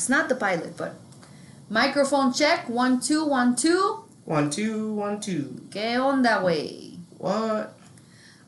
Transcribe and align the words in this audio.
It's 0.00 0.08
not 0.08 0.30
the 0.30 0.34
pilot, 0.34 0.78
but 0.78 0.94
microphone 1.68 2.32
check. 2.32 2.70
One, 2.70 3.00
two, 3.00 3.22
one, 3.26 3.54
two. 3.54 4.04
One, 4.24 4.48
two, 4.48 4.94
one, 4.94 5.20
two. 5.20 5.60
¿Qué 5.68 5.98
onda, 5.98 6.42
way? 6.42 6.96
What? 7.18 7.74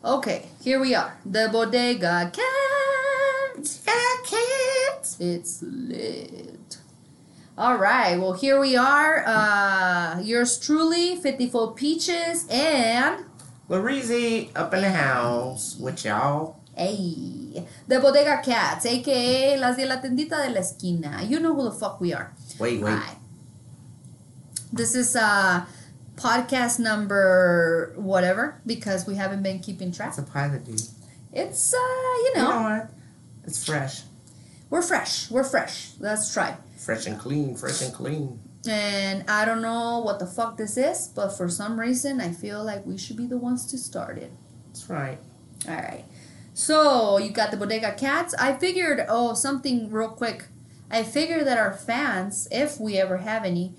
Okay, 0.02 0.48
here 0.62 0.80
we 0.80 0.94
are. 0.94 1.18
The 1.26 1.50
Bodega 1.52 2.32
Cat. 2.32 3.68
Cat. 4.24 5.16
It's 5.20 5.60
lit. 5.60 6.78
All 7.58 7.76
right, 7.76 8.16
well, 8.18 8.32
here 8.32 8.58
we 8.58 8.74
are. 8.74 9.22
Uh, 9.26 10.20
yours 10.22 10.58
truly, 10.58 11.16
54 11.16 11.74
Peaches, 11.74 12.46
and. 12.48 13.26
Laureezy 13.68 14.48
up 14.56 14.72
in 14.72 14.80
the 14.80 14.90
house 14.90 15.76
with 15.78 16.02
y'all. 16.06 16.56
Hey, 16.74 17.41
the 17.88 18.00
Bodega 18.00 18.40
Cats, 18.44 18.86
aka 18.86 19.56
las 19.58 19.76
de 19.76 19.84
la 19.86 19.96
tendita 20.00 20.44
de 20.46 20.50
la 20.52 20.60
esquina. 20.60 21.22
You 21.24 21.40
know 21.40 21.54
who 21.54 21.64
the 21.64 21.72
fuck 21.72 22.00
we 22.00 22.12
are. 22.14 22.32
Wait, 22.58 22.80
wait. 22.82 22.92
Right. 22.92 23.16
This 24.72 24.94
is 24.94 25.16
uh 25.16 25.64
podcast 26.16 26.78
number 26.78 27.92
whatever 27.96 28.60
because 28.66 29.06
we 29.06 29.14
haven't 29.16 29.42
been 29.42 29.58
keeping 29.60 29.92
track. 29.92 30.10
It's 30.10 30.18
a 30.18 30.22
pilot, 30.22 30.64
dude. 30.64 30.80
It's 31.32 31.74
uh 31.74 31.76
you 31.76 32.32
You 32.34 32.42
know 32.42 32.50
know 32.50 32.62
what? 32.62 32.90
It's 33.44 33.64
fresh. 33.64 34.02
we're 34.70 34.82
fresh. 34.82 35.30
We're 35.30 35.44
fresh. 35.44 35.92
Let's 35.98 36.32
try. 36.32 36.56
Fresh 36.78 37.06
and 37.06 37.18
clean, 37.18 37.56
fresh 37.56 37.82
and 37.82 37.92
clean. 37.92 38.40
And 38.68 39.24
I 39.28 39.44
don't 39.44 39.60
know 39.60 40.00
what 40.00 40.18
the 40.20 40.26
fuck 40.26 40.56
this 40.56 40.76
is, 40.76 41.08
but 41.08 41.30
for 41.36 41.48
some 41.48 41.78
reason 41.80 42.20
I 42.20 42.30
feel 42.30 42.62
like 42.64 42.86
we 42.86 42.96
should 42.96 43.16
be 43.16 43.26
the 43.26 43.36
ones 43.36 43.66
to 43.66 43.78
start 43.78 44.16
it. 44.18 44.30
That's 44.68 44.88
right. 44.88 45.18
All 45.68 45.74
right. 45.74 46.04
So 46.54 47.18
you 47.18 47.30
got 47.30 47.50
the 47.50 47.56
Bodega 47.56 47.94
Cats. 47.94 48.34
I 48.34 48.52
figured, 48.52 49.04
oh, 49.08 49.34
something 49.34 49.90
real 49.90 50.08
quick. 50.08 50.46
I 50.90 51.02
figured 51.02 51.46
that 51.46 51.56
our 51.56 51.72
fans, 51.72 52.46
if 52.50 52.78
we 52.78 52.98
ever 52.98 53.18
have 53.18 53.44
any, 53.44 53.74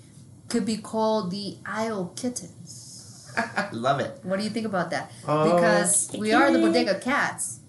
could 0.48 0.66
be 0.66 0.76
called 0.76 1.30
the 1.30 1.58
Isle 1.64 2.12
Kittens. 2.16 3.32
Love 3.72 4.00
it. 4.00 4.18
What 4.22 4.38
do 4.38 4.44
you 4.44 4.50
think 4.50 4.66
about 4.66 4.90
that? 4.90 5.10
Oh, 5.26 5.54
because 5.54 6.10
we 6.18 6.32
are 6.32 6.52
the. 6.52 6.60
Bodega 6.60 6.98
Cats, 6.98 7.60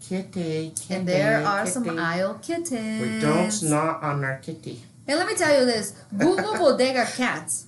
Kitty, 0.00 0.72
kitty. 0.74 0.94
and 0.94 1.08
there 1.08 1.46
are 1.46 1.66
some 1.66 1.84
kitty. 1.84 1.98
Isle 1.98 2.38
Kittens. 2.42 3.00
We 3.00 3.20
don't 3.20 3.70
not 3.70 4.02
on 4.02 4.24
our 4.24 4.38
kitty. 4.38 4.82
And 5.06 5.18
let 5.18 5.26
me 5.26 5.34
tell 5.34 5.58
you 5.58 5.64
this: 5.64 5.94
Google 6.16 6.54
Bodega 6.58 7.06
Cats, 7.06 7.66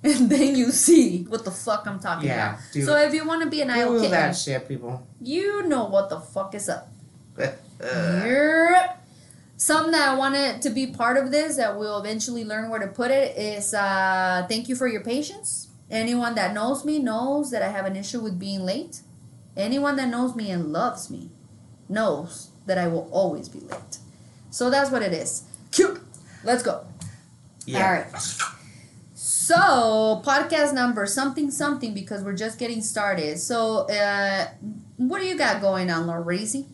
and 0.04 0.30
then 0.30 0.56
you 0.56 0.70
see 0.70 1.24
what 1.24 1.44
the 1.44 1.50
fuck 1.50 1.86
I'm 1.86 2.00
talking 2.00 2.28
Yeah, 2.28 2.54
about. 2.54 2.60
dude. 2.72 2.86
So 2.86 2.96
if 2.96 3.12
you 3.14 3.26
want 3.26 3.42
to 3.42 3.50
be 3.50 3.60
an 3.62 3.68
Kitten, 3.68 4.10
that 4.10 4.36
shit, 4.36 4.66
people. 4.66 5.06
you 5.20 5.62
know 5.68 5.84
what 5.84 6.08
the 6.08 6.20
fuck 6.20 6.54
is 6.54 6.68
up. 6.68 6.88
Uh. 7.82 8.88
Some 9.56 9.90
that 9.92 10.08
I 10.08 10.14
wanted 10.16 10.62
to 10.62 10.70
be 10.70 10.86
part 10.88 11.16
of 11.16 11.30
this 11.30 11.56
that 11.56 11.78
we'll 11.78 11.98
eventually 11.98 12.44
learn 12.44 12.68
where 12.70 12.80
to 12.80 12.86
put 12.86 13.10
it 13.10 13.36
is 13.38 13.74
uh, 13.74 14.46
thank 14.48 14.68
you 14.68 14.76
for 14.76 14.86
your 14.86 15.02
patience. 15.02 15.68
Anyone 15.90 16.34
that 16.34 16.52
knows 16.54 16.84
me 16.84 16.98
knows 16.98 17.50
that 17.50 17.62
I 17.62 17.68
have 17.68 17.84
an 17.86 17.96
issue 17.96 18.20
with 18.20 18.38
being 18.38 18.64
late. 18.66 19.00
Anyone 19.56 19.96
that 19.96 20.08
knows 20.08 20.34
me 20.36 20.50
and 20.50 20.72
loves 20.72 21.10
me 21.10 21.30
knows 21.88 22.50
that 22.66 22.78
I 22.78 22.86
will 22.86 23.08
always 23.12 23.48
be 23.48 23.60
late. 23.60 23.98
So 24.50 24.70
that's 24.70 24.90
what 24.90 25.02
it 25.02 25.12
is. 25.12 25.44
Cute. 25.72 26.00
Let's 26.44 26.62
go. 26.62 26.84
yeah. 27.66 27.84
All 27.86 27.92
right. 27.92 28.06
So, 29.50 30.22
podcast 30.24 30.74
number 30.74 31.06
something 31.06 31.50
something 31.50 31.92
because 31.92 32.22
we're 32.22 32.36
just 32.36 32.56
getting 32.56 32.80
started. 32.80 33.36
So, 33.40 33.78
uh, 33.88 34.46
what 34.96 35.20
do 35.20 35.26
you 35.26 35.36
got 35.36 35.60
going 35.60 35.90
on, 35.90 36.06
Laureezy? 36.06 36.66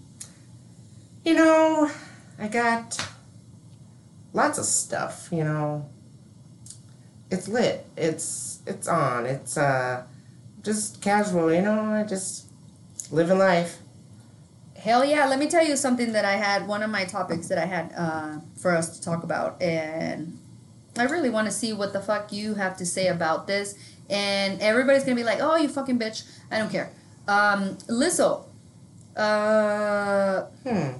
You 1.25 1.37
know, 1.37 1.91
I 2.39 2.49
got 2.49 3.09
lots 4.35 4.59
of 4.59 4.67
stuff, 4.67 5.31
you 5.33 5.43
know. 5.43 5.89
It's 7.31 7.49
lit. 7.49 7.87
It's 7.97 8.61
it's 8.67 8.87
on. 8.87 9.25
It's 9.25 9.57
uh 9.57 10.05
just 10.63 11.01
casual, 11.01 11.51
you 11.51 11.63
know, 11.63 11.81
I 11.81 12.05
just 12.05 12.45
living 13.11 13.39
life. 13.39 13.79
Hell 14.77 15.03
yeah! 15.03 15.25
Let 15.25 15.39
me 15.39 15.49
tell 15.49 15.67
you 15.67 15.77
something 15.79 16.13
that 16.13 16.27
I 16.27 16.33
had. 16.33 16.69
One 16.69 16.83
of 16.83 16.91
my 16.91 17.07
topics 17.07 17.49
that 17.49 17.57
I 17.57 17.65
had 17.65 17.95
uh, 17.97 18.41
for 18.61 18.77
us 18.77 18.99
to 18.99 19.03
talk 19.03 19.23
about, 19.23 19.63
and 19.63 20.39
I 20.99 21.05
really 21.05 21.31
want 21.31 21.47
to 21.47 21.53
see 21.53 21.73
what 21.73 21.93
the 21.93 22.01
fuck 22.01 22.33
you 22.33 22.55
have 22.55 22.77
to 22.79 22.87
say 22.87 23.09
about 23.09 23.47
this. 23.47 23.75
And 24.09 24.61
everybody's 24.63 25.05
gonna 25.05 25.17
be 25.17 25.25
like, 25.25 25.41
"Oh, 25.41 25.57
you 25.57 25.69
fucking 25.69 25.99
bitch!" 25.99 26.23
I 26.51 26.59
don't 26.59 26.71
care. 26.71 26.91
Um, 27.27 27.77
Lizzo. 27.89 28.45
Uh, 29.17 30.43
Hmm. 30.65 30.99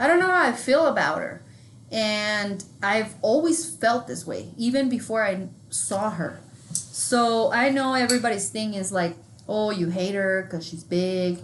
I 0.00 0.06
don't 0.06 0.18
know 0.18 0.26
how 0.26 0.42
I 0.48 0.52
feel 0.52 0.86
about 0.86 1.18
her. 1.18 1.42
And 1.90 2.64
I've 2.82 3.14
always 3.22 3.68
felt 3.68 4.06
this 4.06 4.26
way, 4.26 4.50
even 4.56 4.88
before 4.88 5.24
I 5.24 5.48
saw 5.70 6.10
her. 6.10 6.40
So 6.72 7.50
I 7.52 7.70
know 7.70 7.94
everybody's 7.94 8.48
thing 8.50 8.74
is 8.74 8.92
like, 8.92 9.16
oh, 9.48 9.70
you 9.70 9.88
hate 9.88 10.14
her 10.14 10.42
because 10.42 10.66
she's 10.66 10.84
big. 10.84 11.38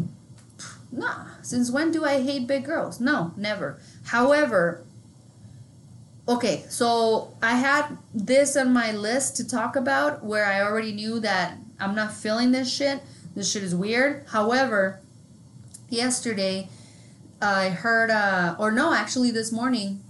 Nah, 0.93 1.27
since 1.43 1.71
when 1.71 1.91
do 1.91 2.05
I 2.05 2.23
hate 2.23 2.47
big 2.47 2.65
girls? 2.65 3.01
No, 3.01 3.33
never. 3.37 3.81
However, 4.05 4.85
okay, 6.27 6.65
so 6.69 7.35
I 7.43 7.57
had 7.57 7.99
this 8.15 8.57
on 8.57 8.73
my 8.73 8.93
list 8.93 9.37
to 9.37 9.49
talk 9.49 9.77
about 9.77 10.25
where 10.25 10.45
I 10.45 10.63
already 10.63 10.93
knew 10.93 11.21
that 11.21 11.59
I'm 11.79 11.95
not 11.95 12.13
feeling 12.13 12.53
this 12.53 12.73
shit. 12.73 13.03
This 13.35 13.51
shit 13.51 13.63
is 13.63 13.75
weird. 13.75 14.25
However, 14.29 15.01
yesterday 15.89 16.69
I 17.43 17.71
heard, 17.71 18.11
uh, 18.11 18.57
or 18.59 18.71
no, 18.71 18.95
actually 18.95 19.31
this 19.31 19.53
morning, 19.53 20.01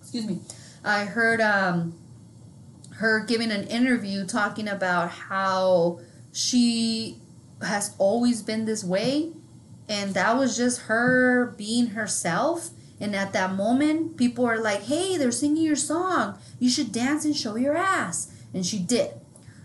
excuse 0.00 0.26
me, 0.26 0.40
I 0.84 1.04
heard 1.04 1.40
um, 1.40 1.94
her 2.96 3.20
giving 3.20 3.50
an 3.50 3.66
interview 3.68 4.26
talking 4.26 4.68
about 4.68 5.10
how 5.10 6.00
she 6.32 7.18
has 7.62 7.94
always 7.98 8.42
been 8.42 8.64
this 8.64 8.84
way, 8.84 9.30
and 9.88 10.14
that 10.14 10.36
was 10.36 10.56
just 10.56 10.82
her 10.82 11.54
being 11.56 11.88
herself. 11.88 12.70
And 13.02 13.16
at 13.16 13.32
that 13.32 13.54
moment, 13.54 14.16
people 14.16 14.46
are 14.46 14.60
like, 14.62 14.84
hey, 14.84 15.16
they're 15.16 15.32
singing 15.32 15.64
your 15.64 15.74
song. 15.74 16.38
You 16.60 16.70
should 16.70 16.92
dance 16.92 17.24
and 17.24 17.34
show 17.34 17.56
your 17.56 17.76
ass. 17.76 18.32
And 18.54 18.64
she 18.64 18.78
did. 18.78 19.14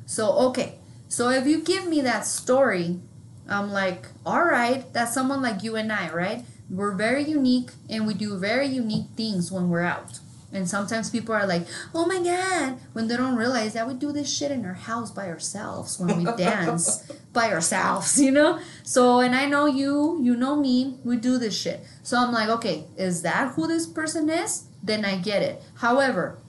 So, 0.08 0.32
okay. 0.50 0.80
So 1.08 1.30
if 1.30 1.46
you 1.46 1.62
give 1.62 1.88
me 1.88 2.02
that 2.02 2.26
story, 2.26 3.00
I'm 3.48 3.72
like, 3.72 4.08
all 4.26 4.44
right, 4.44 4.92
that's 4.92 5.14
someone 5.14 5.44
like 5.44 5.62
you 5.62 5.76
and 5.76 5.92
I, 5.92 6.10
right? 6.12 6.46
We're 6.68 6.96
very 6.96 7.24
unique 7.24 7.70
and 7.88 8.08
we 8.08 8.16
do 8.16 8.40
very 8.40 8.66
unique 8.66 9.10
things 9.16 9.52
when 9.52 9.70
we're 9.70 9.84
out. 9.84 10.20
And 10.52 10.70
sometimes 10.70 11.10
people 11.10 11.36
are 11.36 11.46
like, 11.46 11.68
oh 11.94 12.06
my 12.06 12.24
God, 12.24 12.80
when 12.94 13.08
they 13.08 13.18
don't 13.18 13.36
realize 13.36 13.74
that 13.74 13.88
we 13.88 13.94
do 13.94 14.14
this 14.14 14.34
shit 14.34 14.50
in 14.50 14.66
our 14.66 14.74
house 14.74 15.12
by 15.12 15.28
ourselves 15.28 16.00
when 16.00 16.18
we 16.18 16.32
dance 16.38 17.12
by 17.34 17.52
ourselves, 17.52 18.20
you 18.20 18.32
know? 18.32 18.60
So, 18.84 19.20
and 19.20 19.36
I 19.36 19.46
know 19.46 19.66
you, 19.66 20.20
you 20.22 20.36
know 20.38 20.56
me, 20.56 21.00
we 21.04 21.18
do 21.18 21.38
this 21.38 21.60
shit. 21.60 21.82
So 22.02 22.18
I'm 22.18 22.32
like, 22.32 22.48
okay, 22.50 22.86
is 22.96 23.24
that 23.24 23.54
who 23.54 23.68
this 23.68 23.86
person 23.86 24.30
is? 24.30 24.64
Then 24.82 25.04
I 25.04 25.18
get 25.18 25.42
it. 25.42 25.62
However, 25.76 26.40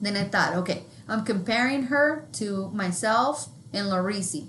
then 0.00 0.16
I 0.16 0.24
thought, 0.24 0.54
okay, 0.56 0.84
I'm 1.06 1.24
comparing 1.24 1.84
her 1.84 2.26
to 2.34 2.70
myself 2.70 3.48
and 3.72 3.88
Laureezy. 3.88 4.46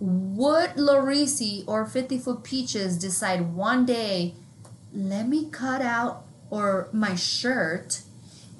Would 0.00 0.70
Laureezy 0.70 1.62
or 1.68 1.86
50 1.86 2.18
Foot 2.18 2.42
Peaches 2.42 2.98
decide 2.98 3.54
one 3.54 3.86
day, 3.86 4.34
let 4.92 5.28
me 5.28 5.48
cut 5.48 5.80
out 5.80 6.24
or 6.52 6.90
my 6.92 7.14
shirt 7.14 8.02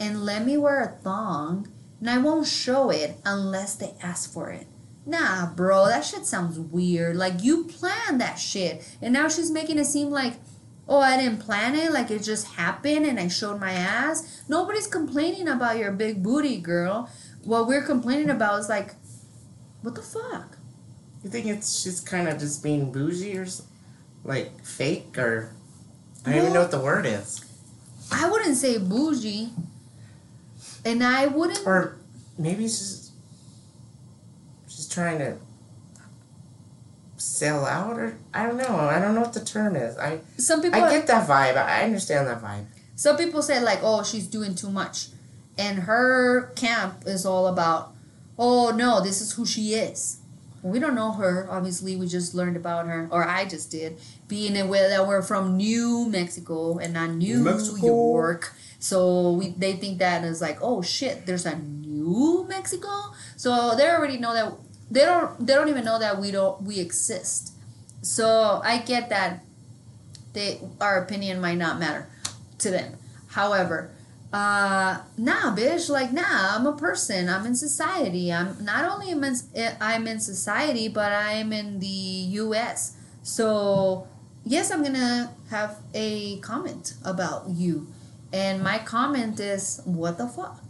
and 0.00 0.24
let 0.24 0.46
me 0.46 0.56
wear 0.56 0.82
a 0.82 0.88
thong 0.88 1.68
and 2.00 2.08
I 2.08 2.16
won't 2.16 2.46
show 2.46 2.88
it 2.88 3.18
unless 3.22 3.74
they 3.74 3.92
ask 4.02 4.32
for 4.32 4.50
it? 4.50 4.66
Nah, 5.04 5.52
bro, 5.54 5.86
that 5.86 6.02
shit 6.02 6.24
sounds 6.24 6.58
weird. 6.58 7.16
Like 7.16 7.42
you 7.42 7.64
planned 7.64 8.18
that 8.18 8.36
shit. 8.36 8.96
And 9.02 9.12
now 9.12 9.28
she's 9.28 9.50
making 9.50 9.78
it 9.78 9.84
seem 9.84 10.08
like, 10.08 10.36
oh, 10.88 11.00
I 11.00 11.18
didn't 11.18 11.40
plan 11.40 11.74
it, 11.74 11.92
like 11.92 12.10
it 12.10 12.22
just 12.22 12.46
happened 12.52 13.04
and 13.04 13.20
I 13.20 13.28
showed 13.28 13.60
my 13.60 13.72
ass. 13.72 14.42
Nobody's 14.48 14.86
complaining 14.86 15.46
about 15.46 15.76
your 15.76 15.92
big 15.92 16.22
booty, 16.22 16.56
girl. 16.62 17.10
What 17.44 17.66
we're 17.66 17.84
complaining 17.84 18.30
about 18.30 18.58
is 18.60 18.70
like, 18.70 18.94
what 19.82 19.96
the 19.96 20.02
fuck? 20.02 20.56
You 21.22 21.28
think 21.28 21.44
it's 21.44 21.82
she's 21.82 22.00
kind 22.00 22.26
of 22.26 22.38
just 22.38 22.62
being 22.62 22.90
bougie 22.90 23.36
or 23.36 23.46
like 24.24 24.64
fake 24.64 25.18
or 25.18 25.52
I 26.24 26.30
don't 26.30 26.40
even 26.40 26.52
know 26.54 26.62
what 26.62 26.70
the 26.70 26.80
word 26.80 27.04
is. 27.04 27.41
I 28.12 28.28
wouldn't 28.28 28.56
say 28.56 28.78
bougie. 28.78 29.50
And 30.84 31.02
I 31.02 31.26
wouldn't 31.26 31.64
Or 31.66 31.96
maybe 32.38 32.64
she's 32.64 33.12
she's 34.66 34.88
trying 34.88 35.18
to 35.18 35.36
sell 37.16 37.64
out 37.64 37.98
or 37.98 38.18
I 38.34 38.46
don't 38.46 38.56
know. 38.56 38.76
I 38.76 38.98
don't 38.98 39.14
know 39.14 39.20
what 39.20 39.32
the 39.32 39.44
term 39.44 39.76
is. 39.76 39.96
I 39.96 40.20
some 40.38 40.60
people 40.62 40.82
I 40.82 40.90
get 40.90 41.06
that 41.06 41.28
vibe. 41.28 41.56
I 41.56 41.82
understand 41.82 42.26
that 42.26 42.42
vibe. 42.42 42.66
some 42.96 43.16
people 43.16 43.42
say 43.42 43.60
like, 43.62 43.80
oh, 43.82 44.02
she's 44.02 44.26
doing 44.26 44.54
too 44.54 44.70
much. 44.70 45.08
And 45.56 45.80
her 45.80 46.52
camp 46.56 47.04
is 47.06 47.24
all 47.26 47.46
about, 47.46 47.94
oh 48.38 48.70
no, 48.70 49.00
this 49.00 49.20
is 49.20 49.32
who 49.32 49.46
she 49.46 49.74
is. 49.74 50.18
We 50.62 50.78
don't 50.78 50.94
know 50.94 51.12
her. 51.12 51.46
Obviously, 51.50 51.96
we 51.96 52.06
just 52.06 52.34
learned 52.34 52.56
about 52.56 52.86
her, 52.86 53.08
or 53.10 53.24
I 53.24 53.44
just 53.46 53.70
did, 53.70 53.98
being 54.32 54.58
aware 54.58 54.88
that 54.88 55.06
we're 55.06 55.20
from 55.20 55.58
New 55.58 56.08
Mexico 56.08 56.78
and 56.78 56.94
not 56.94 57.10
New 57.10 57.40
Mexico. 57.40 57.84
York. 57.86 58.54
So 58.78 59.32
we 59.32 59.50
they 59.50 59.74
think 59.74 59.98
that 59.98 60.24
is 60.24 60.40
like, 60.40 60.56
oh 60.62 60.80
shit, 60.80 61.26
there's 61.26 61.44
a 61.44 61.54
New 61.58 62.46
Mexico. 62.48 63.12
So 63.36 63.76
they 63.76 63.86
already 63.90 64.16
know 64.16 64.32
that 64.32 64.54
they 64.90 65.04
don't 65.04 65.46
they 65.46 65.52
don't 65.52 65.68
even 65.68 65.84
know 65.84 65.98
that 65.98 66.18
we 66.18 66.30
don't 66.30 66.62
we 66.62 66.80
exist. 66.80 67.52
So 68.00 68.62
I 68.64 68.78
get 68.78 69.10
that 69.10 69.44
they 70.32 70.62
our 70.80 71.02
opinion 71.02 71.42
might 71.42 71.58
not 71.58 71.78
matter 71.78 72.08
to 72.60 72.70
them. 72.70 72.96
However, 73.28 73.90
uh, 74.32 75.02
nah, 75.18 75.54
bitch, 75.54 75.90
like 75.90 76.10
nah, 76.10 76.56
I'm 76.56 76.66
a 76.66 76.72
person. 76.72 77.28
I'm 77.28 77.44
in 77.44 77.54
society. 77.54 78.32
I'm 78.32 78.64
not 78.64 78.90
only 78.90 79.10
am 79.10 79.24
in, 79.24 79.36
I'm 79.78 80.06
in 80.06 80.20
society, 80.20 80.88
but 80.88 81.12
I'm 81.12 81.52
in 81.52 81.80
the 81.80 81.86
U.S. 82.46 82.96
So 83.22 84.08
yes, 84.44 84.70
I'm 84.70 84.82
gonna 84.82 85.34
have 85.50 85.78
a 85.94 86.38
comment 86.40 86.94
about 87.04 87.48
you, 87.48 87.88
and 88.32 88.62
my 88.62 88.78
comment 88.78 89.40
is, 89.40 89.80
what 89.84 90.18
the 90.18 90.26
fuck? 90.26 90.62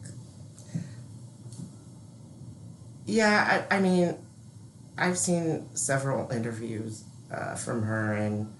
Yeah, 3.06 3.64
I, 3.70 3.76
I 3.76 3.80
mean, 3.80 4.16
I've 4.96 5.18
seen 5.18 5.68
several 5.74 6.30
interviews 6.30 7.04
uh, 7.32 7.54
from 7.56 7.82
her, 7.82 8.14
and 8.14 8.52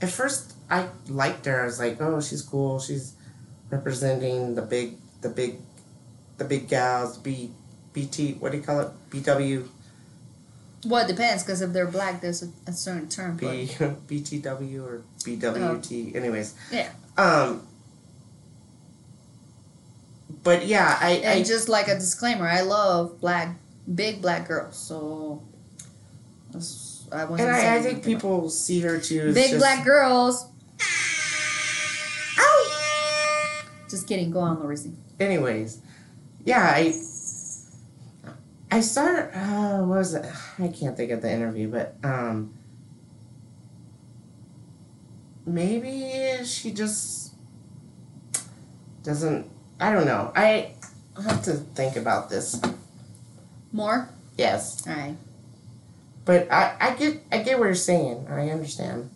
at 0.00 0.10
first 0.10 0.54
I 0.70 0.88
liked 1.08 1.46
her. 1.46 1.62
I 1.62 1.64
was 1.66 1.78
like, 1.78 2.00
oh, 2.00 2.20
she's 2.20 2.42
cool. 2.42 2.80
She's 2.80 3.14
representing 3.70 4.54
the 4.54 4.62
big, 4.62 4.96
the 5.20 5.28
big, 5.28 5.56
the 6.38 6.44
big 6.44 6.68
gals. 6.68 7.18
B, 7.18 7.50
BT. 7.92 8.34
What 8.34 8.52
do 8.52 8.58
you 8.58 8.64
call 8.64 8.80
it? 8.80 8.90
BW. 9.10 9.68
Well, 10.84 11.04
it 11.04 11.08
depends 11.08 11.44
because 11.44 11.62
if 11.62 11.72
they're 11.72 11.86
black, 11.86 12.20
there's 12.20 12.42
a, 12.42 12.48
a 12.66 12.72
certain 12.72 13.08
term. 13.08 13.38
for 13.38 13.46
B. 13.50 13.66
BTW 13.78 14.82
or 14.84 15.02
BWT. 15.20 16.16
Anyways. 16.16 16.54
Yeah. 16.72 16.90
Um. 17.16 17.66
But 20.42 20.66
yeah, 20.66 20.98
I, 21.00 21.10
And 21.12 21.40
I 21.40 21.42
just 21.44 21.68
like 21.68 21.86
a 21.86 21.94
disclaimer, 21.94 22.48
I 22.48 22.62
love 22.62 23.20
black, 23.20 23.56
big 23.94 24.20
black 24.20 24.48
girls. 24.48 24.76
So 24.76 25.40
I 27.12 27.22
and 27.22 27.42
I, 27.42 27.76
I 27.76 27.82
think 27.82 28.04
people 28.04 28.48
see 28.50 28.80
her 28.80 28.98
too. 28.98 29.32
big 29.32 29.50
just- 29.50 29.58
black 29.58 29.84
girls. 29.84 30.46
Ow! 32.38 33.62
Just 33.88 34.08
kidding. 34.08 34.30
Go 34.32 34.40
on, 34.40 34.58
Larissa. 34.58 34.88
anyways, 35.20 35.80
yeah, 36.44 36.72
I 36.74 36.90
I 38.72 38.80
started. 38.80 39.30
Uh, 39.38 39.80
what 39.84 39.98
was 39.98 40.14
it? 40.14 40.24
I 40.58 40.68
can't 40.68 40.96
think 40.96 41.10
of 41.10 41.20
the 41.20 41.30
interview, 41.30 41.68
but 41.68 41.94
um, 42.02 42.54
maybe 45.44 46.42
she 46.44 46.72
just 46.72 47.34
doesn't. 49.02 49.50
I 49.78 49.92
don't 49.92 50.06
know. 50.06 50.32
I 50.34 50.72
have 51.22 51.42
to 51.44 51.52
think 51.52 51.96
about 51.96 52.30
this. 52.30 52.58
More. 53.72 54.08
Yes, 54.38 54.86
All 54.88 54.94
right. 54.94 55.16
but 56.24 56.50
I 56.50 56.74
I 56.80 56.94
get 56.94 57.20
I 57.30 57.42
get 57.42 57.58
what 57.58 57.66
you're 57.66 57.74
saying. 57.74 58.26
I 58.30 58.48
understand. 58.48 59.10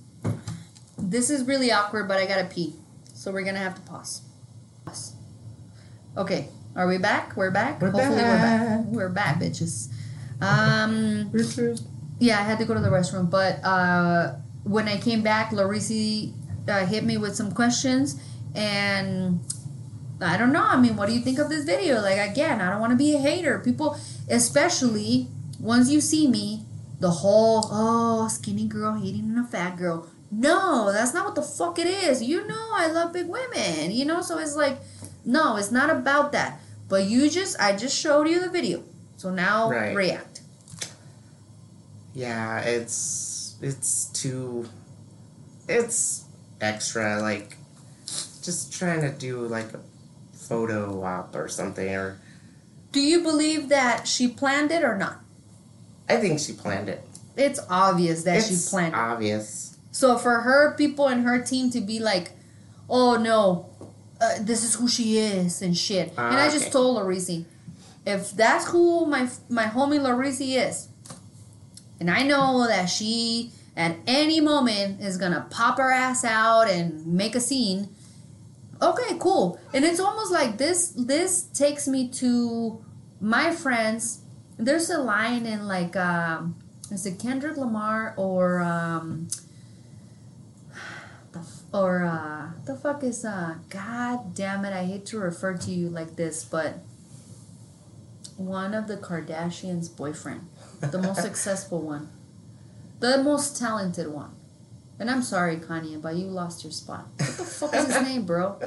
This 0.98 1.30
is 1.30 1.44
really 1.44 1.72
awkward, 1.72 2.08
but 2.08 2.18
I 2.18 2.26
gotta 2.26 2.44
pee, 2.44 2.74
so 3.14 3.32
we're 3.32 3.42
gonna 3.44 3.58
have 3.58 3.74
to 3.76 3.80
pause. 3.80 4.20
Pause. 4.84 5.14
Okay. 6.18 6.48
Are 6.76 6.86
we 6.86 6.98
back? 6.98 7.34
We're 7.38 7.50
back. 7.50 7.80
We're 7.80 7.90
Hopefully 7.90 8.16
we're 8.16 8.22
back. 8.22 8.68
back. 8.68 8.84
We're 8.88 9.08
back, 9.08 9.40
bitches. 9.40 9.88
Um. 10.42 11.30
Richard. 11.32 11.80
Yeah, 12.18 12.38
I 12.38 12.42
had 12.42 12.58
to 12.58 12.66
go 12.66 12.74
to 12.74 12.80
the 12.80 12.90
restroom, 12.90 13.30
but 13.30 13.64
uh, 13.64 14.34
when 14.62 14.86
I 14.86 14.98
came 14.98 15.22
back, 15.22 15.52
Laureezy 15.52 16.34
uh, 16.68 16.84
hit 16.84 17.04
me 17.04 17.16
with 17.16 17.34
some 17.34 17.50
questions, 17.52 18.20
and 18.54 19.40
I 20.20 20.36
don't 20.36 20.52
know. 20.52 20.62
I 20.62 20.76
mean, 20.76 20.96
what 20.96 21.08
do 21.08 21.14
you 21.14 21.20
think 21.20 21.38
of 21.38 21.48
this 21.48 21.64
video? 21.64 22.02
Like, 22.02 22.18
again, 22.30 22.60
I 22.60 22.68
don't 22.68 22.80
want 22.80 22.90
to 22.90 22.96
be 22.96 23.14
a 23.14 23.18
hater. 23.18 23.58
People, 23.58 23.98
especially 24.28 25.28
once 25.58 25.90
you 25.90 26.02
see 26.02 26.28
me, 26.28 26.66
the 27.00 27.10
whole 27.10 27.68
oh 27.70 28.28
skinny 28.28 28.66
girl 28.66 29.00
hating 29.00 29.30
on 29.34 29.42
a 29.42 29.46
fat 29.46 29.78
girl. 29.78 30.10
No, 30.30 30.92
that's 30.92 31.14
not 31.14 31.24
what 31.24 31.36
the 31.36 31.42
fuck 31.42 31.78
it 31.78 31.86
is. 31.86 32.22
You 32.22 32.46
know, 32.46 32.68
I 32.74 32.88
love 32.88 33.14
big 33.14 33.28
women. 33.28 33.92
You 33.92 34.04
know, 34.04 34.20
so 34.20 34.36
it's 34.38 34.56
like, 34.56 34.76
no, 35.24 35.56
it's 35.56 35.70
not 35.70 35.88
about 35.88 36.32
that. 36.32 36.60
But 36.88 37.04
you 37.04 37.28
just, 37.28 37.58
I 37.60 37.76
just 37.76 37.96
showed 37.98 38.28
you 38.28 38.40
the 38.40 38.50
video, 38.50 38.82
so 39.16 39.30
now 39.30 39.70
Right. 39.70 39.94
react. 39.94 40.40
Yeah, 42.14 42.60
it's 42.60 43.56
it's 43.60 44.06
too 44.06 44.68
it's 45.68 46.24
extra 46.60 47.20
like 47.20 47.56
just 48.42 48.72
trying 48.72 49.00
to 49.00 49.10
do 49.10 49.40
like 49.40 49.72
a 49.74 49.80
photo 50.34 51.02
op 51.02 51.34
or 51.34 51.48
something 51.48 51.94
or 51.94 52.18
Do 52.92 53.00
you 53.00 53.22
believe 53.22 53.68
that 53.68 54.06
she 54.06 54.28
planned 54.28 54.70
it 54.70 54.82
or 54.82 54.96
not? 54.96 55.20
I 56.08 56.16
think 56.16 56.38
she 56.38 56.52
planned 56.52 56.88
it. 56.88 57.02
It's 57.36 57.60
obvious 57.68 58.22
that 58.22 58.36
it's 58.38 58.48
she 58.48 58.70
planned 58.70 58.94
it. 58.94 58.98
obvious. 58.98 59.76
So 59.90 60.16
for 60.16 60.40
her 60.42 60.74
people 60.76 61.08
and 61.08 61.22
her 61.24 61.40
team 61.42 61.70
to 61.72 61.80
be 61.80 61.98
like, 61.98 62.32
"Oh 62.88 63.16
no, 63.16 63.68
uh, 64.20 64.34
this 64.40 64.64
is 64.64 64.74
who 64.74 64.88
she 64.88 65.18
is" 65.18 65.62
and 65.62 65.76
shit, 65.76 66.08
and 66.10 66.36
I 66.36 66.46
Ah, 66.46 66.50
just 66.50 66.64
okay. 66.66 66.70
told 66.72 66.98
Laureezy, 66.98 67.44
if 68.04 68.32
that's 68.32 68.66
who 68.68 69.06
my 69.06 69.28
my 69.48 69.64
homie 69.64 70.00
Laureezy 70.00 70.56
is, 70.68 70.88
and 72.00 72.10
I 72.10 72.22
know 72.22 72.66
that 72.66 72.86
she 72.86 73.52
at 73.76 73.96
any 74.06 74.40
moment 74.40 75.00
is 75.00 75.18
gonna 75.18 75.46
pop 75.50 75.78
her 75.78 75.90
ass 75.90 76.24
out 76.24 76.68
and 76.68 77.06
make 77.06 77.34
a 77.34 77.40
scene. 77.40 77.88
Okay, 78.80 79.16
cool. 79.18 79.58
And 79.72 79.84
it's 79.84 80.00
almost 80.00 80.30
like 80.32 80.58
this. 80.58 80.88
This 80.96 81.42
takes 81.44 81.88
me 81.88 82.08
to 82.20 82.84
my 83.20 83.50
friends. 83.50 84.20
There's 84.58 84.90
a 84.90 84.98
line 84.98 85.46
in 85.46 85.66
like, 85.66 85.96
um, 85.96 86.56
is 86.90 87.06
it 87.06 87.18
Kendrick 87.18 87.56
Lamar 87.56 88.12
or 88.18 88.60
um, 88.60 89.28
or 91.72 92.04
uh, 92.04 92.50
the 92.64 92.74
fuck 92.76 93.02
is 93.04 93.24
uh? 93.24 93.56
God 93.68 94.34
damn 94.34 94.64
it! 94.64 94.72
I 94.72 94.84
hate 94.84 95.06
to 95.06 95.18
refer 95.18 95.56
to 95.58 95.70
you 95.70 95.88
like 95.88 96.16
this, 96.16 96.44
but 96.44 96.78
one 98.36 98.74
of 98.74 98.86
the 98.86 98.96
Kardashians' 98.96 99.94
boyfriend, 99.94 100.46
the 100.80 100.98
most 100.98 101.22
successful 101.28 101.80
one, 101.80 102.08
the 103.00 103.18
most 103.22 103.56
talented 103.58 104.08
one. 104.08 104.30
And 104.98 105.10
I'm 105.10 105.22
sorry, 105.22 105.56
Kanye, 105.58 106.00
but 106.00 106.16
you 106.16 106.26
lost 106.26 106.64
your 106.64 106.72
spot. 106.72 107.06
What 107.18 107.36
the 107.36 107.44
fuck 107.44 107.74
is 107.74 107.86
his 107.94 108.02
name, 108.02 108.24
bro? 108.24 108.58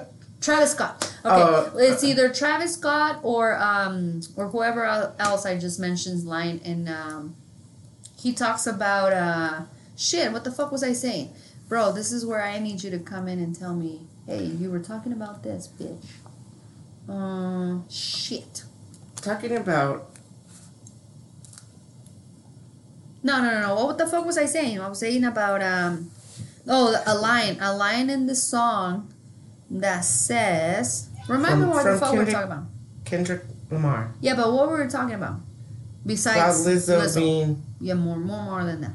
Travis 0.41 0.71
Scott. 0.71 1.11
Okay, 1.25 1.41
Uh, 1.41 1.69
it's 1.77 2.03
either 2.03 2.29
Travis 2.31 2.73
Scott 2.75 3.19
or 3.23 3.57
um 3.57 4.21
or 4.35 4.47
whoever 4.49 4.85
else 4.85 5.45
I 5.45 5.57
just 5.57 5.79
mentioned 5.79 6.23
line, 6.25 6.61
and 6.63 6.87
um, 6.87 7.35
he 8.18 8.31
talks 8.33 8.65
about 8.68 9.11
uh 9.11 9.61
shit. 9.97 10.31
What 10.31 10.44
the 10.44 10.51
fuck 10.51 10.71
was 10.71 10.83
I 10.83 10.94
saying, 10.94 11.33
bro? 11.69 11.92
This 11.94 12.11
is 12.11 12.26
where 12.26 12.42
I 12.44 12.59
need 12.59 12.83
you 12.83 12.90
to 12.92 12.99
come 12.99 13.28
in 13.30 13.40
and 13.40 13.57
tell 13.57 13.73
me, 13.76 14.02
hey, 14.26 14.44
you 14.44 14.69
were 14.69 14.80
talking 14.80 15.14
about 15.14 15.44
this, 15.44 15.69
bitch. 15.80 16.04
Um, 17.07 17.85
shit. 17.90 18.64
Talking 19.16 19.56
about 19.56 20.09
No, 23.23 23.42
no, 23.42 23.52
no, 23.52 23.61
no. 23.76 23.85
What 23.85 23.97
the 23.97 24.07
fuck 24.07 24.26
was 24.26 24.38
I 24.38 24.45
saying? 24.45 24.80
I 24.80 24.88
was 24.88 24.99
saying 24.99 25.23
about 25.26 25.61
um, 25.61 26.09
oh, 26.68 26.95
a 27.06 27.16
line, 27.16 27.57
a 27.59 27.76
line 27.76 28.09
in 28.09 28.28
the 28.28 28.35
song 28.35 29.14
that 29.69 30.02
says. 30.06 31.09
Remind 31.28 31.59
me 31.59 31.66
From- 31.66 31.69
what 31.71 31.83
the 31.83 31.97
fuck 31.97 32.14
we're 32.14 32.18
Kendrick- 32.26 32.33
talking 32.35 32.52
about. 32.52 32.64
Kendrick 33.06 33.42
Lamar. 33.71 34.14
Yeah, 34.21 34.35
but 34.35 34.54
what 34.54 34.69
were 34.69 34.83
we 34.83 34.90
talking 34.90 35.16
about? 35.16 35.30
About 35.31 35.42
Besides 36.06 36.66
Lizzo, 36.66 37.02
Lizzo. 37.02 37.16
being 37.18 37.64
Yeah, 37.81 37.95
more, 37.95 38.16
more, 38.18 38.42
more 38.44 38.64
than 38.64 38.81
that. 38.81 38.92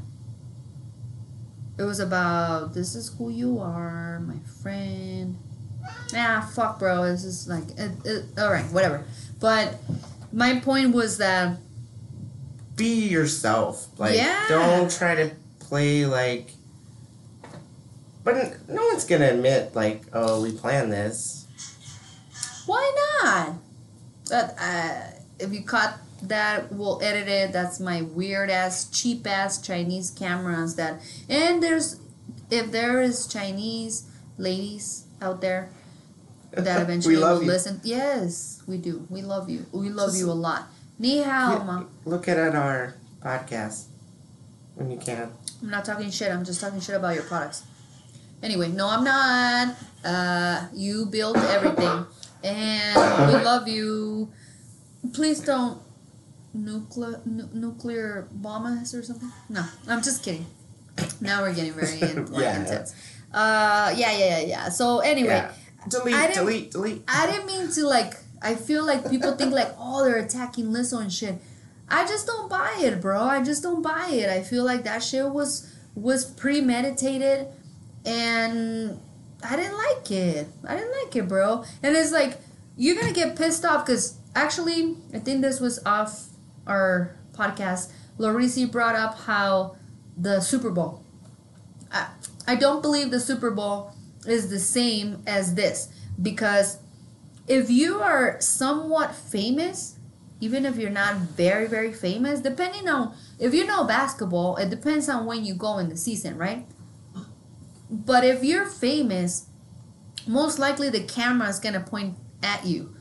It 1.76 1.82
was 1.82 2.00
about 2.00 2.74
this 2.74 2.94
is 2.94 3.14
who 3.18 3.30
you 3.30 3.58
are, 3.58 4.20
my 4.20 4.38
friend. 4.62 5.36
Nah, 6.12 6.40
fuck, 6.40 6.78
bro. 6.78 7.04
This 7.04 7.24
is 7.24 7.48
like, 7.48 7.64
it, 7.76 7.92
it, 8.04 8.24
all 8.38 8.50
right, 8.50 8.64
whatever. 8.66 9.04
But 9.40 9.76
my 10.32 10.60
point 10.60 10.94
was 10.94 11.18
that 11.18 11.58
be 12.76 13.06
yourself. 13.08 13.88
Like 13.98 14.16
Yeah. 14.16 14.46
don't 14.48 14.90
try 14.90 15.14
to 15.14 15.30
play 15.60 16.06
like 16.06 16.50
but 18.24 18.68
no 18.68 18.86
one's 18.86 19.04
gonna 19.04 19.28
admit 19.28 19.74
like, 19.74 20.02
oh, 20.14 20.42
we 20.42 20.52
planned 20.52 20.90
this. 20.90 21.46
why 22.66 23.18
not? 23.22 23.54
But 24.30 24.54
uh, 24.58 25.00
if 25.38 25.52
you 25.52 25.62
caught 25.62 25.98
that, 26.28 26.72
we'll 26.72 27.00
edit 27.02 27.28
it. 27.28 27.52
That's 27.52 27.80
my 27.80 28.02
weird 28.02 28.50
ass, 28.50 28.88
cheap 28.90 29.26
ass 29.26 29.60
Chinese 29.60 30.10
cameras. 30.10 30.76
That 30.76 31.00
and 31.28 31.62
there's 31.62 32.00
if 32.50 32.70
there 32.70 33.00
is 33.02 33.26
Chinese 33.26 34.04
ladies 34.38 35.06
out 35.22 35.40
there 35.40 35.70
that 36.52 36.80
eventually 36.86 37.16
will 37.16 37.40
you. 37.42 37.46
listen. 37.46 37.80
Yes, 37.84 38.62
we 38.66 38.78
do. 38.78 39.06
We 39.10 39.22
love 39.22 39.48
you. 39.50 39.66
We 39.72 39.88
love 39.90 40.10
Just- 40.10 40.20
you 40.20 40.30
a 40.30 40.32
lot. 40.32 40.68
Ni 40.98 41.18
hao, 41.22 41.58
Yeah, 41.58 41.64
ma. 41.64 41.84
Look 42.04 42.28
at, 42.28 42.38
at 42.38 42.54
our 42.54 42.94
podcast 43.20 43.86
when 44.76 44.90
you 44.92 44.96
can. 44.98 45.32
I'm 45.62 45.70
not 45.70 45.84
talking 45.84 46.10
shit. 46.10 46.30
I'm 46.30 46.44
just 46.44 46.60
talking 46.60 46.78
shit 46.80 46.94
about 46.94 47.14
your 47.14 47.24
products. 47.24 47.64
Anyway, 48.42 48.68
no, 48.68 48.88
I'm 48.88 49.02
not. 49.02 49.74
Uh, 50.04 50.66
you 50.74 51.06
built 51.06 51.36
everything, 51.36 52.06
and 52.44 53.26
we 53.32 53.42
love 53.42 53.66
you. 53.66 54.30
Please 55.14 55.40
don't 55.40 55.80
nuclear 56.54 57.20
nu- 57.24 57.48
nuclear 57.52 58.28
bomb 58.32 58.66
us 58.66 58.94
or 58.94 59.02
something. 59.02 59.30
No, 59.48 59.64
I'm 59.88 60.02
just 60.02 60.22
kidding. 60.22 60.46
Now 61.20 61.42
we're 61.42 61.54
getting 61.54 61.72
very 61.72 62.00
in, 62.10 62.26
like, 62.32 62.42
Yeah. 62.42 62.60
intense. 62.60 62.94
Uh, 63.32 63.92
yeah, 63.96 64.12
yeah, 64.16 64.38
yeah, 64.38 64.40
yeah. 64.46 64.68
So 64.68 65.00
anyway, 65.00 65.28
Yeah. 65.44 65.52
Delete, 65.88 66.32
delete, 66.34 66.70
delete. 66.70 67.02
I 67.08 67.26
didn't 67.30 67.46
mean 67.46 67.70
to 67.72 67.86
like. 67.86 68.14
I 68.40 68.54
feel 68.54 68.86
like 68.86 69.10
people 69.10 69.32
think 69.36 69.52
like, 69.52 69.74
oh, 69.78 70.04
they're 70.04 70.16
attacking 70.18 70.66
Lizzo 70.66 71.00
and 71.00 71.12
shit. 71.12 71.34
I 71.88 72.06
just 72.06 72.26
don't 72.26 72.48
buy 72.48 72.74
it, 72.80 73.00
bro. 73.02 73.20
I 73.22 73.42
just 73.42 73.62
don't 73.62 73.82
buy 73.82 74.08
it. 74.10 74.30
I 74.30 74.42
feel 74.42 74.64
like 74.64 74.84
that 74.84 75.02
shit 75.02 75.28
was 75.28 75.70
was 75.94 76.24
premeditated, 76.24 77.48
and 78.06 78.98
I 79.46 79.56
didn't 79.56 79.76
like 79.76 80.10
it. 80.10 80.46
I 80.66 80.76
didn't 80.76 80.92
like 81.04 81.14
it, 81.16 81.28
bro. 81.28 81.64
And 81.82 81.96
it's 81.96 82.12
like 82.12 82.38
you're 82.76 82.96
gonna 83.00 83.12
get 83.12 83.36
pissed 83.36 83.64
off 83.64 83.84
because 83.84 84.16
actually, 84.34 84.96
I 85.12 85.18
think 85.18 85.42
this 85.42 85.60
was 85.60 85.80
off 85.84 86.28
our 86.66 87.16
podcast. 87.32 87.90
Laureezy 88.18 88.70
brought 88.70 88.94
up 88.94 89.18
how 89.20 89.76
the 90.16 90.40
Super 90.40 90.70
Bowl. 90.70 91.02
I, 91.90 92.08
I 92.46 92.54
don't 92.54 92.82
believe 92.82 93.10
the 93.10 93.20
Super 93.20 93.50
Bowl 93.50 93.92
is 94.26 94.50
the 94.50 94.58
same 94.58 95.22
as 95.26 95.54
this 95.54 95.88
because 96.20 96.78
if 97.46 97.70
you 97.70 98.00
are 98.00 98.40
somewhat 98.40 99.14
famous, 99.14 99.98
even 100.40 100.64
if 100.64 100.76
you're 100.76 100.90
not 100.90 101.16
very 101.16 101.66
very 101.66 101.92
famous, 101.92 102.40
depending 102.40 102.88
on 102.88 103.14
if 103.38 103.52
you 103.52 103.66
know 103.66 103.84
basketball, 103.84 104.56
it 104.56 104.70
depends 104.70 105.08
on 105.08 105.26
when 105.26 105.44
you 105.44 105.54
go 105.54 105.78
in 105.78 105.88
the 105.88 105.96
season, 105.96 106.38
right? 106.38 106.66
But 107.90 108.24
if 108.24 108.42
you're 108.42 108.66
famous, 108.66 109.46
most 110.26 110.58
likely 110.58 110.88
the 110.88 111.02
camera 111.02 111.48
is 111.48 111.58
gonna 111.58 111.80
point 111.80 112.16
at 112.42 112.64
you. 112.64 112.94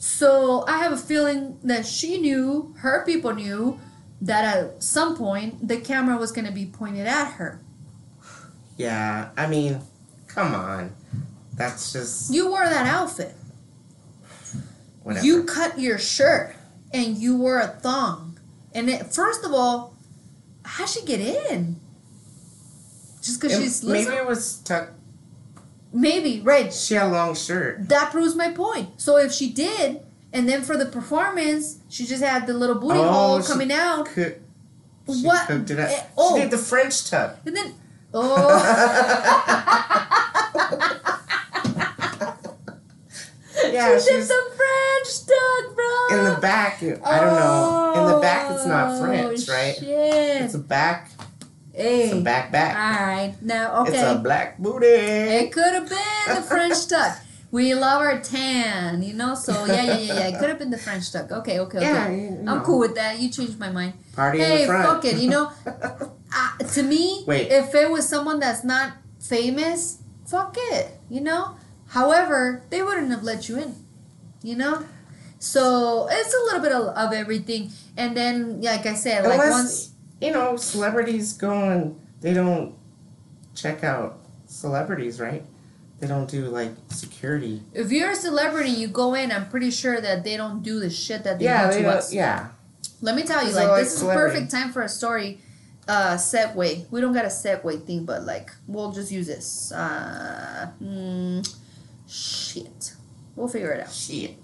So 0.00 0.64
I 0.66 0.78
have 0.78 0.92
a 0.92 0.96
feeling 0.96 1.58
that 1.62 1.84
she 1.84 2.16
knew, 2.18 2.74
her 2.78 3.04
people 3.04 3.34
knew, 3.34 3.78
that 4.22 4.44
at 4.56 4.82
some 4.82 5.14
point 5.14 5.68
the 5.68 5.76
camera 5.76 6.16
was 6.16 6.32
gonna 6.32 6.50
be 6.50 6.64
pointed 6.64 7.06
at 7.06 7.32
her. 7.32 7.60
Yeah, 8.78 9.28
I 9.36 9.46
mean, 9.46 9.82
come 10.26 10.54
on. 10.54 10.94
That's 11.54 11.92
just 11.92 12.32
You 12.32 12.48
wore 12.48 12.64
that 12.64 12.86
outfit. 12.86 13.34
whatever. 15.02 15.26
You 15.26 15.44
cut 15.44 15.78
your 15.78 15.98
shirt 15.98 16.56
and 16.94 17.18
you 17.18 17.36
wore 17.36 17.60
a 17.60 17.66
thong. 17.68 18.38
And 18.74 18.88
it, 18.88 19.12
first 19.12 19.44
of 19.44 19.52
all, 19.52 19.96
how'd 20.64 20.88
she 20.88 21.04
get 21.04 21.20
in? 21.20 21.76
Just 23.20 23.38
because 23.38 23.58
she's 23.58 23.84
maybe 23.84 24.12
it 24.12 24.26
was 24.26 24.58
tucked. 24.60 24.94
Maybe, 25.92 26.40
right. 26.40 26.72
She 26.72 26.94
had 26.94 27.08
a 27.08 27.10
long 27.10 27.34
shirt. 27.34 27.88
That 27.88 28.10
proves 28.12 28.34
my 28.36 28.50
point. 28.52 29.00
So 29.00 29.16
if 29.16 29.32
she 29.32 29.50
did, 29.52 30.00
and 30.32 30.48
then 30.48 30.62
for 30.62 30.76
the 30.76 30.86
performance, 30.86 31.78
she 31.88 32.06
just 32.06 32.22
had 32.22 32.46
the 32.46 32.54
little 32.54 32.76
booty 32.76 32.98
Oh, 33.00 33.10
hole 33.12 33.42
coming 33.42 33.72
out. 33.72 34.08
What? 35.06 35.46
cooked 35.48 35.70
it 35.70 35.80
up. 35.80 35.90
Eh, 35.90 36.02
oh. 36.16 36.36
She 36.36 36.42
did 36.42 36.50
the 36.52 36.58
French 36.58 37.10
tuck. 37.10 37.38
And 37.44 37.56
then, 37.56 37.74
oh. 38.14 38.60
Yeah, 43.72 43.98
she 43.98 44.10
did 44.10 44.22
the 44.22 44.42
French 44.56 45.26
duck, 45.26 45.74
bro. 45.76 46.18
in 46.18 46.24
the 46.34 46.38
back. 46.40 46.82
I 46.82 47.20
don't 47.20 47.34
know. 47.34 47.92
In 47.96 48.14
the 48.14 48.20
back, 48.20 48.50
it's 48.52 48.64
not 48.66 48.90
Oh, 48.92 49.04
French, 49.04 49.48
right? 49.48 49.74
Shit. 49.76 50.42
It's 50.42 50.54
a 50.54 50.58
back. 50.58 51.10
Hey. 51.74 52.04
It's 52.04 52.12
a 52.14 52.20
back 52.20 52.50
back. 52.52 52.74
All 52.76 53.06
right. 53.06 53.34
Now, 53.42 53.82
okay. 53.82 53.92
It's 53.92 54.02
a 54.02 54.18
black 54.18 54.58
booty. 54.58 54.86
It 54.86 55.52
could 55.52 55.72
have 55.74 55.88
been 55.88 56.34
the 56.36 56.42
French 56.42 56.86
duck. 56.92 57.18
We 57.52 57.74
love 57.74 58.00
our 58.02 58.20
tan, 58.20 59.02
you 59.02 59.12
know. 59.14 59.34
So 59.34 59.64
yeah, 59.66 59.82
yeah, 59.82 59.98
yeah, 59.98 60.14
yeah. 60.14 60.28
It 60.28 60.38
could 60.38 60.48
have 60.48 60.58
been 60.58 60.70
the 60.70 60.78
French 60.78 61.10
duck. 61.12 61.32
Okay, 61.32 61.58
okay, 61.58 61.78
okay. 61.78 61.86
Yeah, 61.86 62.08
you- 62.08 62.38
you 62.42 62.44
I'm 62.46 62.62
cool 62.62 62.78
with 62.78 62.94
that. 62.94 63.18
You 63.18 63.28
changed 63.28 63.58
my 63.58 63.70
mind. 63.70 63.94
Party 64.14 64.38
in 64.38 64.44
Hey, 64.44 64.60
the 64.62 64.66
front. 64.66 64.86
fuck 64.86 65.04
it. 65.04 65.18
You 65.18 65.30
know, 65.30 65.50
uh, 65.66 66.58
to 66.74 66.82
me, 66.84 67.24
Wait. 67.26 67.50
if 67.50 67.74
it 67.74 67.90
was 67.90 68.08
someone 68.08 68.38
that's 68.38 68.62
not 68.62 68.92
famous, 69.18 69.98
fuck 70.26 70.54
it. 70.70 70.92
You 71.10 71.22
know. 71.22 71.56
However, 71.88 72.62
they 72.70 72.82
wouldn't 72.84 73.10
have 73.10 73.24
let 73.24 73.48
you 73.48 73.58
in. 73.58 73.74
You 74.44 74.54
know. 74.54 74.84
So 75.40 76.06
it's 76.10 76.32
a 76.32 76.38
little 76.46 76.60
bit 76.60 76.70
of, 76.72 76.94
of 76.94 77.12
everything, 77.12 77.70
and 77.96 78.16
then, 78.16 78.60
like 78.60 78.86
I 78.86 78.94
said, 78.94 79.26
like 79.26 79.38
once 79.38 79.90
you 80.20 80.32
know, 80.32 80.56
celebrities 80.56 81.32
go 81.32 81.52
and 81.70 81.98
they 82.20 82.34
don't 82.34 82.74
check 83.54 83.82
out 83.84 84.18
celebrities, 84.46 85.20
right? 85.20 85.44
They 85.98 86.06
don't 86.06 86.28
do 86.30 86.46
like 86.46 86.72
security. 86.88 87.62
if 87.74 87.92
you're 87.92 88.10
a 88.10 88.14
celebrity, 88.16 88.70
you 88.70 88.88
go 88.88 89.14
in. 89.14 89.30
I'm 89.30 89.48
pretty 89.48 89.70
sure 89.70 90.00
that 90.00 90.24
they 90.24 90.36
don't 90.36 90.62
do 90.62 90.80
the 90.80 90.88
shit 90.90 91.24
that 91.24 91.38
they 91.38 91.44
Yeah, 91.44 91.70
do 91.70 91.76
they 91.76 91.82
to 91.82 91.88
us. 91.90 92.12
Yeah, 92.12 92.48
Let 93.02 93.16
me 93.16 93.22
tell 93.22 93.44
you, 93.44 93.50
So, 93.50 93.58
like, 93.58 93.68
like, 93.68 93.82
this 93.82 93.96
is 93.96 94.02
perfect 94.02 94.50
time 94.50 94.72
for 94.72 94.82
a 94.82 94.88
story 94.88 95.40
uh 95.88 96.14
segue. 96.16 96.90
We 96.90 97.00
don't 97.00 97.12
got 97.12 97.24
a 97.24 97.28
segue 97.28 97.84
thing, 97.86 98.04
but 98.04 98.22
like 98.24 98.50
we'll 98.66 98.92
just 98.92 99.10
use 99.10 99.26
this. 99.26 99.72
Uh 99.72 100.70
mm, 100.82 101.54
shit. 102.08 102.94
We'll 103.36 103.48
figure 103.48 103.72
it 103.72 103.82
out. 103.82 103.92
shit. 103.92 104.36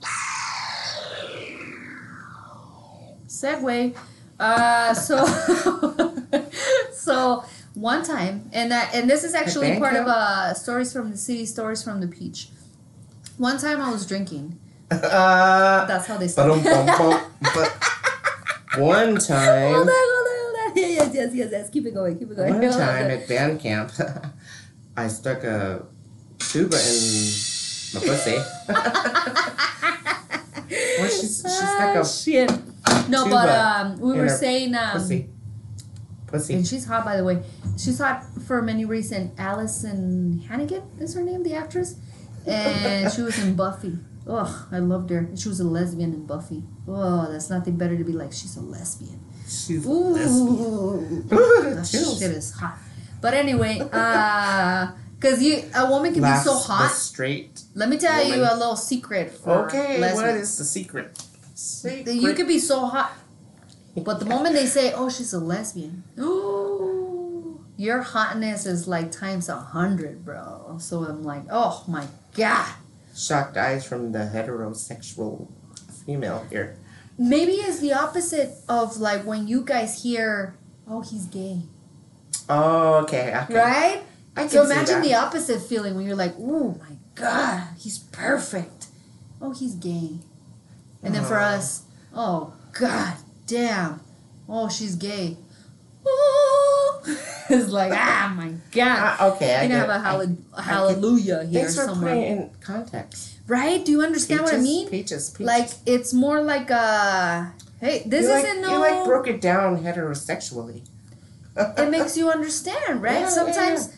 Segue. 3.27 3.95
Uh 4.39 4.93
so 4.95 5.25
so 6.93 7.45
one 7.75 8.03
time 8.05 8.49
and 8.53 8.71
that 8.71 8.95
and 8.95 9.09
this 9.09 9.25
is 9.25 9.35
actually 9.35 9.79
part 9.79 9.95
you. 9.95 10.01
of 10.01 10.07
uh 10.09 10.53
stories 10.55 10.93
from 10.93 11.11
the 11.11 11.17
city, 11.17 11.47
stories 11.47 11.83
from 11.83 12.01
the 12.01 12.09
peach. 12.09 12.49
One 13.39 13.59
time 13.59 13.81
I 13.81 13.91
was 13.91 14.07
drinking. 14.07 14.59
Uh, 14.91 14.99
That's 15.87 16.07
how 16.07 16.17
they 16.17 16.29
but 16.35 16.49
one 16.49 16.61
Hold 16.61 16.77
on, 18.79 19.17
time, 19.19 19.75
hold 19.75 19.89
on, 19.89 19.95
hold 19.95 20.71
on. 20.71 20.77
Yes, 20.77 21.11
yes, 21.15 21.35
yes, 21.35 21.49
yes. 21.53 21.71
Keep 21.71 21.87
it 21.87 21.95
going, 21.95 22.19
keep 22.19 22.31
it 22.31 22.37
going. 22.37 22.53
one 22.55 22.63
Hold 22.63 22.75
on. 22.75 22.81
time 22.81 23.11
at 23.11 23.27
band 23.29 23.61
camp, 23.61 23.93
I 24.97 25.09
stuck 25.09 25.43
a 25.45 25.85
tuba 26.39 26.77
in 26.77 27.33
my 27.95 28.01
pussy. 28.01 28.39
Well, 30.69 31.09
she's- 31.09 31.43
she 31.43 31.49
stuck 31.49 31.97
a 31.97 32.05
shit. 32.07 32.51
No, 33.09 33.29
but 33.29 33.49
um, 33.49 33.99
we 34.01 34.17
were 34.19 34.29
saying 34.29 34.75
um, 34.75 34.93
pussy. 34.93 35.29
Pussy. 36.27 36.55
and 36.55 36.67
she's 36.67 36.85
hot 36.85 37.05
by 37.05 37.17
the 37.17 37.25
way. 37.25 37.43
She's 37.79 37.99
hot 37.99 38.25
for 38.47 38.61
many 38.63 38.85
reasons. 38.85 39.39
Alyson 39.39 40.43
Hannigan 40.47 40.83
is 40.99 41.15
her 41.15 41.23
name, 41.23 41.43
the 41.43 41.55
actress, 41.55 41.97
and 42.47 43.13
she 43.13 43.23
was 43.23 43.39
in 43.39 43.55
Buffy. 43.55 43.99
Oh, 44.29 44.67
I 44.73 44.79
loved 44.81 45.11
her. 45.11 45.29
She 45.37 45.49
was 45.49 45.61
a 45.61 45.65
lesbian 45.65 46.13
in 46.13 46.27
Buffy. 46.27 46.65
Oh, 46.89 47.31
that's 47.31 47.49
nothing 47.49 47.77
better 47.77 47.97
to 47.97 48.03
be 48.05 48.13
like 48.13 48.33
she's 48.33 48.57
a 48.57 48.61
lesbian. 48.61 49.21
She's 49.47 49.87
a 49.87 49.89
lesbian. 49.89 50.49
Ooh, 50.49 51.27
Ooh, 51.33 51.75
that 51.75 51.87
shit 51.87 52.31
is 52.33 52.51
hot. 52.53 52.77
But 53.21 53.35
anyway, 53.35 53.79
uh, 53.93 54.91
cause 55.21 55.41
you 55.41 55.63
a 55.77 55.89
woman 55.89 56.13
can 56.13 56.23
Laughs 56.23 56.45
be 56.45 56.51
so 56.51 56.59
hot. 56.59 56.91
straight. 56.91 57.63
Let 57.75 57.89
me 57.89 57.99
tell 57.99 58.27
you 58.27 58.43
a 58.43 58.55
little 58.57 58.75
secret 58.77 59.31
for 59.31 59.67
Okay, 59.67 60.01
what 60.01 60.15
lesbians. 60.17 60.43
is 60.51 60.59
the 60.59 60.65
secret? 60.65 61.23
Secret. 61.59 62.15
You 62.15 62.35
could 62.35 62.47
be 62.47 62.59
so 62.59 62.85
hot, 62.85 63.13
but 63.97 64.19
the 64.21 64.27
moment 64.27 64.55
they 64.55 64.67
say, 64.67 64.93
"Oh, 64.93 65.09
she's 65.09 65.33
a 65.33 65.39
lesbian," 65.41 66.05
your 67.79 68.03
hotness 68.03 68.67
is 68.67 68.87
like 68.87 69.11
times 69.11 69.49
a 69.49 69.57
hundred, 69.57 70.23
bro. 70.25 70.77
So 70.79 71.05
I'm 71.05 71.23
like, 71.23 71.45
oh 71.51 71.83
my 71.89 72.07
god. 72.37 72.69
shocked 73.15 73.57
eyes 73.57 73.85
from 73.87 74.13
the 74.13 74.29
heterosexual 74.33 75.49
female 76.05 76.45
here. 76.51 76.77
Maybe 77.19 77.53
it's 77.53 77.79
the 77.81 77.95
opposite 77.95 78.51
of 78.69 78.99
like 78.99 79.25
when 79.25 79.49
you 79.49 79.63
guys 79.65 80.03
hear, 80.03 80.55
"Oh, 80.87 81.01
he's 81.01 81.25
gay," 81.25 81.63
Oh, 82.51 83.01
okay. 83.05 83.33
okay. 83.35 83.55
right? 83.55 84.03
I 84.37 84.41
can 84.43 84.51
So 84.51 84.65
see 84.67 84.73
imagine 84.73 85.01
that. 85.01 85.05
the 85.05 85.15
opposite 85.15 85.63
feeling 85.63 85.95
when 85.97 86.05
you're 86.05 86.17
like, 86.21 86.35
"Oh 86.39 86.77
my 86.79 86.97
god, 87.15 87.69
he's 87.79 87.99
perfect." 87.99 88.89
Oh, 89.41 89.53
he's 89.53 89.75
gay. 89.75 90.19
And 91.07 91.15
then 91.15 91.25
for 91.25 91.39
us, 91.39 91.83
oh 92.15 92.53
god 92.73 93.15
damn. 93.47 94.01
Oh, 94.49 94.69
she's 94.69 94.95
gay. 94.97 95.37
Oh. 96.05 97.03
it's 97.51 97.71
like, 97.71 97.93
ah 97.95 98.33
my 98.37 98.53
god. 98.73 98.99
Ah, 98.99 99.29
okay, 99.35 99.55
I 99.57 99.63
You 99.65 99.73
have 99.75 99.89
a 99.89 99.99
hall- 100.01 100.37
I 100.57 100.63
hallelujah 100.63 101.45
here 101.45 101.61
Thanks 101.61 101.77
for 101.77 101.85
somewhere. 101.85 102.15
putting 102.15 102.25
in 102.25 102.51
context. 102.61 103.39
Right? 103.47 103.85
Do 103.85 103.93
you 103.93 104.03
understand 104.03 104.43
what 104.43 104.55
I 104.55 104.59
mean? 104.59 104.89
Peaches, 104.89 105.31
peaches. 105.31 105.47
Like 105.47 105.71
it's 105.87 106.13
more 106.13 106.43
like 106.43 106.71
a 106.71 107.53
hey, 107.81 108.03
this 108.07 108.25
you 108.25 108.33
like, 108.33 108.45
isn't 108.45 108.63
no 108.63 108.73
You 108.73 108.79
like 108.79 109.05
broke 109.05 109.29
it 109.29 109.41
down 109.41 109.83
heterosexually. 109.83 110.83
it 111.57 111.91
makes 111.91 112.17
you 112.17 112.31
understand, 112.31 113.03
right? 113.03 113.15
Yeah, 113.15 113.21
yeah, 113.21 113.29
Sometimes 113.29 113.93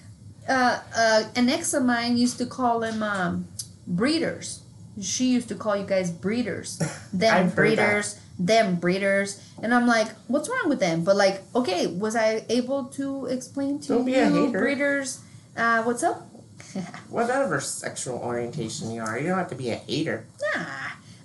Uh, 0.49 0.81
uh, 0.97 1.25
an 1.37 1.49
ex 1.51 1.75
of 1.75 1.85
mine 1.85 2.17
used 2.17 2.39
to 2.39 2.47
call 2.47 2.81
them 2.81 3.03
um, 3.03 3.49
breeders. 3.87 4.61
She 5.01 5.27
used 5.33 5.49
to 5.49 5.55
call 5.55 5.77
you 5.77 5.85
guys 5.87 6.11
breeders. 6.11 6.79
Them 7.13 7.51
breeders, 7.51 8.21
them 8.39 8.77
breeders. 8.77 9.43
And 9.63 9.75
I'm 9.75 9.87
like, 9.87 10.09
what's 10.29 10.49
wrong 10.49 10.69
with 10.69 10.79
them? 10.81 11.03
But 11.05 11.17
like, 11.17 11.43
okay, 11.55 11.87
was 11.89 12.15
I 12.15 12.45
able 12.49 12.85
to 12.95 13.27
explain 13.27 13.81
to 13.81 13.89
Don't 13.89 14.05
be 14.05 14.13
you 14.13 14.19
a 14.23 14.29
hater. 14.31 14.59
breeders 14.59 15.21
uh, 15.57 15.83
what's 15.83 16.03
up? 16.05 16.23
Whatever 17.11 17.61
sexual 17.61 18.19
orientation 18.19 18.91
you 18.93 19.03
are, 19.03 19.19
you 19.19 19.29
don't 19.29 19.39
have 19.39 19.49
to 19.49 19.57
be 19.57 19.71
a 19.71 19.77
hater. 19.77 20.25
Nah. 20.55 20.65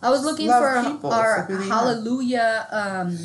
I 0.02 0.10
was 0.10 0.24
looking 0.26 0.48
for 0.50 0.84
people 0.84 1.14
our 1.14 1.46
for 1.46 1.54
who 1.54 1.58
they 1.60 1.64
are. 1.66 1.68
hallelujah 1.68 2.68
um, 2.72 3.18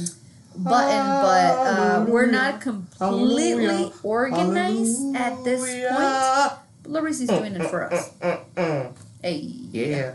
button, 0.57 1.07
but 1.23 1.55
uh, 1.67 2.05
we're 2.09 2.31
not 2.31 2.61
completely 2.61 3.65
Hallelujah. 3.67 3.93
organized 4.03 5.17
at 5.17 5.43
this 5.45 5.61
point. 5.61 5.89
Hallelujah. 5.89 6.59
Larissa's 6.85 7.29
doing 7.29 7.55
it 7.57 7.67
for 7.69 7.93
us. 7.93 8.11
Mm, 8.21 8.41
mm, 8.55 8.97
Hey. 9.23 9.37
Yeah. 9.73 10.15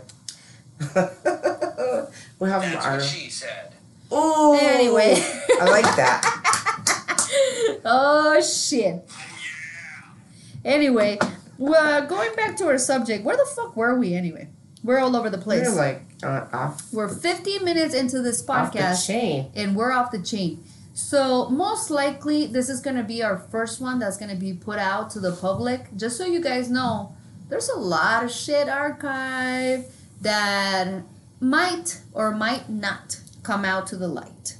we 2.38 2.48
have 2.48 2.62
That's 2.62 2.86
our. 2.86 2.96
what 2.96 3.04
she 3.04 3.30
said. 3.30 3.72
Oh. 4.10 4.58
Anyway. 4.60 5.14
I 5.60 5.64
like 5.70 5.84
that. 5.96 7.78
oh 7.84 8.40
shit. 8.42 9.08
Anyway, 10.64 11.18
well, 11.58 12.06
going 12.06 12.34
back 12.34 12.56
to 12.56 12.66
our 12.66 12.78
subject, 12.78 13.24
where 13.24 13.36
the 13.36 13.44
fuck 13.54 13.76
were 13.76 13.98
we 13.98 14.14
anyway? 14.14 14.48
We're 14.82 14.98
all 14.98 15.14
over 15.16 15.30
the 15.30 15.38
place. 15.38 15.68
We're 15.68 15.74
like 15.76 16.02
uh, 16.22 16.46
off, 16.52 16.92
We're 16.92 17.08
15 17.08 17.64
minutes 17.64 17.94
into 17.94 18.22
this 18.22 18.46
off 18.48 18.72
the 18.72 18.78
podcast 18.78 19.06
chain. 19.06 19.50
and 19.54 19.74
we're 19.76 19.92
off 19.92 20.10
the 20.10 20.22
chain. 20.22 20.62
So, 20.94 21.48
most 21.48 21.90
likely, 21.90 22.46
this 22.46 22.68
is 22.68 22.80
going 22.80 22.96
to 22.96 23.02
be 23.02 23.22
our 23.22 23.36
first 23.36 23.80
one 23.80 23.98
that's 23.98 24.16
going 24.16 24.30
to 24.30 24.36
be 24.36 24.52
put 24.54 24.78
out 24.78 25.10
to 25.10 25.20
the 25.20 25.32
public. 25.32 25.94
Just 25.96 26.16
so 26.16 26.24
you 26.24 26.40
guys 26.40 26.70
know, 26.70 27.14
there's 27.48 27.68
a 27.68 27.78
lot 27.78 28.22
of 28.24 28.30
shit 28.30 28.68
archived 28.68 29.86
that 30.24 31.02
might 31.40 32.00
or 32.12 32.32
might 32.32 32.68
not 32.68 33.20
come 33.42 33.64
out 33.64 33.86
to 33.88 33.96
the 33.96 34.08
light. 34.08 34.56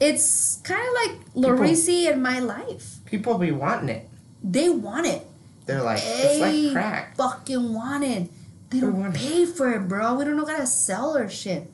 It's 0.00 0.58
kind 0.62 0.80
of 0.86 0.94
like 1.02 1.34
Laureezy 1.34 2.10
and 2.10 2.22
my 2.22 2.38
life. 2.38 2.98
People 3.04 3.38
be 3.38 3.50
wanting 3.50 3.88
it. 3.88 4.08
They 4.44 4.68
want 4.68 5.06
it. 5.06 5.26
They're 5.66 5.82
like, 5.82 6.00
it's 6.04 6.40
like 6.40 6.72
crack. 6.72 7.16
fucking 7.16 7.74
want 7.74 8.04
it. 8.04 8.30
They 8.70 8.78
They 8.78 8.80
don't 8.86 9.00
want 9.00 9.16
it. 9.16 9.18
pay 9.20 9.44
for 9.46 9.72
it, 9.72 9.88
bro. 9.88 10.14
We 10.14 10.24
don't 10.24 10.36
know 10.36 10.46
how 10.46 10.58
to 10.58 10.66
sell 10.66 11.16
our 11.16 11.28
shit. 11.28 11.70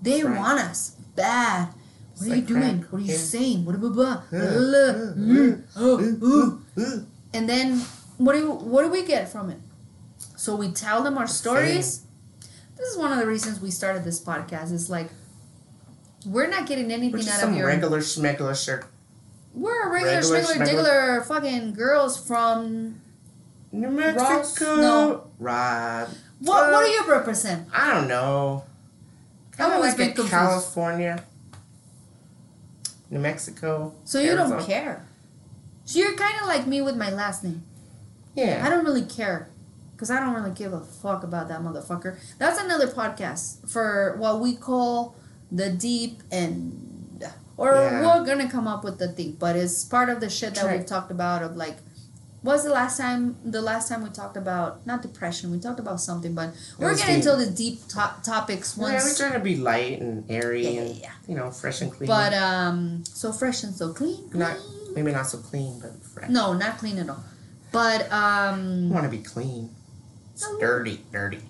They 0.00 0.22
right. 0.24 0.36
want 0.38 0.60
us 0.60 0.96
bad. 1.14 1.68
What 1.68 1.76
It's 2.14 2.22
are 2.22 2.26
you 2.26 2.34
like 2.36 2.46
doing? 2.46 2.60
crack 2.80 2.92
What 2.92 2.98
are 2.98 3.02
you 3.02 3.12
cocaine. 3.12 3.18
saying? 3.34 3.64
What 3.64 3.80
blah, 3.80 3.90
blah, 3.90 4.22
blah, 4.30 4.38
Uh, 4.38 5.56
uh. 5.76 6.98
And 7.34 7.48
then 7.48 7.78
what 8.18 8.32
do 8.34 8.50
what 8.52 8.82
do 8.84 8.90
we 8.90 9.04
get 9.04 9.28
from 9.30 9.50
it? 9.50 9.58
So 10.36 10.56
we 10.56 10.70
tell 10.72 11.02
them 11.02 11.18
our 11.18 11.26
stories. 11.26 12.02
This 12.82 12.90
is 12.94 12.98
one 12.98 13.12
of 13.12 13.18
the 13.18 13.26
reasons 13.28 13.60
we 13.60 13.70
started 13.70 14.02
this 14.02 14.20
podcast. 14.20 14.72
Is 14.72 14.90
like 14.90 15.08
we're 16.26 16.48
not 16.48 16.66
getting 16.66 16.90
anything 16.90 17.20
out 17.20 17.38
some 17.38 17.52
of 17.52 17.56
your. 17.56 17.68
regular 17.68 18.00
schmegular 18.00 18.60
shirt. 18.60 18.86
we're 19.54 19.88
regular, 19.92 20.16
regular 20.16 20.40
regular, 20.40 20.66
schmegular- 20.66 21.20
diggler, 21.20 21.26
fucking 21.26 21.74
girls 21.74 22.26
from. 22.26 23.00
New 23.70 23.88
Ross? 23.88 24.16
Mexico. 24.16 24.76
No. 24.76 25.24
Rod. 25.38 26.08
What 26.40 26.72
What 26.72 26.74
Uh, 26.82 26.86
do 26.86 26.90
you 26.90 27.04
represent? 27.08 27.68
I 27.72 27.94
don't 27.94 28.08
know. 28.08 28.64
I've 29.60 29.72
always 29.74 29.90
like 29.90 29.96
been 29.98 30.08
a 30.10 30.14
confused. 30.14 30.30
California. 30.32 31.24
New 33.10 33.20
Mexico. 33.20 33.94
So 34.04 34.18
you 34.18 34.34
don't 34.34 34.60
care. 34.66 35.06
So 35.84 36.00
you're 36.00 36.14
kind 36.16 36.34
of 36.40 36.48
like 36.48 36.66
me 36.66 36.82
with 36.82 36.96
my 36.96 37.10
last 37.10 37.44
name. 37.44 37.62
Yeah. 38.34 38.60
I 38.66 38.70
don't 38.70 38.84
really 38.84 39.04
care. 39.06 39.48
Because 40.02 40.16
I 40.16 40.18
don't 40.18 40.34
really 40.34 40.50
give 40.50 40.72
a 40.72 40.80
fuck 40.80 41.22
about 41.22 41.46
that 41.46 41.60
motherfucker. 41.60 42.18
That's 42.36 42.60
another 42.60 42.88
podcast 42.88 43.70
for 43.70 44.16
what 44.18 44.40
we 44.40 44.56
call 44.56 45.14
the 45.52 45.70
deep 45.70 46.24
end. 46.32 47.22
Or 47.56 47.72
Yeah. 47.74 48.18
we're 48.18 48.24
going 48.26 48.40
to 48.44 48.48
come 48.48 48.66
up 48.66 48.82
with 48.82 48.98
the 48.98 49.06
thing. 49.12 49.36
But 49.38 49.54
it's 49.54 49.84
part 49.84 50.08
of 50.08 50.18
the 50.18 50.28
shit 50.28 50.56
that 50.56 50.64
Right. 50.64 50.78
we've 50.78 50.86
talked 50.88 51.12
about 51.12 51.44
of 51.44 51.56
like, 51.56 51.76
was 52.42 52.64
the 52.64 52.70
last 52.70 52.98
time, 52.98 53.36
the 53.44 53.62
last 53.62 53.88
time 53.88 54.02
we 54.02 54.10
talked 54.10 54.36
about, 54.36 54.84
not 54.88 55.02
depression, 55.02 55.52
we 55.52 55.60
talked 55.60 55.78
about 55.78 56.00
something, 56.00 56.34
but 56.34 56.50
we're 56.80 56.88
was 56.90 56.98
getting 56.98 57.20
deep. 57.20 57.30
into 57.30 57.44
the 57.44 57.50
deep 57.52 57.86
to- 57.86 58.14
topics 58.24 58.76
once 58.76 58.94
Yeah, 58.94 59.04
we're 59.04 59.30
try 59.30 59.38
to 59.38 59.44
be 59.44 59.54
light 59.56 60.00
and 60.00 60.28
airy 60.28 60.64
Yeah, 60.64 60.70
yeah, 60.70 60.80
and 60.80 60.96
yeah. 60.96 61.10
you 61.28 61.36
know 61.36 61.52
fresh 61.52 61.80
and 61.80 61.92
clean. 61.92 62.08
But, 62.08 62.34
um, 62.34 63.04
so 63.14 63.30
fresh 63.30 63.62
and 63.62 63.72
so 63.72 63.92
clean. 63.92 64.18
not 64.34 64.56
maybe 64.96 65.12
not 65.12 65.28
so 65.28 65.38
clean, 65.38 65.78
but 65.78 65.92
fresh. 66.04 66.28
No, 66.28 66.54
not 66.54 66.78
clean 66.78 66.98
at 66.98 67.08
all. 67.08 67.22
But, 67.70 68.12
um, 68.12 68.90
I 68.90 68.94
want 68.96 69.04
to 69.04 69.08
be 69.08 69.22
clean. 69.22 69.70
It's 70.34 70.48
dirty, 70.58 71.00
dirty, 71.12 71.40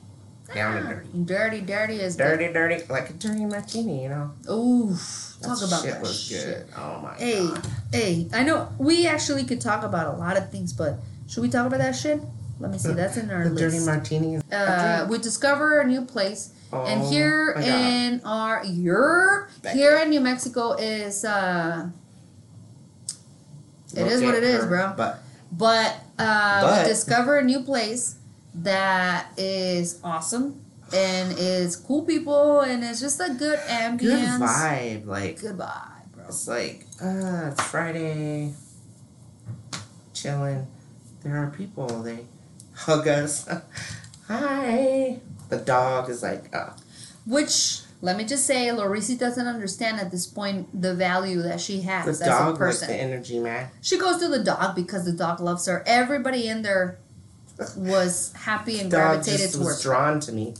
down 0.54 0.76
and 0.76 0.86
Ah, 0.86 0.90
dirty, 0.90 1.08
Dirty, 1.24 1.60
dirty 1.60 1.94
is 2.00 2.16
dirty, 2.16 2.52
dirty, 2.52 2.82
like 2.90 3.10
a 3.10 3.12
dirty 3.14 3.44
martini. 3.44 4.02
You 4.04 4.08
know. 4.10 4.30
Oof. 4.52 5.36
Talk 5.42 5.58
That 5.58 5.66
about 5.68 5.82
shit 5.82 5.92
that 5.92 6.00
was 6.02 6.20
shit. 6.20 6.44
good. 6.44 6.66
Oh 6.76 7.00
my 7.02 7.14
Hey, 7.14 7.46
god. 7.46 7.66
hey, 7.92 8.28
I 8.32 8.42
know 8.44 8.68
we 8.78 9.06
actually 9.06 9.44
could 9.44 9.60
talk 9.60 9.82
about 9.82 10.14
a 10.14 10.16
lot 10.18 10.36
of 10.36 10.50
things, 10.50 10.72
but 10.72 10.98
should 11.26 11.42
we 11.42 11.48
talk 11.48 11.66
about 11.66 11.78
that 11.80 11.96
shit? 11.96 12.20
Let 12.60 12.70
me 12.70 12.78
see. 12.78 12.92
That's 12.92 13.16
in 13.16 13.30
our 13.30 13.48
The 13.48 13.56
dirty 13.56 13.76
list. 13.76 13.86
martini. 13.86 14.40
Uh, 14.52 15.06
we 15.08 15.18
discover 15.18 15.80
a 15.80 15.86
new 15.86 16.02
place, 16.02 16.50
and 16.72 17.02
Oh 17.02 17.10
here 17.10 17.52
in 17.60 18.20
our 18.24 18.62
Becky. 19.62 19.78
here 19.78 19.96
in 19.98 20.10
New 20.10 20.20
Mexico 20.20 20.74
is 20.74 21.24
uh, 21.24 21.88
it 23.94 24.06
is 24.06 24.22
what 24.22 24.34
at 24.34 24.42
it 24.42 24.44
is, 24.44 24.64
bro. 24.66 24.92
butt. 24.96 25.18
but 25.50 25.94
uh, 26.18 26.62
But- 26.62 26.82
we 26.84 26.88
discover 26.88 27.38
a 27.38 27.44
new 27.44 27.60
place 27.62 28.14
that 28.54 29.26
is 29.36 30.00
awesome 30.04 30.60
and 30.94 31.34
is 31.38 31.76
cool 31.76 32.02
people 32.02 32.60
and 32.60 32.84
it's 32.84 33.00
just 33.00 33.20
a 33.20 33.32
good 33.34 33.58
ambience. 33.60 33.98
Good 34.38 34.48
vibe. 34.48 35.06
Like 35.06 35.40
Goodbye, 35.40 36.02
bro. 36.14 36.24
it's 36.26 36.46
like 36.48 36.86
uh, 37.02 37.50
it's 37.52 37.62
Friday. 37.62 38.52
Chilling. 40.14 40.66
There 41.22 41.36
are 41.36 41.50
people. 41.50 41.86
They 42.02 42.26
hug 42.74 43.08
us. 43.08 43.48
Hi. 44.28 45.18
The 45.48 45.58
dog 45.58 46.08
is 46.10 46.22
like, 46.22 46.54
uh, 46.54 46.70
Which 47.26 47.80
let 48.00 48.16
me 48.16 48.24
just 48.24 48.46
say, 48.46 48.66
Laureezy 48.68 49.18
doesn't 49.18 49.46
understand 49.46 50.00
at 50.00 50.10
this 50.10 50.26
point 50.26 50.68
the 50.80 50.94
value 50.94 51.42
that 51.42 51.60
she 51.60 51.82
has 51.82 52.04
the 52.04 52.10
as 52.10 52.20
a 52.22 52.24
dog 52.26 52.46
likes 52.48 52.58
person. 52.58 52.88
the 52.88 52.94
energy, 52.94 53.38
man. 53.38 53.68
She 53.80 53.98
goes 53.98 54.18
to 54.18 54.28
the 54.28 54.42
dog 54.42 54.74
because 54.74 55.04
the 55.04 55.12
dog 55.12 55.40
loves 55.40 55.66
her. 55.66 55.82
Everybody 55.86 56.48
in 56.48 56.62
there 56.62 56.98
was 57.76 58.32
happy 58.34 58.80
and 58.80 58.90
Dog 58.90 59.00
gravitated 59.00 59.40
just 59.40 59.56
was 59.58 59.66
towards 59.66 59.82
her. 59.84 59.90
drawn 59.90 60.20
to 60.20 60.32
me. 60.32 60.54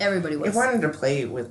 Everybody 0.00 0.36
was. 0.36 0.52
He 0.52 0.56
wanted 0.56 0.80
to 0.82 0.88
play 0.90 1.24
with 1.24 1.50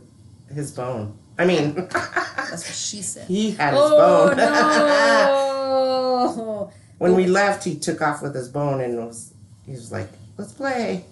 his 0.54 0.72
bone. 0.72 1.18
I 1.40 1.46
mean, 1.46 1.76
That's 1.92 2.52
what 2.52 2.64
she 2.76 3.02
said. 3.02 3.28
he 3.28 3.52
had 3.52 3.74
his 3.74 3.82
oh 3.84 4.28
bone. 4.30 4.38
no! 4.38 6.72
when 6.98 7.16
we 7.16 7.28
left, 7.28 7.64
he 7.64 7.78
took 7.78 8.02
off 8.02 8.22
with 8.22 8.34
his 8.34 8.50
bone 8.50 8.82
and 8.82 8.98
was 9.06 9.34
he 9.66 9.72
was 9.74 9.92
like, 9.92 10.10
"Let's 10.38 10.54
play." 10.54 11.06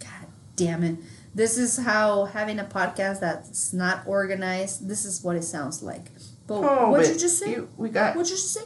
God 0.00 0.26
damn 0.56 0.84
it! 0.84 0.96
This 1.34 1.58
is 1.58 1.78
how 1.78 2.24
having 2.26 2.58
a 2.58 2.64
podcast 2.64 3.20
that's 3.20 3.72
not 3.72 4.02
organized. 4.06 4.88
This 4.88 5.04
is 5.04 5.22
what 5.22 5.36
it 5.36 5.44
sounds 5.44 5.82
like. 5.82 6.10
But 6.46 6.58
Oh, 6.64 6.90
what'd 6.90 7.06
but 7.06 7.14
you 7.14 7.20
just 7.20 7.38
say? 7.38 7.50
you- 7.50 7.68
we 7.76 7.90
got 7.90 8.16
What'd 8.16 8.30
you 8.30 8.36
just 8.36 8.52
say? 8.54 8.62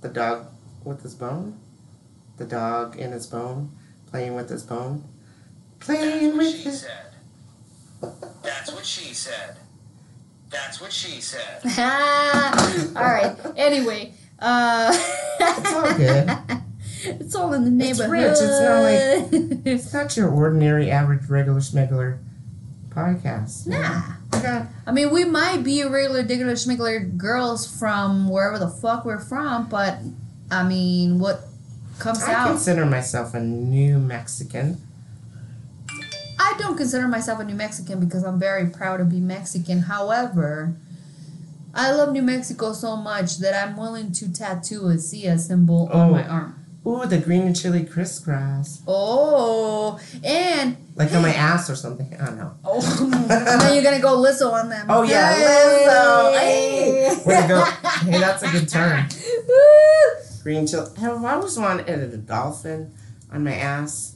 the 0.00 0.08
dog 0.10 0.46
with 0.84 1.02
his 1.02 1.14
bone. 1.14 1.58
The 2.36 2.44
dog 2.44 2.96
in 2.96 3.12
his 3.12 3.26
bone, 3.26 3.70
playing 4.10 4.34
with 4.34 4.48
his 4.50 4.62
bone, 4.64 5.04
That's 5.78 5.86
playing 5.86 6.28
what 6.30 6.36
with 6.38 6.52
she 6.54 6.62
his. 6.62 6.80
said. 6.80 7.06
That's 8.42 8.72
what 8.72 8.84
she 8.84 9.14
said. 9.14 9.56
That's 10.50 10.80
what 10.80 10.92
she 10.92 11.20
said. 11.20 11.60
all 12.96 13.02
right. 13.02 13.36
Anyway, 13.56 14.12
uh, 14.38 14.90
It's 15.40 15.72
all 15.72 15.94
good. 15.96 16.30
It's 17.06 17.34
all 17.34 17.52
in 17.52 17.64
the 17.78 17.84
It's 17.84 17.98
neighborhood. 17.98 18.10
rich, 18.10 18.38
it's 18.40 19.52
not 19.52 19.66
It's 19.66 19.92
not 19.92 20.16
your 20.16 20.30
ordinary, 20.30 20.90
average, 20.90 21.28
regular, 21.28 21.60
smuggler 21.60 22.18
podcast. 22.88 23.66
nah. 23.66 24.00
We 24.32 24.40
got 24.40 24.68
I 24.86 24.92
mean, 24.92 25.10
we 25.12 25.24
might 25.26 25.62
be 25.64 25.82
a 25.82 25.90
regular, 25.90 26.22
digger, 26.22 26.46
schmiggler 26.52 27.14
girls 27.18 27.66
from 27.66 28.30
wherever 28.30 28.58
the 28.58 28.68
fuck 28.70 29.04
we're 29.04 29.18
from, 29.20 29.68
but 29.68 29.98
I 30.50 30.62
mean, 30.66 31.18
what 31.18 31.42
comes 31.98 32.22
I 32.22 32.32
out? 32.34 32.48
consider 32.48 32.84
myself 32.86 33.34
a 33.34 33.40
new 33.40 33.98
Mexican. 33.98 34.80
I 36.38 36.54
don't 36.58 36.76
consider 36.76 37.08
myself 37.08 37.40
a 37.40 37.44
New 37.44 37.54
Mexican 37.54 38.00
because 38.00 38.22
I'm 38.24 38.38
very 38.38 38.66
proud 38.68 38.98
to 38.98 39.04
be 39.04 39.20
Mexican. 39.20 39.80
However, 39.80 40.74
I 41.72 41.92
love 41.92 42.12
New 42.12 42.22
Mexico 42.22 42.72
so 42.72 42.96
much 42.96 43.38
that 43.38 43.54
I'm 43.54 43.76
willing 43.76 44.12
to 44.12 44.32
tattoo 44.32 44.88
a 44.88 44.98
Zia 44.98 45.38
symbol 45.38 45.88
on 45.92 46.08
Oh. 46.08 46.12
my 46.12 46.26
arm. 46.26 46.60
Ooh, 46.86 47.06
the 47.06 47.16
green 47.18 47.42
and 47.42 47.56
chili 47.58 47.82
crisscross. 47.84 48.82
Oh, 48.86 49.98
and 50.22 50.76
Like 50.96 51.12
on 51.14 51.22
my 51.22 51.32
ass 51.32 51.70
or 51.70 51.76
something. 51.76 52.14
I 52.20 52.26
don't 52.26 52.36
know. 52.36 52.52
oh, 52.64 53.56
now 53.58 53.72
you're 53.72 53.82
gonna 53.82 54.00
go 54.00 54.18
Lizzo 54.18 54.52
on 54.52 54.68
them. 54.68 54.86
Oh, 54.90 55.02
yeah, 55.02 55.34
Lizzo. 55.34 56.38
Hey. 56.38 57.16
Way 57.24 57.40
to 57.42 57.48
go. 57.48 57.64
Hey, 58.04 58.18
that's 58.20 58.42
a 58.42 58.48
good 58.50 58.68
term. 60.44 60.52
Woo. 60.54 60.60
Green 60.60 60.66
chili. 60.66 60.90
I've 60.98 61.24
always 61.24 61.58
wanted 61.58 61.88
a 61.88 62.16
dolphin 62.16 62.92
on 63.32 63.44
my 63.44 63.54
ass. 63.54 64.12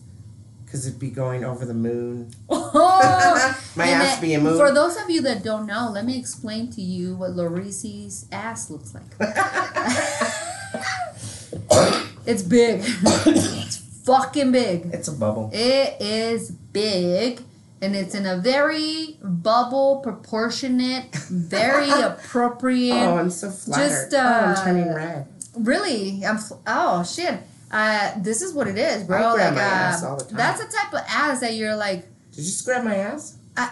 Because 0.64 0.86
it'd 0.86 1.00
be 1.00 1.08
going 1.08 1.46
over 1.46 1.64
the 1.64 1.72
moon. 1.72 2.30
Oh, 2.50 2.70
My 3.74 3.86
ass 3.88 4.16
that- 4.16 4.20
be 4.20 4.34
a 4.34 4.40
moon. 4.40 4.58
For 4.58 4.70
those 4.70 4.98
of 5.02 5.08
you 5.08 5.22
that 5.22 5.42
don't 5.42 5.66
know, 5.66 5.88
let 5.90 6.04
me 6.04 6.18
explain 6.18 6.70
to 6.72 6.82
you 6.82 7.16
what 7.16 7.30
Laureezy's 7.30 8.26
ass 8.30 8.68
looks 8.68 8.92
like. 8.94 9.04
it's 12.26 12.42
big. 12.42 12.82
it's 12.84 13.78
fucking 14.04 14.52
big. 14.52 14.90
it's 14.92 15.08
a 15.08 15.12
bubble. 15.12 15.48
It 15.54 15.96
is 16.02 16.50
big. 16.50 17.40
And 17.80 17.96
it's 17.96 18.14
in 18.14 18.26
a 18.26 18.36
very 18.36 19.16
bubble, 19.22 20.00
proportionate, 20.02 21.14
very 21.14 21.88
appropriate. 21.88 22.92
Oh, 22.94 23.16
I'm 23.16 23.30
so 23.30 23.48
flattered. 23.50 23.88
just, 23.88 24.12
oh, 24.14 24.18
I'm 24.18 24.50
uh, 24.50 24.64
turning 24.64 24.92
red. 24.92 25.26
Really? 25.58 26.24
I'm. 26.24 26.38
fl- 26.38 26.54
Oh 26.66 27.04
shit. 27.04 27.40
Uh, 27.70 28.12
this 28.18 28.40
is 28.40 28.54
what 28.54 28.66
it 28.66 28.78
is, 28.78 29.04
bro. 29.04 29.18
I 29.18 29.34
grab 29.34 29.54
like, 29.54 29.62
my 29.62 29.68
uh, 29.68 29.72
ass 29.72 30.02
all 30.02 30.16
the 30.16 30.24
time. 30.24 30.36
That's 30.36 30.64
the 30.64 30.72
type 30.74 30.92
of 30.92 31.00
ass 31.08 31.40
that 31.40 31.54
you're 31.54 31.76
like. 31.76 32.02
Did 32.30 32.38
you 32.38 32.44
just 32.44 32.64
grab 32.64 32.84
my 32.84 32.94
ass? 32.96 33.36
I, 33.56 33.70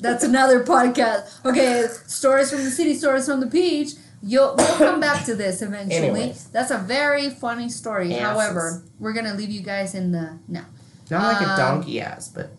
that's 0.00 0.22
another 0.24 0.62
podcast. 0.64 1.44
Okay, 1.44 1.86
stories 2.06 2.50
from 2.50 2.64
the 2.64 2.70
city, 2.70 2.94
stories 2.94 3.26
from 3.26 3.40
the 3.40 3.46
beach. 3.46 3.90
You'll 4.22 4.54
we'll 4.56 4.76
come 4.76 5.00
back 5.00 5.24
to 5.24 5.34
this 5.34 5.62
eventually. 5.62 5.96
Anyways. 5.96 6.48
That's 6.50 6.70
a 6.70 6.78
very 6.78 7.30
funny 7.30 7.68
story. 7.70 8.14
Asses. 8.14 8.22
However, 8.22 8.82
we're 8.98 9.14
gonna 9.14 9.34
leave 9.34 9.50
you 9.50 9.62
guys 9.62 9.94
in 9.94 10.12
the 10.12 10.38
no. 10.46 10.62
Not 11.10 11.32
like 11.32 11.42
a 11.46 11.50
Um, 11.52 11.56
donkey 11.58 12.00
ass, 12.00 12.28
but 12.28 12.50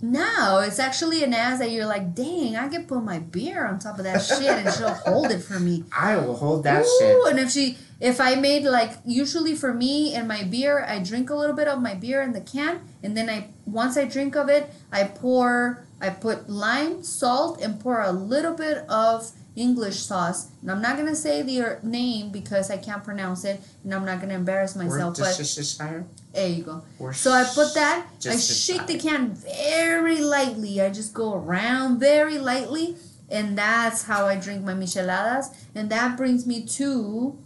No, 0.00 0.60
it's 0.60 0.78
actually 0.78 1.24
an 1.24 1.34
ass 1.34 1.58
that 1.58 1.72
you're 1.72 1.86
like, 1.86 2.14
dang, 2.14 2.56
I 2.56 2.68
can 2.68 2.86
put 2.86 3.02
my 3.02 3.18
beer 3.18 3.66
on 3.66 3.80
top 3.80 3.98
of 3.98 4.04
that 4.04 4.18
shit 4.18 4.42
and 4.42 4.72
she'll 4.72 4.88
hold 5.06 5.30
it 5.30 5.40
for 5.40 5.58
me. 5.58 5.84
I 5.96 6.16
will 6.16 6.36
hold 6.36 6.62
that 6.64 6.84
Ooh, 6.84 6.98
shit. 7.00 7.30
and 7.32 7.40
if 7.40 7.50
she, 7.50 7.76
if 8.00 8.20
I 8.20 8.36
made 8.36 8.62
like 8.62 8.92
usually 9.04 9.56
for 9.56 9.74
me 9.74 10.14
and 10.14 10.28
my 10.28 10.44
beer, 10.44 10.84
I 10.84 11.00
drink 11.00 11.30
a 11.30 11.34
little 11.34 11.56
bit 11.56 11.66
of 11.66 11.82
my 11.82 11.94
beer 11.94 12.22
in 12.22 12.32
the 12.32 12.40
can, 12.40 12.80
and 13.02 13.16
then 13.16 13.28
I 13.28 13.48
once 13.66 13.96
I 13.96 14.04
drink 14.04 14.36
of 14.36 14.48
it, 14.48 14.70
I 14.92 15.04
pour, 15.04 15.84
I 16.00 16.10
put 16.10 16.48
lime, 16.48 17.02
salt, 17.02 17.60
and 17.60 17.80
pour 17.80 18.00
a 18.00 18.12
little 18.12 18.54
bit 18.54 18.78
of 18.88 19.32
English 19.56 19.96
sauce. 19.96 20.48
And 20.62 20.70
I'm 20.70 20.80
not 20.80 20.96
gonna 20.96 21.16
say 21.16 21.42
the 21.42 21.60
er, 21.60 21.80
name 21.82 22.30
because 22.30 22.70
I 22.70 22.76
can't 22.76 23.02
pronounce 23.02 23.44
it, 23.44 23.60
and 23.82 23.92
I'm 23.92 24.04
not 24.04 24.20
gonna 24.20 24.34
embarrass 24.34 24.76
myself. 24.76 25.16
But 25.16 25.36
Worcestershire. 25.38 26.06
There 26.38 26.48
you 26.48 26.62
go. 26.62 26.82
Or 26.98 27.12
So 27.12 27.32
I 27.32 27.44
put 27.52 27.74
that, 27.74 28.06
I 28.26 28.36
shake 28.36 28.86
the 28.86 28.98
can 28.98 29.34
very 29.34 30.20
lightly. 30.20 30.80
I 30.80 30.90
just 30.90 31.12
go 31.12 31.34
around 31.34 31.98
very 31.98 32.38
lightly, 32.38 32.96
and 33.28 33.58
that's 33.58 34.04
how 34.04 34.26
I 34.26 34.36
drink 34.36 34.64
my 34.64 34.74
micheladas. 34.74 35.54
And 35.74 35.90
that 35.90 36.16
brings 36.16 36.46
me 36.46 36.64
to 36.78 37.36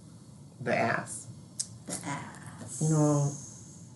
the 0.61 0.77
ass. 0.77 1.27
the 1.87 1.97
ass. 2.07 2.83
You 2.83 2.91
know, 2.91 3.33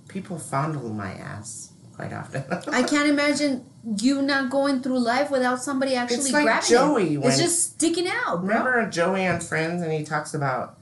people 0.09 0.39
fondle 0.39 0.89
my 0.89 1.13
ass 1.13 1.73
quite 1.95 2.13
often. 2.13 2.45
I 2.73 2.83
can't 2.83 3.09
imagine 3.09 3.67
you 3.99 4.23
not 4.23 4.51
going 4.51 4.83
through 4.83 4.99
life 4.99 5.31
without 5.31 5.63
somebody 5.63 5.95
actually 5.95 6.17
It's 6.17 6.33
like 6.33 6.45
grabbing 6.45 6.69
Joey 6.71 7.15
it. 7.15 7.25
It's 7.25 7.39
just 7.39 7.75
sticking 7.75 8.09
out, 8.09 8.41
bro. 8.41 8.59
Remember 8.59 8.91
Joey 8.91 9.27
on 9.27 9.41
Friends, 9.41 9.83
and 9.83 9.93
he 9.93 10.05
talks 10.05 10.33
about 10.33 10.79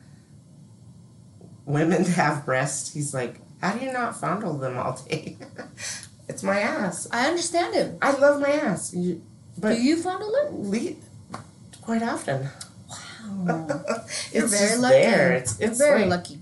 women 1.66 2.04
have 2.04 2.44
breasts. 2.44 2.94
He's 2.94 3.12
like, 3.12 3.40
"How 3.64 3.72
do 3.78 3.84
you 3.84 3.92
not 3.92 4.16
fondle 4.20 4.54
them 4.58 4.76
all 4.78 4.94
day?" 5.08 5.36
it's 6.28 6.42
my 6.42 6.60
ass. 6.60 7.08
I 7.10 7.26
understand 7.28 7.74
it. 7.74 7.96
I 8.02 8.12
love 8.12 8.40
my 8.40 8.50
ass, 8.50 8.92
You- 8.94 9.22
but 9.58 9.74
Do 9.76 9.82
you 9.82 9.96
fondle 9.96 10.32
it? 10.42 10.52
le- 10.52 11.38
quite 11.80 12.02
often. 12.02 12.48
Wow. 12.90 13.66
You're 14.32 14.44
it's 14.44 14.58
very 14.60 14.76
lucky. 14.78 14.94
there. 14.94 15.32
It's 15.32 15.58
You're 15.60 15.70
it's 15.70 15.78
very 15.78 16.00
like, 16.06 16.10
lucky. 16.10 16.38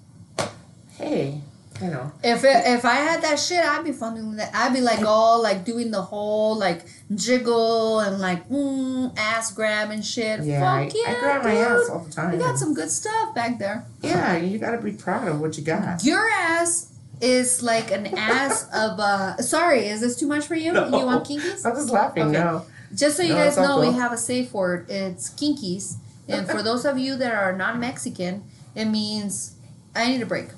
hey, 0.96 1.40
you 1.80 1.88
know. 1.88 2.12
If 2.22 2.44
it, 2.44 2.66
if 2.66 2.84
I 2.84 2.94
had 2.94 3.22
that 3.22 3.38
shit, 3.38 3.64
I'd 3.64 3.84
be 3.84 3.92
fondling 3.92 4.36
that. 4.36 4.50
I'd 4.54 4.72
be 4.72 4.80
like 4.80 5.00
all 5.04 5.42
like 5.42 5.64
doing 5.64 5.90
the 5.90 6.02
whole 6.02 6.56
like 6.56 6.84
jiggle 7.14 8.00
and 8.00 8.18
like 8.18 8.48
mm, 8.48 9.12
ass 9.18 9.52
grab 9.52 9.90
and 9.90 10.04
shit. 10.04 10.40
Yeah, 10.42 10.60
Fuck 10.60 10.94
I, 10.94 10.98
yeah, 10.98 11.16
I 11.16 11.20
grab 11.20 11.42
my 11.44 11.54
ass 11.54 11.88
all 11.90 12.00
the 12.00 12.10
time. 12.12 12.32
You 12.34 12.38
got 12.38 12.58
some 12.58 12.72
good 12.74 12.90
stuff 12.90 13.34
back 13.34 13.58
there. 13.58 13.84
yeah, 14.02 14.36
you 14.36 14.58
gotta 14.58 14.78
be 14.80 14.92
proud 14.92 15.28
of 15.28 15.40
what 15.40 15.56
you 15.58 15.64
got. 15.64 16.02
Your 16.04 16.28
ass 16.30 16.88
is 17.22 17.62
like 17.62 17.90
an 17.92 18.06
ass 18.18 18.64
of 18.74 18.98
uh 19.00 19.36
sorry, 19.38 19.86
is 19.86 20.00
this 20.02 20.16
too 20.18 20.26
much 20.26 20.44
for 20.46 20.54
you? 20.56 20.72
No. 20.72 20.86
You 20.86 21.06
want 21.06 21.24
kinkies? 21.24 21.64
I'm 21.64 21.74
just 21.74 21.88
laughing. 21.90 22.24
Okay. 22.24 22.32
No, 22.32 22.66
Just 22.94 23.16
so 23.16 23.22
you 23.22 23.30
No, 23.30 23.36
guys 23.36 23.56
it's 23.56 23.58
all 23.58 23.80
know, 23.80 23.88
we 23.88 23.94
have 23.96 24.12
a 24.12 24.18
safe 24.18 24.52
word. 24.52 24.90
It's 24.90 25.30
kinkies. 25.30 25.94
And 26.28 26.46
for 26.48 26.62
those 26.62 26.84
of 26.84 26.98
you 26.98 27.16
that 27.16 27.32
are 27.32 27.54
not 27.56 27.78
Mexican, 27.78 28.42
it 28.74 28.86
means 28.86 29.54
I 29.94 30.08
need 30.08 30.20
a 30.22 30.26
break. 30.26 30.48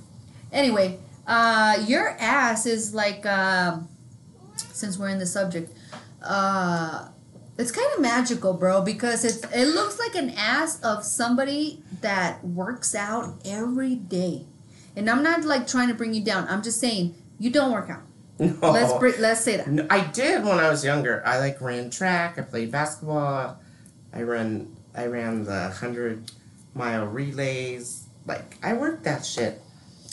Anyway, 0.52 0.98
uh, 1.26 1.82
your 1.86 2.08
ass 2.20 2.66
is 2.66 2.94
like, 2.94 3.24
um 3.26 3.88
since 4.72 4.98
we're 4.98 5.08
in 5.08 5.18
the 5.18 5.26
subject, 5.26 5.70
uh, 6.22 7.08
it's 7.58 7.70
kind 7.70 7.86
of 7.94 8.00
magical, 8.00 8.54
bro, 8.54 8.82
because 8.82 9.24
it's 9.24 9.44
it 9.52 9.66
looks 9.66 9.98
like 9.98 10.14
an 10.14 10.30
ass 10.30 10.80
of 10.82 11.04
somebody 11.04 11.82
that 12.00 12.44
works 12.44 12.94
out 12.94 13.34
every 13.44 13.94
day. 13.96 14.46
And 14.96 15.08
I'm 15.10 15.22
not 15.22 15.44
like 15.44 15.66
trying 15.66 15.88
to 15.88 15.94
bring 15.94 16.14
you 16.14 16.22
down. 16.24 16.46
I'm 16.48 16.62
just 16.62 16.80
saying 16.80 17.14
you 17.38 17.50
don't 17.50 17.72
work 17.72 17.90
out. 17.90 18.02
no. 18.38 18.56
Let's 18.70 18.92
bring, 18.94 19.14
let's 19.20 19.40
say 19.40 19.56
that. 19.56 19.68
No, 19.68 19.86
I 19.90 20.00
did 20.10 20.44
when 20.44 20.58
I 20.58 20.68
was 20.68 20.84
younger. 20.84 21.22
I 21.26 21.38
like 21.38 21.60
ran 21.60 21.90
track. 21.90 22.38
I 22.38 22.42
played 22.42 22.70
basketball. 22.72 23.58
I 24.12 24.22
run. 24.22 24.74
I 24.94 25.06
ran 25.06 25.44
the 25.44 25.70
hundred 25.70 26.30
mile 26.74 27.06
relays. 27.06 28.06
Like 28.26 28.56
I 28.62 28.74
worked 28.74 29.04
that 29.04 29.24
shit. 29.24 29.60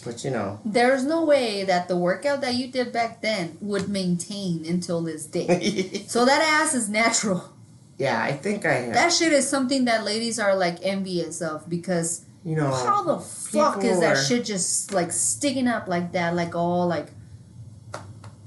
But 0.03 0.23
you 0.23 0.31
know, 0.31 0.59
There's 0.65 1.03
no 1.03 1.23
way 1.23 1.63
that 1.63 1.87
the 1.87 1.95
workout 1.95 2.41
that 2.41 2.55
you 2.55 2.67
did 2.71 2.91
back 2.91 3.21
then 3.21 3.57
would 3.61 3.87
maintain 3.87 4.65
until 4.65 5.01
this 5.01 5.25
day. 5.27 6.05
So 6.07 6.25
that 6.25 6.41
ass 6.41 6.73
is 6.73 6.89
natural. 6.89 7.53
yeah, 7.99 8.19
I 8.21 8.31
think 8.31 8.65
I 8.65 8.73
have. 8.73 8.93
That 8.95 9.13
shit 9.13 9.31
is 9.31 9.47
something 9.47 9.85
that 9.85 10.03
ladies 10.03 10.39
are 10.39 10.55
like 10.55 10.79
envious 10.81 11.39
of 11.39 11.69
because 11.69 12.25
you 12.43 12.55
know, 12.55 12.71
how 12.71 13.03
the 13.03 13.19
fuck 13.19 13.83
is 13.83 13.99
that 13.99 14.15
shit 14.17 14.45
just 14.45 14.93
like 14.93 15.11
sticking 15.11 15.67
up 15.67 15.87
like 15.87 16.11
that, 16.13 16.35
like 16.35 16.55
all 16.55 16.87
like 16.87 17.07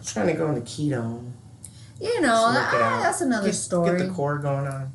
trying 0.05 0.27
to 0.27 0.35
go 0.35 0.49
into 0.49 0.61
keto. 0.63 1.31
you 2.01 2.21
know 2.21 2.51
Just 2.53 2.75
ah, 2.75 3.01
that's 3.03 3.21
another 3.21 3.53
story. 3.53 3.99
Get 3.99 4.09
the 4.09 4.13
core 4.15 4.39
going 4.39 4.67
on. 4.67 4.93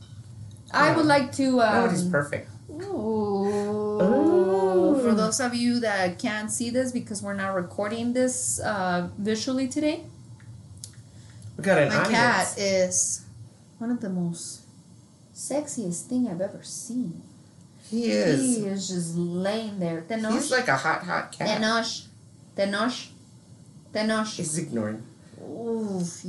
I 0.72 0.90
Yeah. 0.90 0.96
would 0.98 1.06
like 1.06 1.32
to. 1.34 1.52
Nobody's 1.58 2.04
Um, 2.04 2.12
perfect. 2.12 2.50
ooh. 2.70 4.00
Ooh. 4.02 5.00
For 5.02 5.14
those 5.16 5.40
of 5.40 5.54
you 5.56 5.80
that 5.80 6.20
can't 6.20 6.52
see 6.52 6.70
this 6.70 6.92
because 6.92 7.22
we're 7.22 7.34
not 7.34 7.56
recording 7.56 8.14
this 8.14 8.60
uh, 8.60 9.10
visually 9.18 9.68
today, 9.68 10.04
We 11.58 11.64
got 11.64 11.78
an 11.80 11.90
My 11.90 11.96
audience. 11.96 12.12
cat 12.16 12.54
is 12.58 13.22
one 13.80 13.92
of 13.92 14.00
the 14.02 14.10
most 14.10 14.62
sexiest 15.34 16.04
thing 16.08 16.28
I've 16.28 16.42
ever 16.42 16.62
seen. 16.64 17.22
He 17.90 18.12
is. 18.12 18.58
He 18.58 18.66
is 18.66 18.88
just 18.88 19.16
laying 19.16 19.80
there. 19.80 20.06
He's 20.08 20.52
like 20.52 20.68
a 20.68 20.78
hot, 20.78 21.04
hot 21.04 21.32
cat. 21.32 21.60
Tenoch, 21.60 22.06
Tenoch, 22.56 23.08
Tenoch. 23.94 24.36
He's 24.36 24.58
ignoring. 24.58 25.04
Oof. 25.42 26.26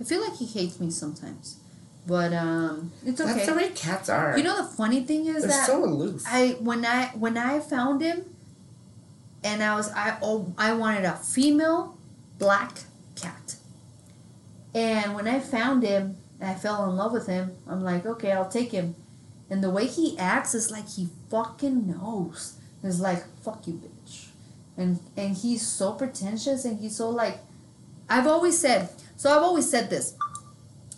I 0.00 0.04
feel 0.04 0.20
like 0.22 0.36
he 0.36 0.46
hates 0.46 0.80
me 0.80 0.90
sometimes, 0.90 1.58
but 2.06 2.32
um, 2.32 2.92
it's 3.04 3.20
okay. 3.20 3.32
That's 3.32 3.46
the 3.46 3.54
way 3.54 3.68
cats 3.70 4.08
are. 4.08 4.36
You 4.36 4.42
know 4.44 4.56
the 4.56 4.68
funny 4.68 5.04
thing 5.04 5.26
is 5.26 5.42
They're 5.42 5.50
that 5.50 5.66
so 5.66 5.84
aloof. 5.84 6.22
I 6.26 6.56
when 6.60 6.84
I 6.84 7.06
when 7.08 7.36
I 7.36 7.60
found 7.60 8.00
him, 8.00 8.24
and 9.42 9.62
I 9.62 9.74
was 9.76 9.90
I 9.92 10.16
oh 10.22 10.52
I 10.56 10.72
wanted 10.72 11.04
a 11.04 11.16
female 11.16 11.96
black 12.38 12.78
cat, 13.14 13.56
and 14.74 15.14
when 15.14 15.28
I 15.28 15.38
found 15.40 15.82
him 15.82 16.16
and 16.40 16.50
I 16.50 16.54
fell 16.54 16.88
in 16.88 16.96
love 16.96 17.12
with 17.12 17.26
him, 17.26 17.52
I'm 17.68 17.82
like 17.82 18.04
okay 18.06 18.32
I'll 18.32 18.48
take 18.48 18.72
him, 18.72 18.96
and 19.50 19.62
the 19.62 19.70
way 19.70 19.86
he 19.86 20.18
acts 20.18 20.54
is 20.54 20.70
like 20.70 20.88
he 20.88 21.08
fucking 21.30 21.86
knows. 21.86 22.58
It's 22.82 23.00
like 23.00 23.24
fuck 23.42 23.66
you 23.66 23.74
bitch, 23.74 24.28
and 24.76 25.00
and 25.16 25.36
he's 25.36 25.66
so 25.66 25.92
pretentious 25.92 26.64
and 26.64 26.78
he's 26.78 26.96
so 26.96 27.08
like, 27.10 27.38
I've 28.08 28.26
always 28.26 28.58
said 28.58 28.90
so 29.16 29.34
I've 29.34 29.42
always 29.42 29.70
said 29.70 29.90
this. 29.90 30.14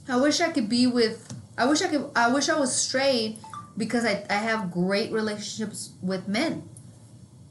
I 0.09 0.17
wish 0.17 0.41
I 0.41 0.51
could 0.51 0.69
be 0.69 0.87
with. 0.87 1.33
I 1.59 1.67
wish 1.67 1.83
I 1.83 1.89
could. 1.89 2.11
I 2.15 2.33
wish 2.33 2.49
I 2.49 2.59
was 2.59 2.75
straight 2.75 3.39
because 3.77 4.05
I, 4.05 4.25
I 4.31 4.35
have 4.35 4.71
great 4.71 5.13
relationships 5.13 5.93
with 6.03 6.27
men. 6.29 6.69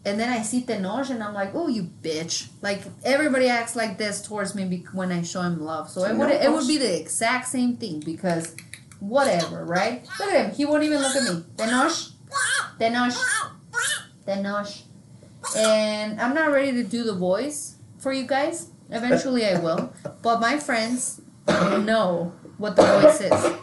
And 0.03 0.19
then 0.19 0.29
I 0.29 0.43
see 0.43 0.61
Tenoch 0.61 1.09
and 1.09 1.23
I'm 1.23 1.33
like, 1.33 1.55
oh, 1.55 1.67
you 1.67 1.83
bitch. 2.03 2.49
Like, 2.61 2.81
everybody 3.03 3.49
acts 3.49 3.75
like 3.75 3.97
this 3.97 4.21
towards 4.21 4.53
me 4.53 4.85
when 4.93 5.11
I 5.11 5.23
show 5.23 5.41
him 5.41 5.59
love. 5.59 5.89
So 5.89 6.03
it 6.05 6.15
would, 6.15 6.29
it 6.29 6.51
would 6.51 6.67
be 6.67 6.77
the 6.77 6.99
exact 6.99 7.47
same 7.47 7.77
thing 7.77 8.01
because 8.01 8.55
whatever, 8.99 9.65
right? 9.65 10.05
Look 10.19 10.29
at 10.29 10.45
him. 10.45 10.55
He 10.55 10.65
won't 10.65 10.83
even 10.83 11.01
look 11.01 11.15
at 11.15 11.23
me. 11.23 11.43
Tenoch. 11.57 12.11
Tenoch. 12.79 13.15
Tenoch. 14.25 14.81
And 15.55 16.19
I'm 16.19 16.33
not 16.33 16.51
ready 16.51 16.71
to 16.73 16.83
do 16.83 17.03
the 17.03 17.13
voice 17.13 17.75
for 17.99 18.11
you 18.11 18.25
guys. 18.25 18.69
Eventually 18.89 19.45
I 19.45 19.59
will. 19.59 19.93
But 20.21 20.39
my 20.39 20.57
friends 20.57 21.21
know 21.47 22.33
what 22.57 22.75
the 22.75 22.81
voice 22.83 23.21
is. 23.21 23.53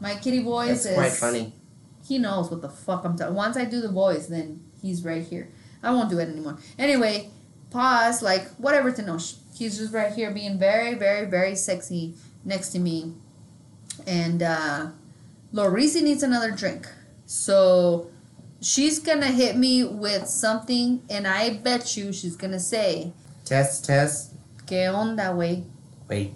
My 0.00 0.14
kitty 0.14 0.42
voice 0.42 0.84
It's 0.84 0.86
is 0.86 0.94
quite 0.94 1.12
funny. 1.12 1.52
he 2.06 2.18
knows 2.18 2.50
what 2.50 2.62
the 2.62 2.68
fuck 2.68 3.04
I'm 3.04 3.16
talking. 3.16 3.34
Once 3.34 3.56
I 3.56 3.64
do 3.64 3.80
the 3.80 3.90
voice, 3.90 4.26
then 4.26 4.60
he's 4.80 5.04
right 5.04 5.22
here. 5.22 5.48
I 5.82 5.90
won't 5.92 6.10
do 6.10 6.18
it 6.18 6.28
anymore. 6.28 6.58
Anyway, 6.78 7.30
pause, 7.70 8.22
like 8.22 8.48
whatever 8.56 8.90
know. 9.02 9.18
He's 9.54 9.78
just 9.78 9.92
right 9.92 10.12
here 10.12 10.30
being 10.30 10.58
very, 10.58 10.94
very, 10.94 11.26
very 11.26 11.54
sexy 11.56 12.14
next 12.44 12.70
to 12.70 12.78
me. 12.78 13.14
And 14.06 14.42
uh 14.42 14.90
Lorisi 15.52 16.02
needs 16.02 16.22
another 16.22 16.50
drink. 16.50 16.86
So 17.26 18.10
she's 18.60 18.98
gonna 18.98 19.28
hit 19.28 19.56
me 19.56 19.84
with 19.84 20.28
something 20.28 21.02
and 21.08 21.26
I 21.26 21.50
bet 21.50 21.96
you 21.96 22.12
she's 22.12 22.36
gonna 22.36 22.60
say, 22.60 23.12
Test, 23.44 23.84
test. 23.86 24.32
Que 24.66 24.86
onda, 24.88 25.34
way? 25.34 25.64
Wait. 26.08 26.34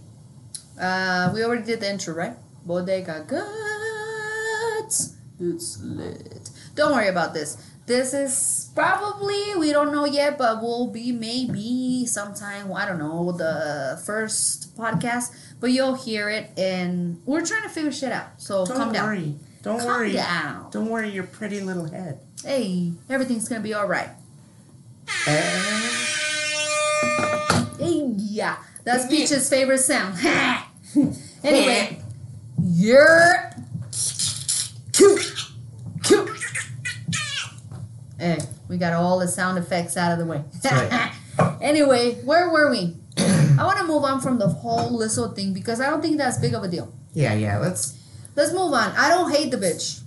Uh 0.79 1.31
we 1.35 1.45
already 1.45 1.65
did 1.65 1.81
the 1.81 1.91
intro, 1.91 2.15
right? 2.15 2.37
Bodega 2.65 3.25
Cats. 3.29 5.17
It's 5.41 5.81
lit. 5.83 6.51
Don't 6.75 6.93
worry 6.93 7.09
about 7.09 7.35
this. 7.35 7.57
This 7.93 8.15
is 8.15 8.71
probably 8.75 9.55
we 9.59 9.71
don't 9.71 9.93
know 9.93 10.07
yet, 10.07 10.39
but 10.39 10.63
will 10.63 10.87
be 10.87 11.13
maybe 11.13 12.07
sometime. 12.07 12.73
I 12.73 12.87
don't 12.87 12.99
know 12.99 13.33
the 13.33 14.01
first 14.07 14.75
podcast, 14.79 15.31
but 15.61 15.73
you'll 15.73 15.97
hear 15.97 16.31
it, 16.31 16.53
and 16.57 17.21
we're 17.27 17.45
trying 17.45 17.65
to 17.65 17.69
figure 17.69 17.93
shit 17.93 18.11
out. 18.11 18.41
So 18.41 18.65
Don't 18.65 18.95
down. 18.95 19.05
worry. 19.07 19.35
Don't 19.61 19.79
calm 19.79 19.89
worry. 19.89 20.13
down. 20.15 20.71
Don't 20.71 20.89
worry 20.89 21.11
your 21.11 21.25
pretty 21.25 21.61
little 21.61 21.85
head. 21.85 22.21
Hey, 22.43 22.93
everything's 23.11 23.47
gonna 23.47 23.61
be 23.61 23.75
all 23.75 23.87
right. 23.87 24.09
And 25.27 25.63
Hey, 27.79 28.11
yeah, 28.17 28.57
that's. 28.85 29.07
Peach's 29.07 29.51
favorite 29.51 29.81
sound. 29.81 30.15
anyway, 31.45 32.01
you're 32.59 33.51
cute. 34.95 35.32
Hey, 38.23 38.39
we 38.69 38.77
got 38.79 38.93
all 38.93 39.19
the 39.19 39.27
sound 39.27 39.59
effects 39.59 39.97
out 39.97 40.13
of 40.13 40.19
the 40.19 40.25
way. 40.27 40.45
That's 40.63 41.17
anyway, 41.61 42.15
where 42.25 42.51
were 42.51 42.71
we? 42.71 42.97
I 43.19 43.65
want 43.65 43.79
to 43.79 43.85
move 43.85 44.05
on 44.05 44.21
from 44.21 44.39
the 44.39 44.47
whole 44.49 44.99
Lizzo 44.99 45.35
thing 45.35 45.53
because 45.53 45.81
I 45.81 45.91
don't 45.91 46.01
think 46.01 46.19
that's 46.19 46.39
big 46.39 46.55
of 46.55 46.63
a 46.63 46.69
deal. 46.69 46.93
yeah, 47.15 47.35
yeah, 47.35 47.59
let's 47.59 47.99
Let's 48.37 48.53
move 48.53 48.73
on. 48.73 48.93
I 48.97 49.09
don't 49.11 49.31
hate 49.31 49.51
the 49.51 49.59
bitch. 49.59 50.01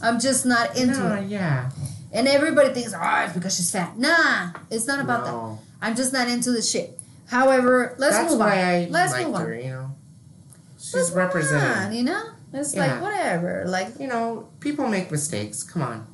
I'm 0.00 0.18
just 0.20 0.46
not 0.46 0.76
into 0.78 0.98
no, 0.98 1.14
it. 1.16 1.26
yeah. 1.26 1.70
And 2.12 2.26
everybody 2.28 2.72
thinks, 2.72 2.94
oh, 2.94 3.22
it's 3.24 3.34
because 3.34 3.56
she's 3.56 3.70
fat. 3.70 3.98
Nah, 3.98 4.52
it's 4.70 4.86
not 4.86 5.00
about 5.00 5.24
that. 5.24 5.32
No. 5.32 5.58
I'm 5.82 5.94
just 5.96 6.12
not 6.12 6.28
into 6.28 6.52
the 6.52 6.62
shit. 6.62 6.98
However, 7.26 7.96
let's 7.98 8.16
That's 8.16 8.32
move 8.32 8.40
on. 8.40 8.48
I 8.48 8.86
let's 8.90 9.12
move 9.18 9.34
on. 9.34 9.40
her, 9.42 9.54
you 9.54 9.70
know. 9.70 9.90
She's 10.78 10.94
Let's 10.94 11.08
move 11.08 11.16
representing. 11.16 11.86
on, 11.88 11.92
you 11.94 12.02
know? 12.04 12.22
It's 12.52 12.74
Yeah. 12.74 12.92
like 12.94 13.02
whatever. 13.02 13.64
Like 13.66 13.98
You 13.98 14.06
know, 14.06 14.48
people 14.60 14.86
make 14.88 15.10
mistakes. 15.10 15.62
Come 15.64 15.82
on. 15.82 16.06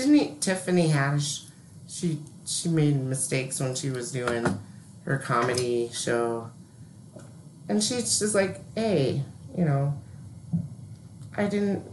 Didn't 0.00 0.40
Tiffany 0.40 0.88
Haddish? 0.88 1.44
She 1.86 2.20
she 2.46 2.70
made 2.70 2.96
mistakes 2.96 3.60
when 3.60 3.74
she 3.74 3.90
was 3.90 4.10
doing 4.10 4.58
her 5.04 5.18
comedy 5.18 5.90
show, 5.92 6.50
and 7.68 7.82
she's 7.82 8.18
just 8.18 8.34
like, 8.34 8.60
hey, 8.74 9.22
you 9.54 9.64
know, 9.66 10.00
I 11.36 11.48
didn't 11.48 11.84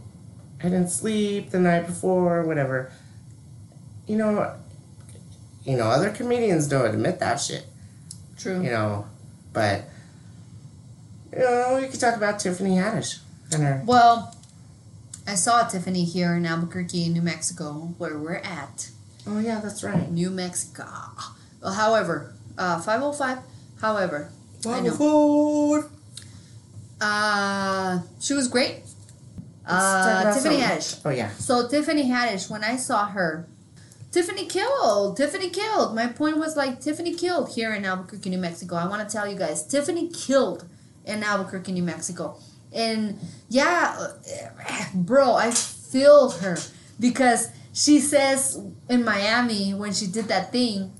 I 0.60 0.64
didn't 0.64 0.88
sleep 0.88 1.50
the 1.50 1.60
night 1.60 1.86
before, 1.86 2.44
whatever. 2.44 2.90
You 4.06 4.16
know, 4.16 4.56
you 5.64 5.76
know, 5.76 5.84
other 5.84 6.08
comedians 6.08 6.66
don't 6.66 6.86
admit 6.86 7.20
that 7.20 7.36
shit. 7.36 7.66
true. 8.38 8.62
you 8.62 8.70
know, 8.70 9.06
but 9.52 9.84
you 11.30 11.40
know, 11.40 11.78
we 11.78 11.88
could 11.88 12.00
talk 12.00 12.16
about 12.16 12.40
Tiffany 12.40 12.76
Haddish 12.76 13.18
and 13.52 13.62
her. 13.62 13.82
Well, 13.84 14.34
I 15.28 15.34
saw 15.34 15.62
Tiffany 15.68 16.04
here 16.04 16.34
in 16.34 16.46
Albuquerque, 16.46 17.10
New 17.10 17.20
Mexico, 17.20 17.94
where 17.98 18.16
we're 18.16 18.36
at. 18.36 18.88
Oh 19.26 19.38
yeah, 19.38 19.60
that's 19.60 19.84
right. 19.84 20.10
New 20.10 20.30
Mexico. 20.30 20.86
Well, 21.60 21.74
however, 21.74 22.32
uh, 22.56 22.80
505. 22.80 23.38
However, 23.78 24.30
I 24.66 24.80
know. 24.80 25.84
Uh, 26.98 28.00
she 28.18 28.32
was 28.32 28.48
great. 28.48 28.80
Uh, 29.66 30.32
Tiffany 30.32 30.56
Haddish. 30.56 30.98
Oh 31.04 31.10
yeah. 31.10 31.28
So 31.32 31.68
Tiffany 31.68 32.04
Haddish, 32.08 32.48
when 32.48 32.64
I 32.64 32.76
saw 32.76 33.08
her, 33.08 33.46
Tiffany 34.10 34.46
killed. 34.46 35.18
Tiffany 35.18 35.50
killed. 35.50 35.94
My 35.94 36.06
point 36.06 36.38
was 36.38 36.56
like 36.56 36.80
Tiffany 36.80 37.12
killed 37.12 37.50
here 37.50 37.74
in 37.74 37.84
Albuquerque, 37.84 38.30
New 38.30 38.38
Mexico. 38.38 38.76
I 38.76 38.88
want 38.88 39.06
to 39.06 39.14
tell 39.14 39.28
you 39.28 39.38
guys, 39.38 39.66
Tiffany 39.66 40.08
killed 40.08 40.64
in 41.04 41.22
Albuquerque, 41.22 41.72
New 41.72 41.82
Mexico. 41.82 42.38
And 42.72 43.18
yeah, 43.48 44.12
bro, 44.94 45.34
I 45.34 45.50
feel 45.50 46.30
her 46.30 46.58
because 47.00 47.50
she 47.72 48.00
says 48.00 48.60
in 48.88 49.04
Miami 49.04 49.72
when 49.74 49.92
she 49.92 50.06
did 50.06 50.26
that 50.28 50.52
thing, 50.52 50.92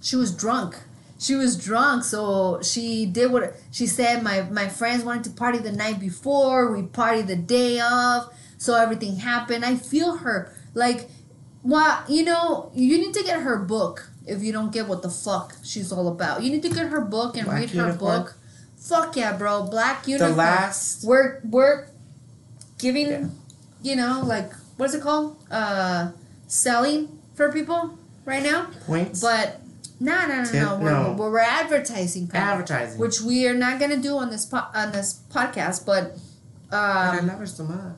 she 0.00 0.16
was 0.16 0.34
drunk. 0.34 0.76
She 1.18 1.34
was 1.34 1.62
drunk, 1.62 2.04
so 2.04 2.62
she 2.62 3.04
did 3.04 3.30
what 3.30 3.54
she 3.70 3.86
said. 3.86 4.22
My 4.22 4.42
my 4.42 4.68
friends 4.68 5.04
wanted 5.04 5.24
to 5.24 5.30
party 5.30 5.58
the 5.58 5.72
night 5.72 6.00
before. 6.00 6.72
We 6.72 6.82
party 6.82 7.20
the 7.20 7.36
day 7.36 7.78
of, 7.78 8.32
so 8.56 8.74
everything 8.74 9.16
happened. 9.16 9.64
I 9.64 9.76
feel 9.76 10.16
her. 10.18 10.54
Like, 10.72 11.10
well, 11.62 12.02
you 12.08 12.24
know, 12.24 12.70
you 12.74 12.96
need 12.96 13.12
to 13.14 13.22
get 13.22 13.40
her 13.40 13.58
book 13.58 14.08
if 14.26 14.42
you 14.42 14.50
don't 14.52 14.72
get 14.72 14.88
what 14.88 15.02
the 15.02 15.10
fuck 15.10 15.56
she's 15.62 15.92
all 15.92 16.08
about. 16.08 16.42
You 16.42 16.50
need 16.50 16.62
to 16.62 16.70
get 16.70 16.86
her 16.86 17.02
book 17.02 17.36
and 17.36 17.46
read 17.48 17.70
her 17.70 17.92
book. 17.92 18.36
Fuck 18.80 19.16
yeah, 19.16 19.36
bro. 19.36 19.64
Black 19.64 20.04
The 20.04 20.12
unicorn. 20.12 20.36
last 20.36 21.04
We're 21.04 21.40
we're 21.44 21.86
giving, 22.78 23.08
Yeah. 23.08 23.26
you 23.82 23.96
know, 23.96 24.22
like 24.24 24.52
what's 24.76 24.94
it 24.94 25.02
called? 25.02 25.36
Uh, 25.50 26.10
selling 26.48 27.18
for 27.34 27.52
people 27.52 27.98
right 28.24 28.42
now. 28.42 28.68
points 28.86 29.20
But 29.20 29.60
no, 30.00 30.26
no, 30.26 30.42
no, 30.44 30.52
no. 30.52 30.78
We're, 30.80 30.90
no. 30.90 31.14
we're, 31.18 31.30
we're 31.30 31.38
advertising, 31.40 32.30
advertising. 32.32 32.98
which 32.98 33.20
we 33.20 33.46
are 33.46 33.54
not 33.54 33.78
gonna 33.78 33.98
do 33.98 34.16
on 34.16 34.30
this 34.30 34.46
po- 34.46 34.66
on 34.74 34.92
this 34.92 35.20
podcast. 35.30 35.84
But 35.84 36.16
But 36.70 36.76
I 36.76 37.18
um, 37.18 37.26
love 37.28 37.38
her 37.38 37.46
so 37.46 37.64
much. 37.64 37.96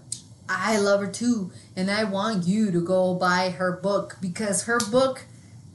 I 0.49 0.79
love 0.79 1.01
her 1.01 1.07
too, 1.07 1.53
and 1.77 1.91
I 1.91 2.05
want 2.05 2.45
you 2.47 2.71
to 2.73 2.81
go 2.85 3.15
buy 3.15 3.51
her 3.51 3.73
book 3.73 4.19
because 4.21 4.65
her 4.65 4.79
book, 4.91 5.23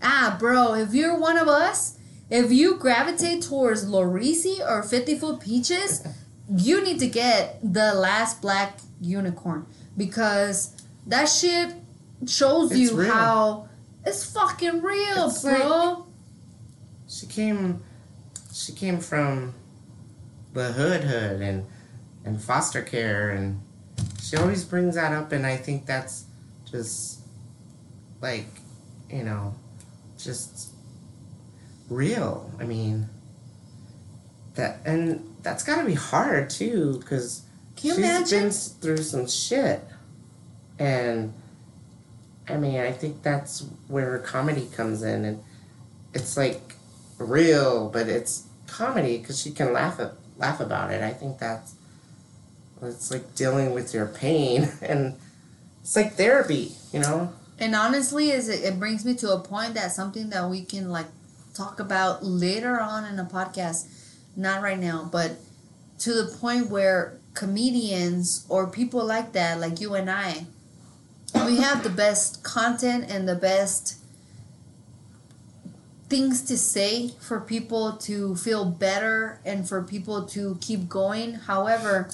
ah, 0.04 0.36
bro, 0.40 0.74
if 0.76 0.94
you're 0.94 1.18
one 1.18 1.38
of 1.38 1.48
us, 1.48 1.97
if 2.30 2.52
you 2.52 2.76
gravitate 2.78 3.42
towards 3.44 3.86
Laureezy 3.86 4.60
or 4.60 4.84
Fifty 4.84 5.18
Foot 5.18 5.40
Peaches, 5.40 6.06
you 6.56 6.84
need 6.84 7.00
to 7.00 7.08
get 7.08 7.60
the 7.62 7.94
Last 7.94 8.42
Black 8.42 8.80
Unicorn 9.02 9.66
because 9.96 10.76
that 11.06 11.26
shit 11.26 11.74
shows 12.26 12.72
It's 12.72 12.80
you 12.80 12.98
real. 12.98 13.12
how 13.14 13.70
it's 14.06 14.32
fucking 14.32 14.82
real, 14.82 15.28
It's 15.28 15.42
bro. 15.44 16.06
She 17.10 17.26
came, 17.28 17.84
she 18.54 18.72
came 18.74 19.00
from 19.00 19.54
the 20.54 20.72
hood, 20.74 21.04
hood, 21.04 21.42
and 21.42 21.66
and 22.26 22.42
foster 22.42 22.82
care, 22.82 23.30
and 23.30 23.62
she 24.22 24.36
always 24.36 24.66
brings 24.66 24.96
that 24.96 25.14
up, 25.14 25.32
and 25.32 25.46
I 25.46 25.56
think 25.56 25.86
that's 25.86 26.26
just 26.70 27.22
like, 28.22 28.48
you 29.10 29.24
know, 29.24 29.56
just 30.18 30.74
real. 31.90 32.52
I 32.60 32.66
mean, 32.66 33.10
that 34.56 34.80
and 34.86 35.24
that's 35.44 35.64
got 35.64 35.82
to 35.82 35.86
be 35.86 35.94
hard 35.94 36.50
too, 36.50 36.98
because 37.00 37.44
she's 37.78 37.98
imagine? 37.98 38.44
been 38.44 38.52
through 38.52 38.98
some 38.98 39.28
shit, 39.28 39.82
and 40.80 41.34
I 42.50 42.58
mean, 42.58 42.80
I 42.80 42.92
think 42.92 43.24
that's 43.24 43.66
where 43.88 44.12
her 44.12 44.20
comedy 44.20 44.68
comes 44.76 45.04
in, 45.04 45.26
and 45.26 45.44
it's 46.14 46.38
like 46.38 46.76
real, 47.18 47.90
but 47.90 48.08
it's 48.08 48.48
comedy 48.68 49.18
because 49.18 49.40
she 49.40 49.52
can 49.52 49.74
laugh 49.74 50.00
at, 50.00 50.14
laugh 50.38 50.60
about 50.60 50.92
it. 50.92 51.02
I 51.02 51.14
think 51.14 51.40
that's 51.40 51.76
it's 52.82 53.12
like 53.12 53.36
dealing 53.36 53.74
with 53.74 53.94
your 53.94 54.08
pain, 54.08 54.70
and 54.82 55.16
it's 55.82 55.96
like 55.96 56.14
therapy, 56.14 56.74
you 56.92 57.00
know. 57.00 57.34
And 57.60 57.76
honestly, 57.76 58.30
is 58.30 58.50
it, 58.50 58.64
it 58.64 58.80
brings 58.80 59.04
me 59.04 59.16
to 59.16 59.34
a 59.34 59.40
point 59.40 59.74
that 59.74 59.92
something 59.92 60.30
that 60.30 60.50
we 60.50 60.64
can 60.64 60.90
like 60.90 61.08
talk 61.58 61.80
about 61.80 62.24
later 62.24 62.80
on 62.80 63.06
in 63.06 63.20
a 63.20 63.26
podcast, 63.26 63.88
not 64.36 64.62
right 64.62 64.80
now, 64.80 65.10
but 65.12 65.38
to 66.00 66.14
the 66.14 66.38
point 66.38 66.70
where 66.70 67.18
comedians 67.34 68.46
or 68.50 68.68
people 68.68 69.04
like 69.04 69.34
that, 69.34 69.60
like 69.60 69.80
you 69.80 69.96
and 69.96 70.10
I, 70.10 70.46
we 71.46 71.58
have 71.58 71.84
the 71.84 71.90
best 71.90 72.44
content 72.44 73.10
and 73.10 73.28
the 73.28 73.36
best 73.36 73.96
things 76.10 76.42
to 76.44 76.58
say 76.58 77.10
for 77.20 77.40
people 77.40 77.98
to 77.98 78.36
feel 78.36 78.66
better 78.66 79.42
and 79.46 79.68
for 79.68 79.84
people 79.84 80.26
to 80.26 80.58
keep 80.62 80.88
going. 80.88 81.34
However, 81.34 82.10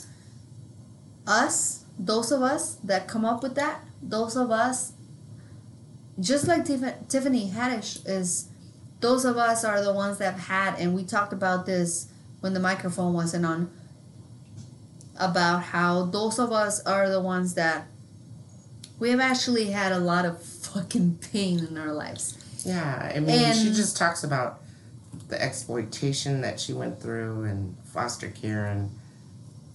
us, 1.28 1.84
those 2.00 2.32
of 2.32 2.42
us 2.42 2.76
that 2.84 3.08
come 3.08 3.24
up 3.24 3.44
with 3.44 3.56
that, 3.56 3.82
those 4.02 4.36
of 4.36 4.50
us 4.50 4.94
just 6.20 6.48
like 6.48 6.66
Tiff- 6.66 7.08
Tiffany 7.08 7.50
Haddish 7.50 8.08
is, 8.08 8.50
those 9.04 9.26
of 9.26 9.38
us 9.38 9.66
are 9.66 9.84
the 9.84 9.94
ones 9.94 10.18
that 10.18 10.34
have 10.34 10.44
had, 10.48 10.80
and 10.80 10.96
we 10.96 11.04
talked 11.04 11.34
about 11.34 11.66
this 11.66 12.08
when 12.40 12.54
the 12.54 12.60
microphone 12.60 13.14
wasn't 13.14 13.46
on, 13.46 13.70
about 15.20 15.62
how 15.62 16.06
those 16.06 16.40
of 16.40 16.52
us 16.54 16.84
are 16.86 17.10
the 17.10 17.22
ones 17.22 17.54
that 17.56 17.86
we 19.00 19.10
have 19.10 19.20
actually 19.20 19.66
had 19.66 19.92
a 19.92 20.00
lot 20.00 20.26
of 20.26 20.42
fucking 20.42 21.20
pain 21.32 21.60
in 21.60 21.78
our 21.78 21.92
lives. 21.92 22.38
Yeah, 22.66 23.12
I 23.14 23.20
mean, 23.20 23.54
she 23.54 23.74
just 23.74 23.98
talks 23.98 24.24
about 24.24 24.62
the 25.28 25.42
exploitation 25.42 26.40
that 26.42 26.60
she 26.60 26.72
went 26.72 27.02
through 27.02 27.44
and 27.44 27.76
foster 27.84 28.30
care, 28.30 28.66
and 28.68 28.90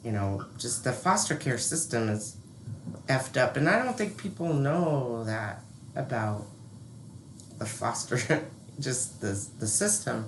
you 0.02 0.10
know, 0.10 0.46
just 0.56 0.84
the 0.84 0.92
foster 0.92 1.34
care 1.34 1.58
system 1.58 2.08
is 2.08 2.36
effed 3.08 3.36
up, 3.36 3.58
and 3.58 3.68
I 3.68 3.84
don't 3.84 3.96
think 3.98 4.16
people 4.16 4.54
know 4.54 5.24
that 5.24 5.62
about 5.94 6.46
the 7.58 7.66
foster, 7.66 8.46
just 8.80 9.20
the 9.20 9.32
the 9.58 9.66
system, 9.66 10.24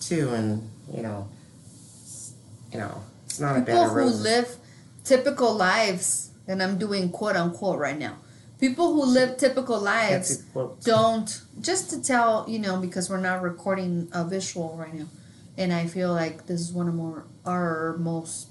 too, 0.00 0.30
and 0.30 0.68
you 0.94 1.02
know, 1.02 1.28
you 2.72 2.78
know, 2.78 3.02
it's 3.24 3.40
not 3.40 3.56
a 3.56 3.60
bed 3.60 3.66
people 3.66 3.84
of 3.84 3.90
who 3.90 3.96
roses. 3.96 4.22
live 4.22 4.56
typical 5.04 5.54
lives, 5.54 6.30
and 6.48 6.62
I'm 6.62 6.78
doing 6.78 7.10
quote 7.10 7.36
unquote 7.36 7.78
right 7.78 7.98
now. 7.98 8.16
People 8.58 8.94
who 8.94 9.04
live 9.04 9.36
typical 9.36 9.78
lives 9.78 10.42
a 10.56 10.68
don't 10.82 11.42
just 11.60 11.90
to 11.90 12.02
tell 12.02 12.44
you 12.48 12.58
know 12.58 12.78
because 12.78 13.10
we're 13.10 13.20
not 13.20 13.42
recording 13.42 14.08
a 14.12 14.24
visual 14.24 14.76
right 14.76 14.94
now 14.94 15.06
and 15.56 15.72
i 15.72 15.86
feel 15.86 16.12
like 16.12 16.46
this 16.46 16.60
is 16.60 16.72
one 16.72 16.88
of 16.88 16.94
more 16.94 17.24
our 17.44 17.96
most 17.98 18.48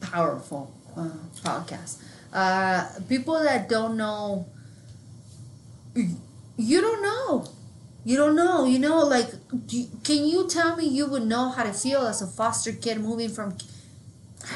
powerful 0.00 0.72
uh, 0.96 1.08
podcasts 1.42 2.02
uh, 2.32 2.88
people 3.08 3.38
that 3.42 3.68
don't 3.68 3.96
know 3.96 4.46
you 5.94 6.80
don't 6.80 7.02
know 7.02 7.46
you 8.04 8.16
don't 8.16 8.36
know 8.36 8.64
you 8.64 8.78
know 8.78 9.04
like 9.04 9.28
do 9.66 9.86
can 10.02 10.26
you 10.26 10.48
tell 10.48 10.76
me 10.76 10.86
you 10.86 11.06
would 11.06 11.26
know 11.26 11.50
how 11.50 11.62
to 11.62 11.72
feel 11.72 12.06
as 12.06 12.22
a 12.22 12.26
foster 12.26 12.72
kid 12.72 13.00
moving 13.00 13.28
from 13.28 13.56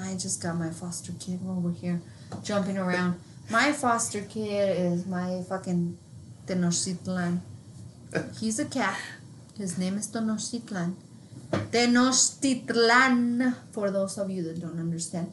i 0.00 0.12
just 0.14 0.42
got 0.42 0.56
my 0.56 0.70
foster 0.70 1.12
kid 1.18 1.40
over 1.48 1.70
here 1.70 2.00
jumping 2.42 2.78
around 2.78 3.18
my 3.50 3.72
foster 3.72 4.20
kid 4.20 4.76
is 4.76 5.06
my 5.06 5.42
fucking 5.48 5.96
Tenochtitlan. 6.46 7.40
He's 8.40 8.58
a 8.58 8.66
cat. 8.66 8.98
His 9.56 9.78
name 9.78 9.96
is 9.96 10.08
Tenochtitlan. 10.08 10.94
Tenochtitlan, 11.50 13.54
for 13.72 13.90
those 13.90 14.18
of 14.18 14.30
you 14.30 14.42
that 14.42 14.60
don't 14.60 14.78
understand. 14.78 15.30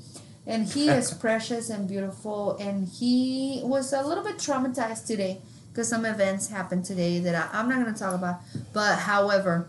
And 0.48 0.66
he 0.66 0.90
is 0.90 1.14
precious 1.26 1.70
and 1.70 1.88
beautiful. 1.88 2.56
And 2.58 2.88
he 2.88 3.62
was 3.64 3.92
a 3.92 4.02
little 4.02 4.24
bit 4.24 4.38
traumatized 4.38 5.08
today 5.08 5.42
because 5.76 5.90
some 5.90 6.06
events 6.06 6.48
happened 6.48 6.86
today 6.86 7.20
that 7.20 7.36
I, 7.36 7.60
I'm 7.60 7.68
not 7.68 7.82
going 7.82 7.94
to 7.94 8.00
talk 8.00 8.16
about. 8.16 8.40
But 8.72 9.00
however, 9.00 9.68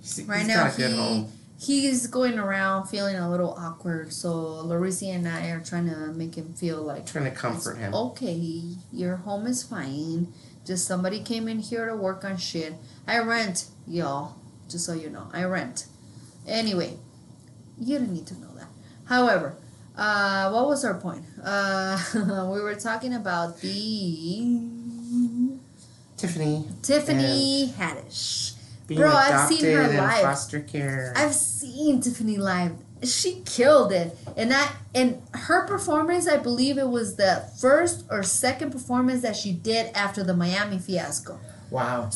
He's- 0.00 0.20
right 0.28 0.38
he's 0.38 0.46
now 0.48 0.64
got 0.68 0.74
a 0.74 0.76
good 0.76 1.26
he 1.58 1.82
he's 1.82 2.06
going 2.06 2.38
around 2.38 2.86
feeling 2.86 3.16
a 3.16 3.28
little 3.28 3.52
awkward. 3.58 4.12
So 4.12 4.32
Larissa 4.64 5.06
and 5.06 5.28
I 5.28 5.48
are 5.48 5.60
trying 5.60 5.90
to 5.90 5.96
make 6.12 6.36
him 6.36 6.54
feel 6.54 6.80
like 6.80 7.06
trying 7.06 7.24
to 7.24 7.32
comfort 7.32 7.76
him. 7.76 7.92
Okay, 7.92 8.62
your 8.92 9.16
home 9.16 9.46
is 9.48 9.62
fine. 9.64 10.32
Just 10.64 10.86
somebody 10.86 11.20
came 11.20 11.48
in 11.48 11.58
here 11.58 11.86
to 11.86 11.96
work 11.96 12.24
on 12.24 12.36
shit. 12.38 12.74
I 13.06 13.18
rent, 13.18 13.66
y'all. 13.86 14.36
Just 14.70 14.86
so 14.86 14.94
you 14.94 15.10
know, 15.10 15.28
I 15.34 15.42
rent. 15.44 15.86
Anyway, 16.46 16.96
you 17.78 17.98
don't 17.98 18.12
need 18.12 18.26
to 18.28 18.40
know 18.40 18.54
that. 18.54 18.68
However, 19.06 19.56
uh, 19.96 20.50
what 20.50 20.66
was 20.66 20.82
our 20.84 20.94
point? 20.94 21.24
Uh, 21.44 21.98
we 22.54 22.60
were 22.62 22.74
talking 22.76 23.12
about 23.12 23.60
the 23.60 23.68
Tiffany 26.20 26.66
Tiffany 26.82 27.72
Haddish. 27.76 28.52
Bro, 28.88 29.08
I've 29.08 29.48
seen 29.48 29.64
her 29.64 29.88
live. 29.88 30.22
foster 30.22 30.60
care. 30.60 31.12
I've 31.16 31.34
seen 31.34 32.00
Tiffany 32.00 32.36
live. 32.36 32.72
She 33.02 33.42
killed 33.46 33.92
it, 33.92 34.16
and 34.36 34.50
that 34.50 34.74
and 34.94 35.22
her 35.32 35.66
performance. 35.66 36.28
I 36.28 36.36
believe 36.36 36.76
it 36.76 36.88
was 36.88 37.16
the 37.16 37.48
first 37.58 38.04
or 38.10 38.22
second 38.22 38.72
performance 38.72 39.22
that 39.22 39.36
she 39.36 39.52
did 39.52 39.94
after 39.94 40.22
the 40.22 40.34
Miami 40.34 40.78
fiasco. 40.78 41.38
wow. 41.70 42.10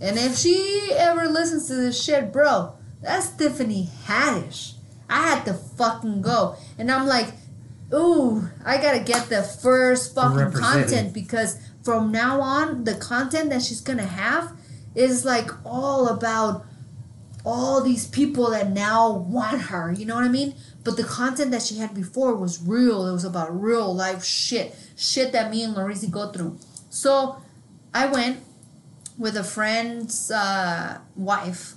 And 0.00 0.16
if 0.18 0.38
she 0.38 0.92
ever 0.96 1.28
listens 1.28 1.66
to 1.68 1.74
this 1.74 2.02
shit, 2.02 2.32
bro, 2.32 2.72
that's 3.02 3.28
Tiffany 3.32 3.90
Haddish. 4.06 4.72
I 5.10 5.22
had 5.22 5.44
to 5.44 5.52
fucking 5.52 6.22
go, 6.22 6.56
and 6.78 6.90
I'm 6.90 7.06
like, 7.06 7.34
ooh, 7.92 8.48
I 8.64 8.78
gotta 8.78 9.00
get 9.00 9.28
the 9.28 9.42
first 9.42 10.14
fucking 10.14 10.52
content 10.52 11.12
because 11.12 11.58
from 11.90 12.12
now 12.12 12.40
on, 12.40 12.84
the 12.84 12.94
content 12.94 13.50
that 13.50 13.60
she's 13.60 13.80
gonna 13.80 14.06
have 14.06 14.52
is 14.94 15.24
like 15.24 15.50
all 15.66 16.06
about 16.06 16.64
all 17.44 17.82
these 17.82 18.06
people 18.06 18.48
that 18.50 18.70
now 18.70 19.10
want 19.10 19.62
her. 19.62 19.90
You 19.90 20.06
know 20.06 20.14
what 20.14 20.22
I 20.22 20.28
mean? 20.28 20.54
But 20.84 20.96
the 20.96 21.02
content 21.02 21.50
that 21.50 21.62
she 21.62 21.78
had 21.78 21.92
before 21.92 22.36
was 22.36 22.62
real. 22.62 23.08
It 23.08 23.12
was 23.12 23.24
about 23.24 23.60
real 23.60 23.92
life 23.92 24.22
shit, 24.22 24.72
shit 24.96 25.32
that 25.32 25.50
me 25.50 25.64
and 25.64 25.74
Larissa 25.74 26.06
go 26.06 26.30
through. 26.30 26.60
So 26.90 27.42
I 27.92 28.06
went 28.06 28.38
with 29.18 29.36
a 29.36 29.42
friend's 29.42 30.30
uh, 30.30 31.00
wife 31.16 31.74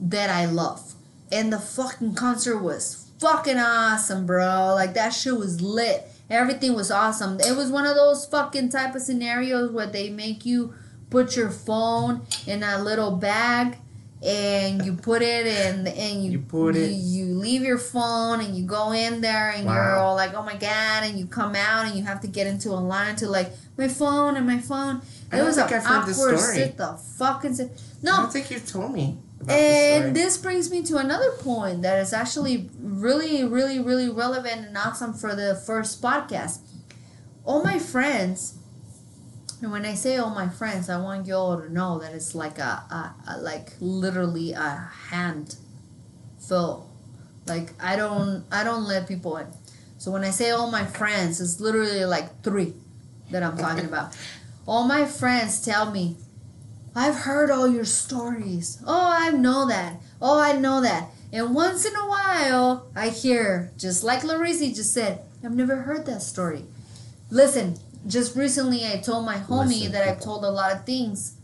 that 0.00 0.30
I 0.30 0.46
love, 0.46 0.94
and 1.30 1.52
the 1.52 1.60
fucking 1.60 2.16
concert 2.16 2.58
was 2.58 3.08
fucking 3.20 3.58
awesome, 3.58 4.26
bro. 4.26 4.74
Like 4.74 4.94
that 4.94 5.10
shit 5.10 5.36
was 5.36 5.60
lit. 5.60 6.08
Everything 6.30 6.74
was 6.74 6.90
awesome. 6.90 7.38
It 7.40 7.56
was 7.56 7.70
one 7.70 7.86
of 7.86 7.94
those 7.96 8.24
fucking 8.26 8.70
type 8.70 8.94
of 8.94 9.02
scenarios 9.02 9.70
where 9.70 9.86
they 9.86 10.10
make 10.10 10.44
you 10.46 10.74
put 11.10 11.36
your 11.36 11.50
phone 11.50 12.22
in 12.46 12.62
a 12.62 12.82
little 12.82 13.12
bag 13.12 13.76
and 14.26 14.84
you 14.86 14.94
put 14.94 15.20
it 15.20 15.46
in 15.46 15.86
and 15.86 16.24
you 16.24 16.30
You 16.32 16.38
put 16.38 16.76
it- 16.76 16.90
you, 16.92 17.26
you 17.26 17.34
leave 17.38 17.60
your 17.62 17.76
phone 17.76 18.40
and 18.40 18.56
you 18.56 18.64
go 18.64 18.92
in 18.92 19.20
there 19.20 19.50
and 19.50 19.64
you're 19.66 19.96
all 19.96 20.14
like 20.16 20.32
oh 20.34 20.42
my 20.42 20.56
god 20.56 21.04
and 21.04 21.18
you 21.18 21.26
come 21.26 21.54
out 21.54 21.84
and 21.86 21.94
you 21.94 22.04
have 22.04 22.22
to 22.22 22.26
get 22.26 22.46
into 22.46 22.70
a 22.70 22.80
line 22.80 23.16
to 23.16 23.28
like 23.28 23.52
my 23.76 23.86
phone 23.86 24.36
and 24.36 24.46
my 24.46 24.58
phone 24.58 25.02
I 25.30 25.36
it 25.36 25.38
don't 25.40 25.46
was 25.48 25.56
think 25.56 25.70
an 25.72 25.76
I've 25.76 25.84
heard 25.84 26.06
this 26.06 26.18
awkward 26.18 26.38
story. 26.38 26.56
sit 26.56 26.76
the 26.78 26.94
fucking 27.18 27.54
sit. 27.54 27.70
I 28.02 28.06
don't 28.06 28.32
think 28.32 28.50
you've 28.50 28.66
told 28.66 28.92
me 28.94 29.18
this 29.40 30.02
and 30.02 30.16
this 30.16 30.38
brings 30.38 30.70
me 30.70 30.82
to 30.84 30.96
another 30.96 31.32
point 31.32 31.82
that 31.82 31.98
is 31.98 32.12
actually 32.12 32.70
really, 32.78 33.44
really, 33.44 33.78
really 33.78 34.08
relevant 34.08 34.66
and 34.66 34.76
awesome 34.76 35.12
for 35.12 35.34
the 35.34 35.54
first 35.54 36.00
podcast. 36.00 36.60
All 37.44 37.62
my 37.62 37.78
friends, 37.78 38.56
and 39.60 39.70
when 39.70 39.84
I 39.84 39.94
say 39.94 40.16
all 40.16 40.30
my 40.30 40.48
friends, 40.48 40.88
I 40.88 40.98
want 40.98 41.26
you 41.26 41.34
all 41.34 41.60
to 41.60 41.72
know 41.72 41.98
that 41.98 42.14
it's 42.14 42.34
like 42.34 42.58
a, 42.58 42.62
a, 42.90 43.14
a 43.28 43.38
like 43.38 43.72
literally 43.80 44.52
a 44.52 44.90
hand 45.10 45.56
fill. 46.38 46.88
Like 47.46 47.72
I 47.82 47.96
don't, 47.96 48.44
I 48.50 48.64
don't 48.64 48.84
let 48.84 49.06
people 49.06 49.36
in. 49.36 49.48
So 49.98 50.10
when 50.10 50.24
I 50.24 50.30
say 50.30 50.50
all 50.50 50.70
my 50.70 50.84
friends, 50.84 51.40
it's 51.40 51.60
literally 51.60 52.04
like 52.04 52.42
three 52.42 52.74
that 53.30 53.42
I'm 53.42 53.56
talking 53.56 53.86
about. 53.86 54.16
All 54.66 54.86
my 54.86 55.04
friends 55.04 55.64
tell 55.64 55.90
me, 55.90 56.16
I've 56.94 57.14
heard 57.16 57.50
all 57.50 57.68
your 57.68 57.84
stories. 57.84 58.78
Oh, 58.86 59.08
I 59.12 59.30
know 59.30 59.66
that. 59.68 60.00
Oh, 60.22 60.38
I 60.40 60.52
know 60.52 60.80
that. 60.80 61.08
And 61.32 61.54
once 61.54 61.84
in 61.84 61.94
a 61.96 62.08
while, 62.08 62.86
I 62.94 63.08
hear, 63.08 63.72
just 63.76 64.04
like 64.04 64.22
Larissa 64.22 64.68
just 64.72 64.92
said, 64.94 65.22
I've 65.44 65.54
never 65.54 65.76
heard 65.76 66.06
that 66.06 66.22
story. 66.22 66.64
Listen, 67.30 67.76
just 68.06 68.36
recently 68.36 68.84
I 68.86 68.98
told 68.98 69.24
my 69.26 69.36
homie 69.38 69.66
Listen, 69.68 69.92
that 69.92 70.06
I've 70.08 70.20
told 70.20 70.44
a 70.44 70.50
lot 70.50 70.72
of 70.72 70.84
things, 70.86 71.36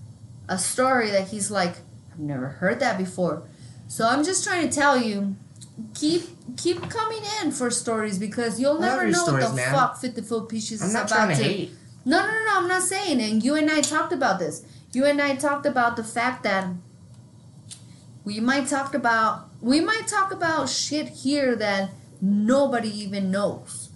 a 0.48 0.58
story 0.58 1.10
that 1.10 1.28
he's 1.28 1.50
like, 1.50 1.76
I've 2.12 2.20
never 2.20 2.46
heard 2.48 2.78
that 2.80 2.98
before. 2.98 3.42
So 3.88 4.06
I'm 4.06 4.22
just 4.22 4.44
trying 4.44 4.68
to 4.68 4.72
tell 4.74 4.96
you, 4.96 5.34
keep 5.94 6.22
keep 6.56 6.88
coming 6.90 7.22
in 7.42 7.50
for 7.50 7.70
stories 7.70 8.18
because 8.18 8.60
you'll 8.60 8.82
I 8.82 8.88
never 8.88 9.06
know 9.08 9.24
stories, 9.24 9.44
what 9.44 9.50
the 9.50 9.56
man. 9.56 9.72
fuck 9.74 9.96
50 9.98 10.20
Foot 10.22 10.48
Peaches 10.48 10.82
I'm 10.82 10.88
is 10.88 10.94
not 10.94 11.06
about 11.10 11.16
trying 11.16 11.36
to 11.36 11.42
to 11.42 11.48
hate. 11.48 11.70
no, 12.04 12.20
no, 12.20 12.26
no, 12.26 12.44
no, 12.44 12.58
I'm 12.58 12.68
not 12.68 12.82
saying. 12.82 13.20
And 13.20 13.42
you 13.42 13.56
and 13.56 13.68
I 13.70 13.80
talked 13.80 14.12
about 14.12 14.38
this. 14.38 14.64
You 14.92 15.04
and 15.04 15.20
I 15.20 15.36
talked 15.36 15.66
about 15.66 15.96
the 15.96 16.04
fact 16.04 16.42
that 16.42 16.68
we 18.24 18.40
might 18.40 18.66
talk 18.66 18.94
about 18.94 19.48
we 19.60 19.80
might 19.80 20.06
talk 20.06 20.32
about 20.32 20.68
shit 20.68 21.08
here 21.08 21.54
that 21.56 21.90
nobody 22.20 22.88
even 22.88 23.30
knows. 23.30 23.90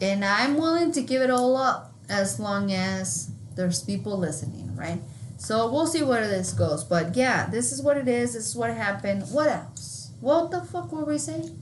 And 0.00 0.24
I'm 0.24 0.56
willing 0.56 0.92
to 0.92 1.02
give 1.02 1.22
it 1.22 1.30
all 1.30 1.56
up 1.56 1.94
as 2.08 2.40
long 2.40 2.72
as 2.72 3.30
there's 3.54 3.82
people 3.82 4.18
listening, 4.18 4.74
right? 4.76 5.00
So 5.36 5.70
we'll 5.70 5.86
see 5.86 6.02
where 6.02 6.26
this 6.26 6.52
goes. 6.52 6.84
But 6.84 7.16
yeah, 7.16 7.46
this 7.46 7.72
is 7.72 7.82
what 7.82 7.96
it 7.96 8.08
is. 8.08 8.34
This 8.34 8.48
is 8.48 8.56
what 8.56 8.70
happened. 8.70 9.24
What 9.30 9.48
else? 9.48 10.10
What 10.20 10.50
the 10.50 10.62
fuck 10.62 10.90
were 10.92 11.04
we 11.04 11.18
saying? 11.18 11.60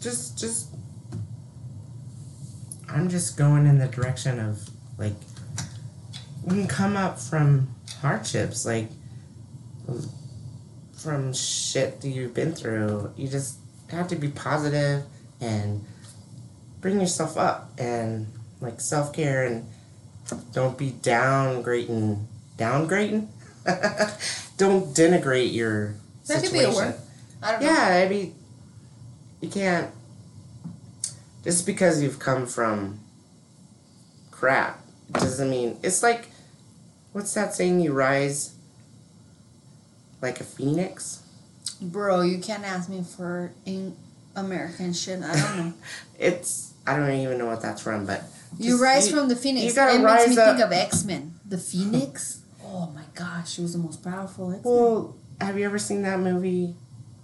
Just, 0.00 0.38
just. 0.38 0.68
I'm 2.88 3.08
just 3.08 3.36
going 3.36 3.66
in 3.66 3.78
the 3.78 3.88
direction 3.88 4.38
of 4.38 4.68
like. 4.96 5.14
You 6.48 6.54
can 6.62 6.66
come 6.66 6.96
up 6.96 7.18
from 7.18 7.68
hardships, 8.00 8.64
like. 8.64 8.88
From 10.96 11.32
shit 11.32 12.00
that 12.00 12.08
you've 12.08 12.34
been 12.34 12.52
through. 12.54 13.12
You 13.16 13.28
just 13.28 13.58
have 13.90 14.08
to 14.08 14.16
be 14.16 14.28
positive 14.28 15.04
and 15.40 15.84
bring 16.80 17.00
yourself 17.00 17.36
up 17.36 17.70
and 17.78 18.26
like 18.60 18.80
self 18.80 19.12
care 19.12 19.46
and 19.46 19.64
don't 20.52 20.76
be 20.76 20.90
downgrading. 20.90 22.24
Downgrading? 22.56 23.28
don't 24.56 24.94
denigrate 24.94 25.52
your 25.52 25.94
That 26.26 26.40
could 26.42 26.50
situation. 26.50 26.70
be 26.72 26.76
a 26.76 26.84
word. 26.86 26.94
I 27.42 27.52
don't 27.52 27.62
know. 27.62 27.68
Yeah, 27.68 28.04
I 28.04 28.08
mean, 28.08 28.34
you 29.40 29.48
can't. 29.48 29.90
Just 31.44 31.64
because 31.64 32.02
you've 32.02 32.18
come 32.18 32.46
from 32.46 32.98
crap 34.32 34.80
doesn't 35.12 35.48
mean 35.48 35.78
it's 35.82 36.02
like 36.02 36.28
what's 37.18 37.34
that 37.34 37.52
saying? 37.54 37.80
You 37.80 37.92
rise 37.92 38.54
like 40.22 40.40
a 40.40 40.44
phoenix. 40.44 41.22
Bro, 41.82 42.22
you 42.22 42.38
can't 42.38 42.64
ask 42.64 42.88
me 42.88 43.02
for 43.02 43.52
in 43.66 43.96
American 44.36 44.92
shit. 44.92 45.20
I 45.22 45.34
don't 45.40 45.56
know. 45.58 45.72
It's 46.18 46.72
I 46.86 46.96
don't 46.96 47.10
even 47.12 47.38
know 47.38 47.46
what 47.46 47.60
that's 47.62 47.82
from, 47.82 48.06
but 48.06 48.22
you 48.58 48.80
rise 48.82 49.10
from 49.10 49.28
the 49.28 49.36
phoenix. 49.36 49.66
you 49.66 49.74
gotta 49.74 49.94
it 49.96 50.02
makes 50.02 50.28
me 50.28 50.38
up- 50.38 50.56
think 50.56 50.66
of 50.66 50.72
X 50.72 51.04
Men. 51.04 51.34
The 51.48 51.58
phoenix. 51.58 52.42
Oh 52.70 52.92
my 52.94 53.04
gosh, 53.14 53.52
she 53.54 53.62
was 53.62 53.72
the 53.72 53.78
most 53.78 54.04
powerful 54.04 54.52
X 54.52 54.62
Men. 54.62 54.74
Well, 54.74 55.16
have 55.40 55.58
you 55.58 55.64
ever 55.64 55.78
seen 55.78 56.02
that 56.02 56.20
movie, 56.20 56.74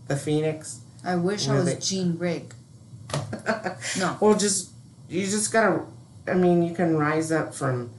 The 0.08 0.16
Phoenix? 0.16 0.80
I 1.04 1.16
wish 1.16 1.48
I 1.48 1.54
was 1.56 1.66
they- 1.66 1.78
Jean 1.80 2.16
Grey. 2.16 2.44
No. 3.98 4.16
Well, 4.20 4.38
just 4.38 4.70
you 5.10 5.20
just 5.26 5.52
gotta. 5.52 5.84
I 6.26 6.32
mean, 6.34 6.62
you 6.62 6.74
can 6.74 6.96
rise 6.96 7.30
up 7.30 7.54
from 7.54 7.90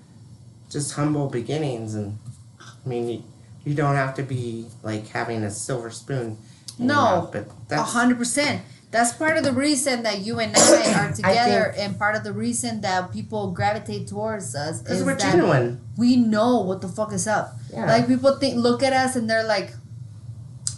just 0.75 0.93
humble 0.93 1.29
beginnings, 1.29 1.95
and 1.95 2.19
I 2.59 2.87
mean, 2.87 3.07
you, 3.09 3.23
you 3.63 3.73
don't 3.73 3.95
have 3.95 4.13
to 4.15 4.23
be 4.23 4.67
like 4.83 5.07
having 5.07 5.41
a 5.43 5.49
silver 5.49 5.89
spoon. 5.89 6.37
No, 6.77 6.95
mouth, 6.95 7.31
but 7.69 7.77
hundred 7.79 8.17
percent. 8.17 8.61
That's 8.91 9.13
part 9.13 9.37
of 9.37 9.43
the 9.43 9.53
reason 9.53 10.03
that 10.03 10.19
you 10.19 10.39
and 10.39 10.55
I 10.55 10.93
are 11.07 11.13
together, 11.13 11.71
think- 11.73 11.83
and 11.89 11.97
part 11.97 12.15
of 12.15 12.23
the 12.25 12.33
reason 12.33 12.81
that 12.81 13.11
people 13.13 13.51
gravitate 13.51 14.07
towards 14.07 14.53
us 14.53 14.81
because 14.81 14.99
is 14.99 15.05
we're 15.05 15.15
that 15.15 15.31
genuine. 15.31 15.79
we 15.97 16.17
know 16.17 16.59
what 16.59 16.81
the 16.81 16.89
fuck 16.89 17.13
is 17.13 17.25
up. 17.27 17.55
Yeah. 17.73 17.85
Like 17.87 18.07
people 18.07 18.35
think, 18.37 18.57
look 18.57 18.83
at 18.83 18.91
us, 18.91 19.15
and 19.15 19.29
they're 19.29 19.47
like, 19.47 19.71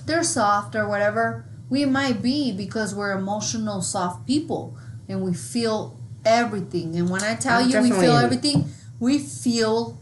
they're 0.05 0.23
soft 0.23 0.75
or 0.75 0.87
whatever. 0.87 1.45
We 1.69 1.85
might 1.85 2.21
be 2.21 2.51
because 2.51 2.93
we're 2.95 3.11
emotional, 3.17 3.81
soft 3.81 4.27
people, 4.27 4.77
and 5.09 5.21
we 5.23 5.33
feel 5.33 5.99
everything. 6.23 6.95
And 6.95 7.09
when 7.09 7.23
I 7.23 7.35
tell 7.35 7.59
I'm 7.59 7.69
you 7.69 7.81
we 7.81 7.91
feel 7.91 8.15
everything, 8.17 8.69
we 8.99 9.19
feel 9.19 9.97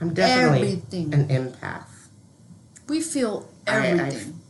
I'm 0.00 0.12
definitely 0.14 0.68
everything. 0.68 1.14
an 1.14 1.28
empath. 1.28 1.86
we 2.88 3.00
feel 3.00 3.48
I- 3.66 3.70
I- 3.72 3.86
everything. 3.88 4.40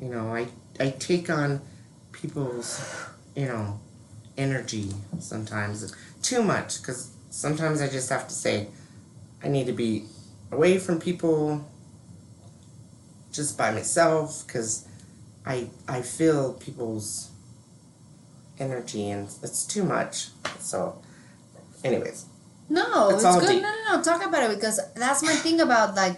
You 0.00 0.08
know, 0.10 0.34
I 0.34 0.48
I 0.80 0.90
take 0.90 1.30
on 1.30 1.60
people's, 2.12 2.80
you 3.36 3.46
know, 3.46 3.78
energy 4.36 4.92
sometimes 5.20 5.94
too 6.22 6.42
much 6.42 6.80
because 6.82 7.10
sometimes 7.30 7.80
I 7.80 7.88
just 7.88 8.08
have 8.10 8.26
to 8.28 8.34
say, 8.34 8.68
I 9.42 9.48
need 9.48 9.66
to 9.66 9.72
be 9.72 10.06
away 10.50 10.78
from 10.78 10.98
people, 11.00 11.64
just 13.32 13.56
by 13.56 13.70
myself 13.70 14.44
because 14.46 14.86
I 15.46 15.68
I 15.88 16.02
feel 16.02 16.54
people's 16.54 17.30
energy 18.58 19.10
and 19.10 19.28
it's 19.42 19.64
too 19.64 19.84
much. 19.84 20.28
So, 20.60 21.00
anyways, 21.84 22.26
No, 22.68 23.10
It's 23.10 23.22
it's, 23.24 23.36
good. 23.36 23.48
deep. 23.48 23.62
No, 23.62 23.70
no, 23.70 23.96
no. 23.96 24.02
Talk 24.02 24.24
about 24.24 24.50
it 24.50 24.54
because 24.56 24.80
that's 24.94 25.22
my 25.22 25.34
thing 25.34 25.60
about 25.60 25.94
like. 25.94 26.16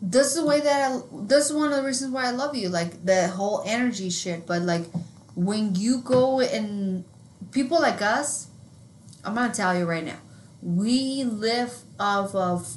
This 0.00 0.28
is 0.28 0.34
the 0.36 0.46
way 0.46 0.60
that 0.60 0.92
I. 0.92 1.00
This 1.26 1.46
is 1.46 1.52
one 1.52 1.70
of 1.72 1.76
the 1.76 1.82
reasons 1.82 2.12
why 2.12 2.26
I 2.26 2.30
love 2.30 2.54
you. 2.54 2.68
Like 2.68 3.04
the 3.04 3.28
whole 3.28 3.62
energy 3.66 4.10
shit, 4.10 4.46
but 4.46 4.62
like 4.62 4.84
when 5.34 5.74
you 5.74 5.98
go 5.98 6.40
and 6.40 7.04
people 7.50 7.80
like 7.80 8.00
us, 8.02 8.48
I'm 9.24 9.34
gonna 9.34 9.52
tell 9.52 9.76
you 9.76 9.86
right 9.86 10.04
now, 10.04 10.18
we 10.62 11.24
live 11.24 11.72
off 11.98 12.34
of 12.34 12.76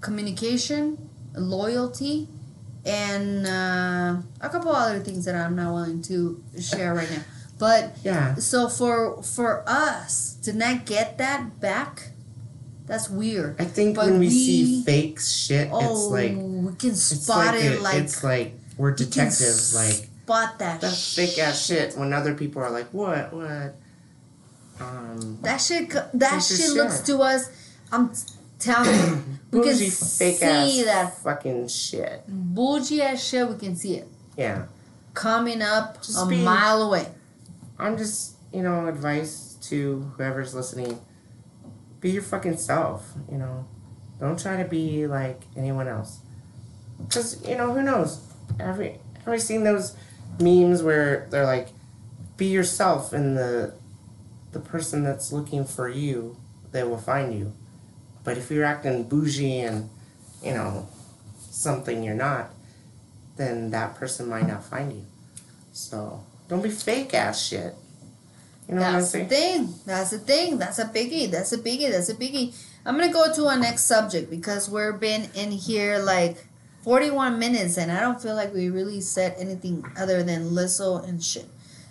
communication, 0.00 1.10
loyalty, 1.34 2.28
and 2.84 3.46
uh, 3.46 4.16
a 4.40 4.48
couple 4.48 4.70
other 4.72 5.00
things 5.00 5.24
that 5.24 5.34
I'm 5.34 5.56
not 5.56 5.72
willing 5.72 6.02
to 6.02 6.42
share 6.60 6.94
right 6.94 7.10
now. 7.10 7.22
But 7.58 7.96
yeah, 8.04 8.36
so 8.36 8.68
for 8.68 9.22
for 9.22 9.64
us 9.66 10.34
to 10.44 10.52
not 10.52 10.86
get 10.86 11.18
that 11.18 11.58
back, 11.60 12.10
that's 12.86 13.10
weird. 13.10 13.60
I 13.60 13.64
think 13.64 13.96
But 13.96 14.06
when 14.06 14.20
we, 14.20 14.26
we- 14.26 14.30
see 14.30 14.82
fake 14.84 15.18
shit, 15.20 15.68
Oh, 15.72 15.80
it's 15.80 16.12
like 16.12 16.36
we 16.36 16.74
can 16.76 16.94
spot 16.94 17.54
like 17.54 17.64
it 17.64 17.78
a- 17.78 17.82
like 17.82 17.96
it's 18.02 18.22
like 18.22 18.54
we're 18.76 18.90
we 18.92 18.96
can 18.96 19.06
detectives, 19.06 19.74
like. 19.74 20.08
spot 20.22 20.58
that. 20.60 20.80
that 20.82 20.94
fake 20.94 21.38
ass 21.38 21.64
shit 21.66 21.96
when 21.96 22.12
other 22.12 22.34
people 22.34 22.62
are 22.62 22.70
like, 22.70 22.86
what, 22.94 23.32
what? 23.32 23.74
Um, 24.80 25.38
That 25.42 25.56
shit. 25.56 25.90
That 26.14 26.38
shit 26.42 26.58
shit. 26.58 26.70
looks 26.74 27.00
to 27.00 27.18
us. 27.18 27.50
I'm 27.90 28.12
telling 28.60 28.94
you, 28.94 29.22
we 29.50 29.62
can 29.64 29.76
fake 29.76 30.36
see 30.38 30.44
ass 30.44 30.84
that 30.84 31.18
fucking 31.24 31.66
shit. 31.68 32.22
bougie 32.28 33.02
ass 33.02 33.24
shit. 33.24 33.48
We 33.48 33.56
can 33.56 33.74
see 33.74 33.96
it 33.96 34.08
Yeah, 34.36 34.66
coming 35.14 35.62
up 35.62 36.02
Just 36.02 36.22
a 36.22 36.26
be- 36.26 36.42
mile 36.44 36.82
away. 36.82 37.06
I'm 37.78 37.96
just, 37.96 38.36
you 38.52 38.62
know, 38.62 38.88
advice 38.88 39.56
to 39.62 40.12
whoever's 40.16 40.54
listening: 40.54 41.00
be 42.00 42.10
your 42.10 42.22
fucking 42.22 42.56
self. 42.56 43.12
You 43.30 43.38
know, 43.38 43.66
don't 44.20 44.38
try 44.38 44.62
to 44.62 44.68
be 44.68 45.06
like 45.06 45.42
anyone 45.56 45.88
else. 45.88 46.20
Cause 47.10 47.46
you 47.46 47.56
know 47.56 47.72
who 47.72 47.82
knows? 47.82 48.20
Every 48.58 48.98
ever 49.20 49.38
seen 49.38 49.62
those 49.64 49.96
memes 50.40 50.82
where 50.82 51.28
they're 51.30 51.46
like, 51.46 51.68
be 52.36 52.46
yourself, 52.46 53.12
and 53.12 53.36
the 53.36 53.74
the 54.52 54.60
person 54.60 55.04
that's 55.04 55.32
looking 55.32 55.64
for 55.64 55.88
you, 55.88 56.36
they 56.72 56.82
will 56.82 56.98
find 56.98 57.34
you. 57.34 57.52
But 58.24 58.38
if 58.38 58.50
you're 58.50 58.64
acting 58.64 59.04
bougie 59.04 59.60
and, 59.60 59.88
you 60.42 60.52
know, 60.52 60.88
something 61.38 62.02
you're 62.02 62.14
not, 62.14 62.50
then 63.36 63.70
that 63.70 63.94
person 63.94 64.28
might 64.28 64.46
not 64.46 64.64
find 64.64 64.92
you. 64.92 65.06
So 65.72 66.24
don't 66.48 66.62
be 66.62 66.70
fake 66.70 67.14
ass 67.14 67.40
shit. 67.46 67.74
You 68.68 68.74
know 68.74 68.80
That's 68.80 69.12
what 69.12 69.12
the 69.12 69.24
I'm 69.24 69.30
saying? 69.30 69.66
thing. 69.66 69.74
That's 69.86 70.10
the 70.10 70.18
thing. 70.18 70.58
That's 70.58 70.78
a 70.78 70.84
biggie. 70.86 71.30
That's 71.30 71.52
a 71.52 71.58
biggie. 71.58 71.90
That's 71.90 72.08
a 72.10 72.14
biggie. 72.14 72.54
I'm 72.84 72.98
gonna 72.98 73.12
go 73.12 73.32
to 73.34 73.46
our 73.46 73.56
next 73.58 73.84
subject 73.84 74.30
because 74.30 74.68
we've 74.68 74.98
been 75.00 75.28
in 75.34 75.50
here 75.52 75.98
like 75.98 76.46
41 76.84 77.38
minutes 77.38 77.76
and 77.78 77.90
I 77.92 78.00
don't 78.00 78.20
feel 78.20 78.34
like 78.34 78.52
we 78.54 78.68
really 78.70 79.00
said 79.00 79.34
anything 79.38 79.84
other 79.96 80.22
than 80.22 80.50
Lizzo 80.50 81.06
and 81.06 81.22
shit. 81.22 81.46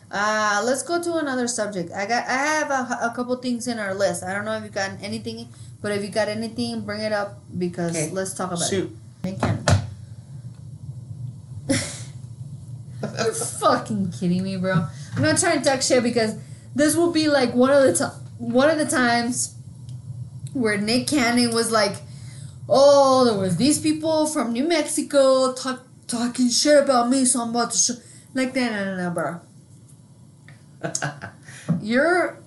Uh, 0.09 0.61
let's 0.65 0.83
go 0.83 1.01
to 1.01 1.17
another 1.17 1.47
subject. 1.47 1.91
I 1.91 2.05
got. 2.05 2.25
I 2.27 2.33
have 2.33 2.69
a, 2.71 3.07
a 3.07 3.13
couple 3.15 3.35
things 3.37 3.67
in 3.67 3.77
our 3.77 3.93
list. 3.93 4.23
I 4.23 4.33
don't 4.33 4.45
know 4.45 4.53
if 4.53 4.63
you 4.63 4.69
got 4.69 4.91
anything, 5.01 5.49
but 5.81 5.91
if 5.91 6.01
you 6.01 6.09
got 6.09 6.29
anything, 6.29 6.81
bring 6.81 7.01
it 7.01 7.11
up 7.11 7.39
because 7.57 7.91
Okay. 7.91 8.09
let's 8.11 8.33
talk 8.33 8.51
about 8.51 8.63
Shoot. 8.69 8.89
it. 9.23 9.25
Nick 9.31 9.39
Cannon. 9.41 9.65
You're 13.01 13.33
fucking 13.33 14.11
kidding 14.11 14.43
me, 14.43 14.57
bro. 14.57 14.87
I'm 15.15 15.21
not 15.21 15.37
trying 15.37 15.61
to 15.61 15.63
talk 15.69 15.81
shit 15.81 16.03
because 16.03 16.35
this 16.75 16.95
will 16.95 17.11
be 17.11 17.27
like 17.27 17.53
one 17.53 17.71
of 17.71 17.83
the 17.83 17.93
to- 17.93 18.13
one 18.37 18.69
of 18.69 18.77
the 18.77 18.85
times 18.85 19.55
where 20.53 20.77
Nick 20.77 21.07
Cannon 21.07 21.53
was 21.53 21.71
like, 21.71 21.97
"Oh, 22.67 23.25
there 23.25 23.37
was 23.37 23.57
these 23.57 23.79
people 23.79 24.25
from 24.25 24.53
New 24.53 24.67
Mexico 24.67 25.53
talk, 25.53 25.83
talking 26.07 26.49
shit 26.49 26.83
about 26.83 27.09
me, 27.09 27.25
so 27.25 27.41
I'm 27.41 27.49
about 27.49 27.71
to 27.71 27.77
show." 27.77 27.93
Like, 28.33 28.55
no, 28.55 28.69
no, 28.69 28.85
no, 28.85 28.97
no, 28.97 29.09
bro. 29.11 29.41
You're. 31.81 32.39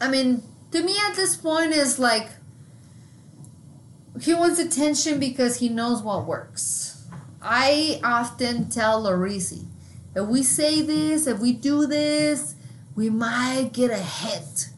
I 0.00 0.08
mean, 0.08 0.42
to 0.72 0.82
me 0.82 0.96
at 1.08 1.14
this 1.14 1.36
point 1.36 1.72
is 1.72 1.98
like 1.98 2.28
he 4.20 4.34
wants 4.34 4.58
attention 4.58 5.18
because 5.18 5.56
he 5.58 5.68
knows 5.68 6.02
what 6.02 6.26
works. 6.26 6.89
I 7.42 8.00
often 8.04 8.68
tell 8.68 9.04
Laureezy, 9.04 9.66
if 10.14 10.26
we 10.26 10.42
say 10.42 10.82
this, 10.82 11.26
if 11.26 11.38
we 11.38 11.52
do 11.52 11.86
this, 11.86 12.54
we 12.94 13.08
might 13.08 13.70
get 13.72 13.90
a 13.90 13.98
hit, 13.98 14.68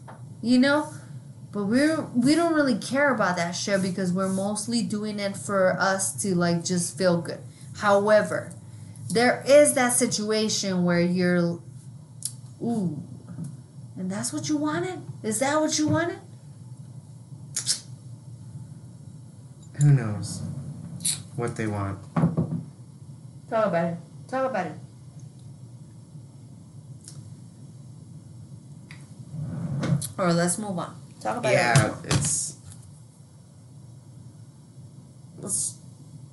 you 0.40 0.58
know. 0.58 0.92
But 1.50 1.64
we're 1.64 2.02
we 2.14 2.34
don't 2.34 2.54
really 2.54 2.78
care 2.78 3.14
about 3.14 3.36
that 3.36 3.52
shit 3.52 3.82
because 3.82 4.12
we're 4.12 4.28
mostly 4.28 4.82
doing 4.82 5.18
it 5.18 5.36
for 5.36 5.76
us 5.78 6.14
to 6.22 6.34
like 6.34 6.64
just 6.64 6.96
feel 6.96 7.20
good. 7.20 7.40
However, 7.78 8.52
there 9.10 9.42
is 9.46 9.74
that 9.74 9.92
situation 9.92 10.84
where 10.84 11.00
you're, 11.00 11.60
ooh, 12.62 13.02
and 13.96 14.10
that's 14.10 14.32
what 14.32 14.48
you 14.48 14.56
wanted. 14.56 15.02
Is 15.22 15.40
that 15.40 15.60
what 15.60 15.78
you 15.78 15.88
wanted? 15.88 16.18
Who 19.80 19.90
knows 19.90 20.42
what 21.36 21.56
they 21.56 21.66
want? 21.66 21.98
Talk 23.52 23.66
about 23.66 23.84
it. 23.84 23.98
Talk 24.28 24.50
about 24.50 24.66
it. 24.66 24.72
Or 30.16 30.32
let's 30.32 30.56
move 30.56 30.78
on. 30.78 30.96
Talk 31.20 31.36
about 31.36 31.52
it. 31.52 31.56
Yeah, 31.56 31.94
it's. 32.04 32.56
Let's 35.38 35.76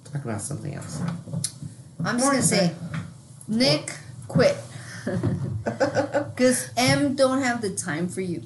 talk 0.05 0.23
about 0.23 0.39
something 0.39 0.73
else. 0.73 1.01
I'm 2.05 2.17
just 2.19 2.31
gonna 2.31 2.41
say, 2.41 2.73
Nick, 3.49 3.91
quit. 4.29 4.55
Cause 6.37 6.69
Em 6.77 7.15
don't 7.15 7.41
have 7.41 7.59
the 7.59 7.71
time 7.71 8.07
for 8.07 8.21
you. 8.21 8.43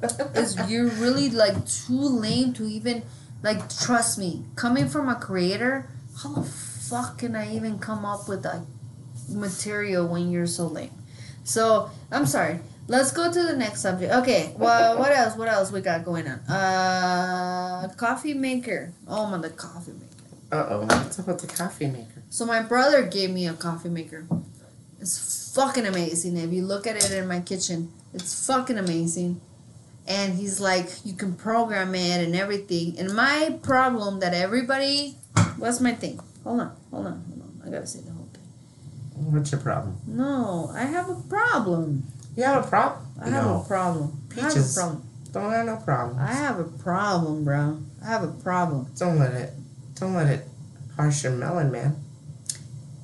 Cause 0.00 0.70
you're 0.70 0.86
really 0.86 1.28
like 1.28 1.66
too 1.66 1.98
lame 1.98 2.52
to 2.52 2.66
even 2.66 3.02
like 3.42 3.68
trust 3.80 4.16
me. 4.16 4.44
Coming 4.54 4.86
from 4.86 5.08
a 5.08 5.16
creator, 5.16 5.90
how 6.22 6.34
the 6.34 6.71
fuck 6.92 7.16
can 7.16 7.34
I 7.34 7.54
even 7.56 7.78
come 7.78 8.04
up 8.04 8.28
with 8.28 8.44
a 8.44 8.66
material 9.30 10.06
when 10.06 10.30
you're 10.30 10.46
so 10.46 10.66
lame? 10.66 10.92
So 11.42 11.90
I'm 12.10 12.26
sorry. 12.26 12.60
let's 12.86 13.12
go 13.12 13.32
to 13.32 13.42
the 13.44 13.56
next 13.56 13.80
subject. 13.80 14.12
Okay, 14.12 14.52
well, 14.58 14.98
what 14.98 15.10
else? 15.10 15.34
What 15.34 15.48
else 15.48 15.72
we 15.72 15.80
got 15.80 16.04
going 16.04 16.28
on? 16.28 16.38
Uh, 16.40 17.88
coffee 17.96 18.34
maker. 18.34 18.92
Oh 19.08 19.26
my, 19.26 19.38
the 19.38 19.48
coffee 19.48 19.92
maker. 19.92 20.06
Uh 20.52 20.66
oh. 20.68 20.80
What's 20.82 21.16
with 21.16 21.40
the 21.40 21.46
coffee 21.46 21.86
maker? 21.86 22.22
So 22.28 22.44
my 22.44 22.60
brother 22.60 23.06
gave 23.06 23.30
me 23.30 23.48
a 23.48 23.54
coffee 23.54 23.88
maker. 23.88 24.26
It's 25.00 25.54
fucking 25.54 25.86
amazing. 25.86 26.36
If 26.36 26.52
you 26.52 26.62
look 26.62 26.86
at 26.86 26.96
it 26.96 27.10
in 27.10 27.26
my 27.26 27.40
kitchen, 27.40 27.90
it's 28.12 28.46
fucking 28.46 28.76
amazing. 28.76 29.40
And 30.06 30.34
he's 30.34 30.60
like, 30.60 30.90
you 31.06 31.14
can 31.14 31.36
program 31.36 31.94
it 31.94 32.22
and 32.22 32.36
everything. 32.36 32.98
And 32.98 33.14
my 33.14 33.58
problem 33.62 34.20
that 34.20 34.34
everybody, 34.34 35.16
what's 35.56 35.80
my 35.80 35.94
thing? 35.94 36.20
Hold 36.44 36.60
on, 36.60 36.76
hold 36.90 37.06
on, 37.06 37.24
hold 37.28 37.42
on. 37.42 37.62
I 37.66 37.70
gotta 37.70 37.86
say 37.86 38.00
the 38.00 38.10
whole 38.12 38.28
thing. 38.32 39.32
What's 39.32 39.52
your 39.52 39.60
problem? 39.60 39.96
No, 40.06 40.70
I 40.74 40.82
have 40.84 41.08
a 41.08 41.14
problem. 41.14 42.04
You 42.36 42.44
have 42.44 42.64
a 42.64 42.68
problem? 42.68 43.06
I 43.20 43.28
have 43.30 43.44
No. 43.44 43.60
a 43.62 43.64
problem. 43.64 44.22
I 44.32 44.40
have 44.40 44.44
a 44.44 44.54
Peaches. 44.54 44.74
problem. 44.74 45.02
Don't 45.32 45.50
have 45.52 45.66
no 45.66 45.76
problem. 45.76 46.18
I 46.18 46.32
have 46.32 46.58
a 46.58 46.64
problem, 46.64 47.44
bro. 47.44 47.78
I 48.02 48.06
have 48.06 48.22
a 48.24 48.28
problem. 48.28 48.86
Don't 48.98 49.18
let 49.18 49.32
it. 49.32 49.54
Don't 49.94 50.14
let 50.14 50.26
it 50.26 50.48
harsh 50.96 51.22
your 51.24 51.32
melon, 51.32 51.70
man. 51.70 51.96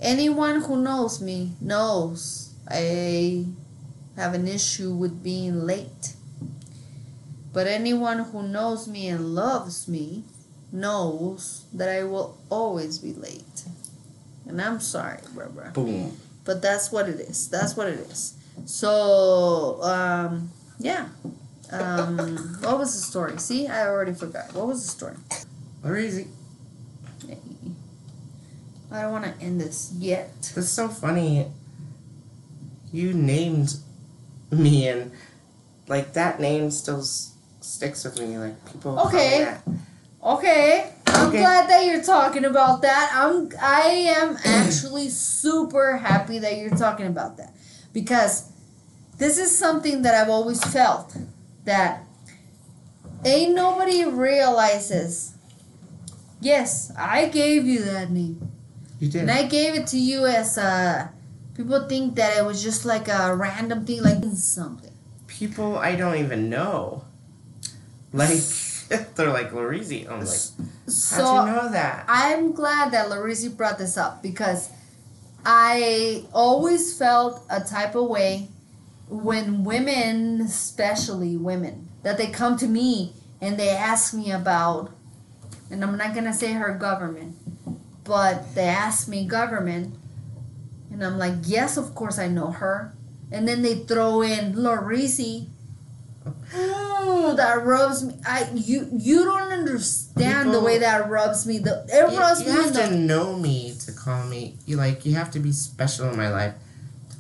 Anyone 0.01 0.61
who 0.63 0.83
knows 0.83 1.21
me 1.21 1.53
knows 1.61 2.53
I 2.69 3.47
have 4.17 4.35
an 4.35 4.47
issue 4.49 4.93
with 4.95 5.23
being 5.23 5.65
late. 5.65 6.15
But 7.53 7.67
anyone 7.67 8.19
who 8.21 8.43
knows 8.43 8.87
me 8.89 9.09
and 9.09 9.35
loves 9.35 9.89
me 9.89 10.25
knows 10.73 11.65
that 11.73 11.89
I 11.89 12.05
will 12.05 12.37
always 12.51 12.99
be 12.99 13.13
late. 13.13 13.65
And 14.47 14.61
I'm 14.61 14.81
sorry, 14.81 15.19
bro. 15.35 15.49
Boom. 15.73 16.17
But 16.45 16.63
that's 16.63 16.91
what 16.91 17.09
it 17.09 17.21
is. 17.21 17.49
That's 17.49 17.77
what 17.77 17.89
it 17.89 17.99
is. 18.01 18.35
So, 18.67 19.83
um, 19.83 20.51
yeah. 20.79 21.09
Um, 21.71 22.37
what 22.61 22.79
was 22.79 22.95
the 22.95 23.01
story? 23.01 23.37
See, 23.39 23.67
I 23.67 23.87
already 23.87 24.15
forgot. 24.15 24.55
What 24.55 24.67
was 24.67 24.83
the 24.83 24.89
story? 24.91 25.17
Or 25.85 25.97
easy. 25.99 26.29
I 28.91 29.03
don't 29.03 29.13
want 29.13 29.25
to 29.25 29.45
end 29.45 29.61
this 29.61 29.93
yet. 29.99 30.31
That's 30.55 30.71
so 30.71 30.89
funny. 30.89 31.47
You 32.91 33.13
named 33.13 33.75
me, 34.51 34.89
and 34.89 35.13
like 35.89 36.15
that 36.15 36.41
name 36.41 36.71
still 36.71 37.01
s- 37.01 37.35
sticks 37.61 38.05
with 38.05 38.19
me. 38.19 38.39
Like 38.39 38.73
people. 38.73 38.99
Okay. 39.01 39.55
Okay. 40.29 40.93
I'm 41.07 41.29
Okay. 41.29 41.39
glad 41.39 41.69
that 41.71 41.85
you're 41.87 42.03
talking 42.03 42.45
about 42.45 42.83
that. 42.83 43.11
I'm 43.15 43.51
I 43.61 44.13
am 44.21 44.37
actually 44.45 45.09
super 45.09 45.97
happy 45.97 46.39
that 46.39 46.59
you're 46.59 46.77
talking 46.77 47.07
about 47.07 47.39
that. 47.39 47.55
Because 47.93 48.53
this 49.17 49.39
is 49.39 49.57
something 49.57 50.03
that 50.03 50.15
I've 50.15 50.29
always 50.29 50.63
felt 50.63 51.17
that 51.65 52.05
ain't 53.25 53.55
nobody 53.55 54.05
realizes. 54.05 55.35
Yes, 56.41 56.93
I 56.97 57.27
gave 57.27 57.67
you 57.67 57.83
that 57.85 58.11
name. 58.11 58.39
You 59.01 59.09
did. 59.09 59.23
And 59.23 59.31
I 59.31 59.45
gave 59.45 59.75
it 59.75 59.87
to 59.89 59.99
you 59.99 60.27
as 60.27 60.59
a 60.59 61.11
people 61.55 61.89
think 61.89 62.15
that 62.17 62.37
it 62.37 62.45
was 62.45 62.63
just 62.63 62.85
like 62.85 63.09
a 63.09 63.35
random 63.35 63.85
thing 63.87 64.03
like 64.03 64.23
something. 64.37 64.93
People 65.27 65.79
I 65.79 65.97
don't 65.97 66.17
even 66.17 66.49
know. 66.51 67.05
Like 68.13 68.39
they're 69.15 69.33
like 69.33 69.53
Laureezy. 69.53 70.11
I'm 70.11 70.21
like, 70.21 70.29
So 70.29 71.25
how'd 71.25 71.49
you 71.49 71.55
know 71.55 71.69
that? 71.73 72.05
I'm 72.09 72.53
glad 72.53 72.93
that 72.93 73.09
Laureezy 73.09 73.55
brought 73.55 73.79
this 73.79 73.97
up 73.97 74.23
because 74.23 74.71
I 75.45 76.25
always 76.33 76.97
felt 76.97 77.43
a 77.51 77.61
type 77.61 77.95
of 77.95 78.09
way 78.09 78.49
when 79.09 79.65
women, 79.65 80.41
especially 80.41 81.37
women, 81.37 81.89
that 82.03 82.19
they 82.19 82.29
come 82.29 82.57
to 82.59 82.67
me 82.67 83.13
and 83.41 83.59
they 83.59 83.71
ask 83.71 84.15
me 84.15 84.31
about, 84.31 84.91
and 85.71 85.83
I'm 85.83 85.97
not 85.97 86.15
gonna 86.15 86.35
say 86.35 86.53
her 86.53 86.75
government, 86.75 87.37
but 88.05 88.55
they 88.55 88.65
ask 88.69 89.09
me 89.09 89.27
government, 89.27 89.95
and 90.91 91.05
I'm 91.05 91.19
like, 91.19 91.35
yes, 91.45 91.77
of 91.77 91.95
course 91.95 92.19
I 92.19 92.29
know 92.29 92.51
her, 92.51 92.95
and 93.31 93.47
then 93.47 93.63
they 93.63 93.77
throw 93.77 94.23
in 94.23 94.55
Laureezy. 94.55 95.47
Ooh, 96.57 97.35
that 97.37 97.65
rubs 97.65 98.05
me. 98.05 98.15
I 98.27 98.49
you 98.55 98.89
you 98.93 99.25
don't 99.25 99.53
understand 99.53 100.53
the 100.55 100.61
way 100.61 100.79
that 100.79 101.09
rubs 101.11 101.47
me. 101.47 101.59
The 101.59 101.85
it 101.89 102.11
You, 102.13 102.19
rubs 102.19 102.41
you 102.41 102.47
me. 102.47 102.53
have 102.53 102.73
the, 102.75 102.83
to 102.87 102.95
know 102.97 103.37
me 103.37 103.75
to 103.85 103.93
call 103.93 104.25
me. 104.27 104.57
You 104.67 104.77
like 104.77 105.05
you 105.05 105.15
have 105.15 105.31
to 105.33 105.39
be 105.41 105.53
special 105.53 106.09
in 106.09 106.17
my 106.17 106.31
life. 106.31 106.55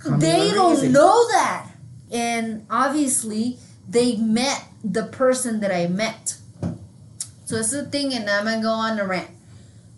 They 0.05 0.53
don't 0.53 0.93
know 0.93 1.29
that, 1.29 1.66
and 2.11 2.64
obviously 2.70 3.59
they 3.89 4.16
met 4.16 4.64
the 4.83 5.05
person 5.05 5.61
that 5.61 5.72
I 5.72 5.89
met. 5.89 6.37
So 7.45 7.57
it's 7.57 7.70
the 7.72 7.85
thing, 7.85 8.14
and 8.14 8.29
I'm 8.31 8.45
gonna 8.45 8.62
go 8.62 8.70
on 8.70 8.97
the 8.97 9.05
rant. 9.05 9.29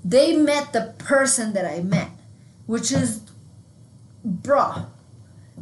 They 0.04 0.36
met 0.36 0.72
the 0.72 0.94
person 0.98 1.52
that 1.52 1.66
I 1.66 1.80
met, 1.82 2.08
which 2.66 2.90
is, 2.90 3.20
bruh. 4.26 4.86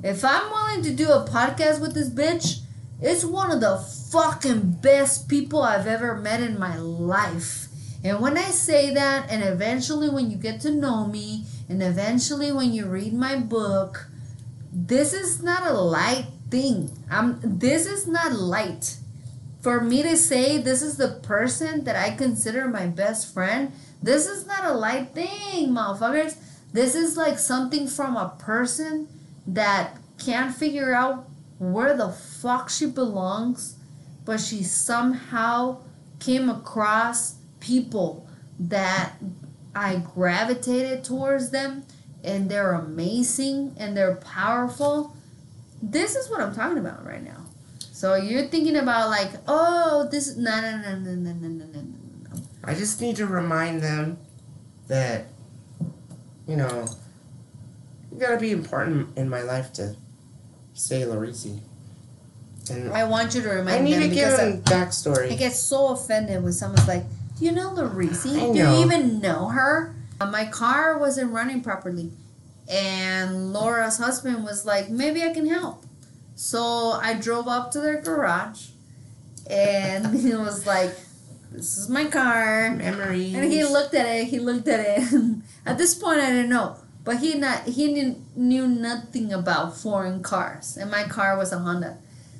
If 0.02 0.24
I'm 0.24 0.48
willing 0.50 0.82
to 0.84 0.94
do 0.94 1.10
a 1.10 1.26
podcast 1.26 1.80
with 1.80 1.94
this 1.94 2.08
bitch, 2.08 2.60
it's 3.00 3.24
one 3.24 3.50
of 3.50 3.60
the 3.60 3.78
fucking 3.78 4.78
best 4.82 5.28
people 5.28 5.62
I've 5.62 5.86
ever 5.86 6.16
met 6.16 6.42
in 6.42 6.58
my 6.58 6.76
life. 6.76 7.68
And 8.02 8.20
when 8.20 8.36
I 8.36 8.50
say 8.50 8.92
that, 8.94 9.30
and 9.30 9.42
eventually 9.42 10.08
when 10.08 10.30
you 10.30 10.36
get 10.36 10.60
to 10.62 10.70
know 10.70 11.06
me, 11.06 11.44
and 11.68 11.82
eventually 11.82 12.52
when 12.52 12.72
you 12.72 12.86
read 12.86 13.12
my 13.12 13.36
book, 13.36 14.06
this 14.72 15.12
is 15.12 15.42
not 15.42 15.66
a 15.66 15.72
light 15.72 16.26
thing. 16.50 16.90
I'm 17.10 17.40
this 17.42 17.86
is 17.86 18.06
not 18.06 18.32
light. 18.32 18.96
For 19.60 19.80
me 19.80 20.02
to 20.02 20.16
say 20.16 20.58
this 20.58 20.82
is 20.82 20.96
the 20.96 21.20
person 21.22 21.84
that 21.84 21.96
I 21.96 22.14
consider 22.14 22.68
my 22.68 22.86
best 22.86 23.34
friend, 23.34 23.72
this 24.02 24.26
is 24.26 24.46
not 24.46 24.64
a 24.64 24.72
light 24.72 25.14
thing, 25.14 25.70
motherfuckers. 25.70 26.36
This 26.72 26.94
is 26.94 27.16
like 27.16 27.38
something 27.38 27.88
from 27.88 28.16
a 28.16 28.34
person 28.38 29.08
that 29.46 29.96
can't 30.18 30.54
figure 30.54 30.94
out 30.94 31.27
where 31.58 31.96
the 31.96 32.08
fuck 32.08 32.70
she 32.70 32.86
belongs, 32.86 33.76
but 34.24 34.40
she 34.40 34.62
somehow 34.62 35.78
came 36.20 36.48
across 36.48 37.36
people 37.60 38.28
that 38.58 39.14
I 39.74 39.96
gravitated 39.96 41.04
towards 41.04 41.50
them 41.50 41.84
and 42.24 42.50
they're 42.50 42.72
amazing 42.72 43.74
and 43.78 43.96
they're 43.96 44.16
powerful. 44.16 45.16
This 45.82 46.16
is 46.16 46.28
what 46.28 46.40
I'm 46.40 46.54
talking 46.54 46.78
about 46.78 47.04
right 47.04 47.22
now. 47.22 47.44
So 47.92 48.14
you're 48.14 48.46
thinking 48.46 48.76
about 48.76 49.10
like, 49.10 49.30
oh, 49.46 50.08
this 50.10 50.36
no 50.36 50.60
no 50.60 50.78
no 50.78 50.96
no 50.98 51.14
no 51.14 51.32
no 51.32 51.48
no 51.48 51.64
no 51.64 51.80
no. 51.82 52.42
I 52.64 52.74
just 52.74 53.00
need 53.00 53.16
to 53.16 53.26
remind 53.26 53.80
them 53.80 54.18
that, 54.88 55.26
you 56.46 56.56
know, 56.56 56.86
you 58.12 58.18
gotta 58.18 58.38
be 58.38 58.52
important 58.52 59.16
in 59.16 59.28
my 59.28 59.42
life 59.42 59.72
to 59.74 59.96
say 60.78 61.02
Laureezy. 61.02 61.60
And 62.70 62.92
I 62.92 63.04
want 63.04 63.34
you 63.34 63.42
to 63.42 63.48
remind 63.48 63.70
I 63.70 63.80
need 63.80 63.94
them 63.94 64.02
to 64.02 64.08
give 64.08 64.14
because 64.16 64.38
I, 64.38 64.50
them 64.50 64.62
backstory. 64.62 65.32
I 65.32 65.36
get 65.36 65.52
so 65.52 65.88
offended 65.88 66.42
when 66.42 66.52
someone's 66.52 66.86
like, 66.86 67.04
"Do 67.38 67.44
you 67.44 67.52
know 67.52 67.70
Laureezy? 67.70 68.36
I 68.36 68.52
Do 68.52 68.58
know. 68.58 68.78
you 68.78 68.84
even 68.84 69.20
know 69.20 69.48
her?" 69.48 69.94
Uh, 70.20 70.30
my 70.30 70.44
car 70.46 70.98
wasn't 70.98 71.32
running 71.32 71.62
properly, 71.62 72.12
and 72.70 73.52
Laura's 73.52 73.98
husband 73.98 74.44
was 74.44 74.66
like, 74.66 74.90
"Maybe 74.90 75.22
I 75.22 75.32
can 75.32 75.46
help." 75.46 75.84
So 76.36 76.92
I 76.92 77.14
drove 77.14 77.48
up 77.48 77.70
to 77.72 77.80
their 77.80 78.00
garage, 78.02 78.66
and 79.48 80.14
he 80.20 80.34
was 80.34 80.66
like, 80.66 80.94
"This 81.50 81.78
is 81.78 81.88
my 81.88 82.04
car." 82.04 82.70
Memories. 82.72 83.34
And 83.34 83.50
he 83.50 83.64
looked 83.64 83.94
at 83.94 84.04
it. 84.06 84.24
He 84.26 84.40
looked 84.40 84.68
at 84.68 84.80
it. 84.80 85.24
at 85.66 85.78
this 85.78 85.94
point, 85.94 86.20
I 86.20 86.28
didn't 86.30 86.50
know, 86.50 86.76
but 87.08 87.20
he 87.20 87.36
not 87.36 87.64
he 87.66 87.90
knew, 87.90 88.22
knew 88.36 88.68
nothing 88.68 89.32
about 89.32 89.74
foreign 89.74 90.22
cars, 90.22 90.76
and 90.76 90.90
my 90.90 91.04
car 91.04 91.38
was 91.38 91.52
a 91.52 91.58
Honda. 91.58 91.96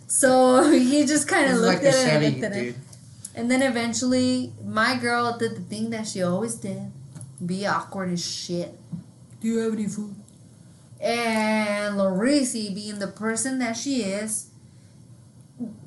So 0.08 0.70
he 0.90 1.06
just 1.06 1.26
kind 1.26 1.50
of 1.50 1.56
looked 1.56 1.82
like 1.82 1.94
at 1.94 1.94
it 1.94 2.00
and 2.00 2.10
Chevy 2.10 2.30
looked 2.42 2.54
at 2.54 2.62
it. 2.62 2.74
And 3.34 3.50
then 3.50 3.62
eventually, 3.62 4.52
my 4.62 4.98
girl 4.98 5.38
did 5.38 5.56
the 5.56 5.62
thing 5.62 5.88
that 5.88 6.06
she 6.06 6.22
always 6.22 6.56
did 6.56 6.92
be 7.46 7.66
awkward 7.66 8.12
as 8.12 8.22
shit. 8.22 8.78
Do 9.40 9.48
you 9.48 9.56
have 9.60 9.72
any 9.72 9.86
food? 9.86 10.14
And 11.00 11.96
Laureezy, 11.96 12.74
being 12.74 12.98
the 12.98 13.08
person 13.08 13.60
that 13.60 13.74
she 13.74 14.02
is, 14.02 14.50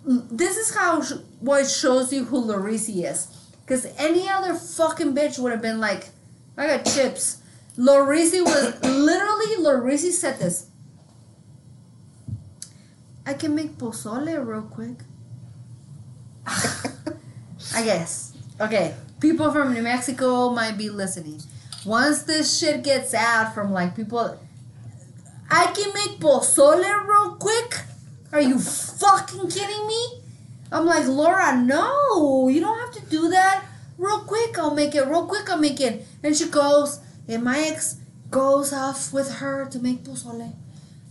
this 0.04 0.58
is 0.58 0.74
how 0.74 1.04
sh- 1.04 1.22
what 1.40 1.70
shows 1.70 2.12
you 2.12 2.26
who 2.26 2.44
Laureezy 2.46 3.06
is. 3.06 3.28
Because 3.64 3.86
any 4.00 4.28
other 4.28 4.56
fucking 4.56 5.14
bitch 5.14 5.38
would 5.38 5.52
have 5.52 5.62
been 5.62 5.80
like, 5.80 6.10
I 6.58 6.66
got 6.66 6.86
chips. 6.88 7.41
Laureezy 7.78 8.44
was 8.44 8.82
literally, 8.84 9.64
Laureezy 9.64 10.12
said 10.12 10.40
this. 10.40 10.68
I 13.26 13.34
can 13.34 13.56
make 13.56 13.78
pozole 13.78 14.46
real 14.46 14.64
quick. 14.64 14.98
I 17.76 17.84
guess. 17.84 18.34
Okay. 18.60 18.96
People 19.20 19.52
from 19.52 19.74
New 19.74 19.84
Mexico 19.84 20.50
might 20.50 20.78
be 20.78 20.90
listening. 20.90 21.40
Once 21.86 22.24
this 22.24 22.60
shit 22.60 22.84
gets 22.84 23.14
out 23.14 23.54
from 23.54 23.72
like 23.72 23.96
people, 23.96 24.40
I 25.50 25.68
can 25.68 25.94
make 25.94 26.20
pozole 26.20 27.08
real 27.08 27.36
quick. 27.36 27.82
Are 28.32 28.42
you 28.42 28.58
fucking 28.58 29.50
kidding 29.50 29.88
me? 29.88 30.22
I'm 30.72 30.86
like, 30.86 31.06
Laura, 31.06 31.62
no, 31.62 32.48
you 32.48 32.62
don't 32.62 32.80
have 32.80 32.92
to 32.94 33.10
do 33.10 33.30
that. 33.30 33.66
Real 33.98 34.20
quick, 34.20 34.58
I'll 34.58 34.74
make 34.74 34.96
it. 34.96 35.06
Real 35.06 35.28
quick, 35.28 35.50
I'll 35.50 35.60
make 35.60 35.82
it. 35.82 36.06
And 36.24 36.36
she 36.36 36.48
goes, 36.48 37.01
and 37.28 37.44
my 37.44 37.60
ex 37.60 37.98
goes 38.30 38.72
off 38.74 39.12
with 39.14 39.36
her 39.36 39.66
to 39.70 39.80
make 39.80 40.04
pozole. 40.04 40.54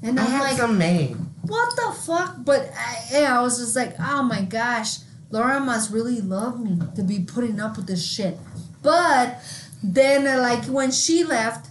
And 0.03 0.19
I 0.19 0.25
I'm 0.25 0.31
had 0.31 0.41
like, 0.43 0.57
some 0.57 0.79
made. 0.79 1.17
what 1.43 1.77
the 1.77 1.93
fuck? 2.01 2.37
But 2.45 2.71
I, 2.77 3.05
yeah, 3.13 3.39
I 3.39 3.43
was 3.43 3.59
just 3.59 3.77
like, 3.77 3.95
oh 4.01 4.23
my 4.23 4.43
gosh, 4.43 4.99
Laura 5.31 5.61
must 5.61 5.91
really 5.93 6.21
love 6.21 6.59
me 6.61 6.79
to 6.97 7.03
be 7.03 7.21
putting 7.21 7.61
up 7.61 7.77
with 7.77 7.87
this 7.87 8.05
shit. 8.05 8.39
But 8.83 9.39
then, 9.83 10.25
like, 10.41 10.65
when 10.65 10.91
she 10.91 11.23
left, 11.25 11.69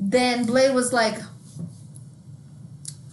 then 0.00 0.44
Blade 0.46 0.74
was 0.74 0.92
like, 0.92 1.16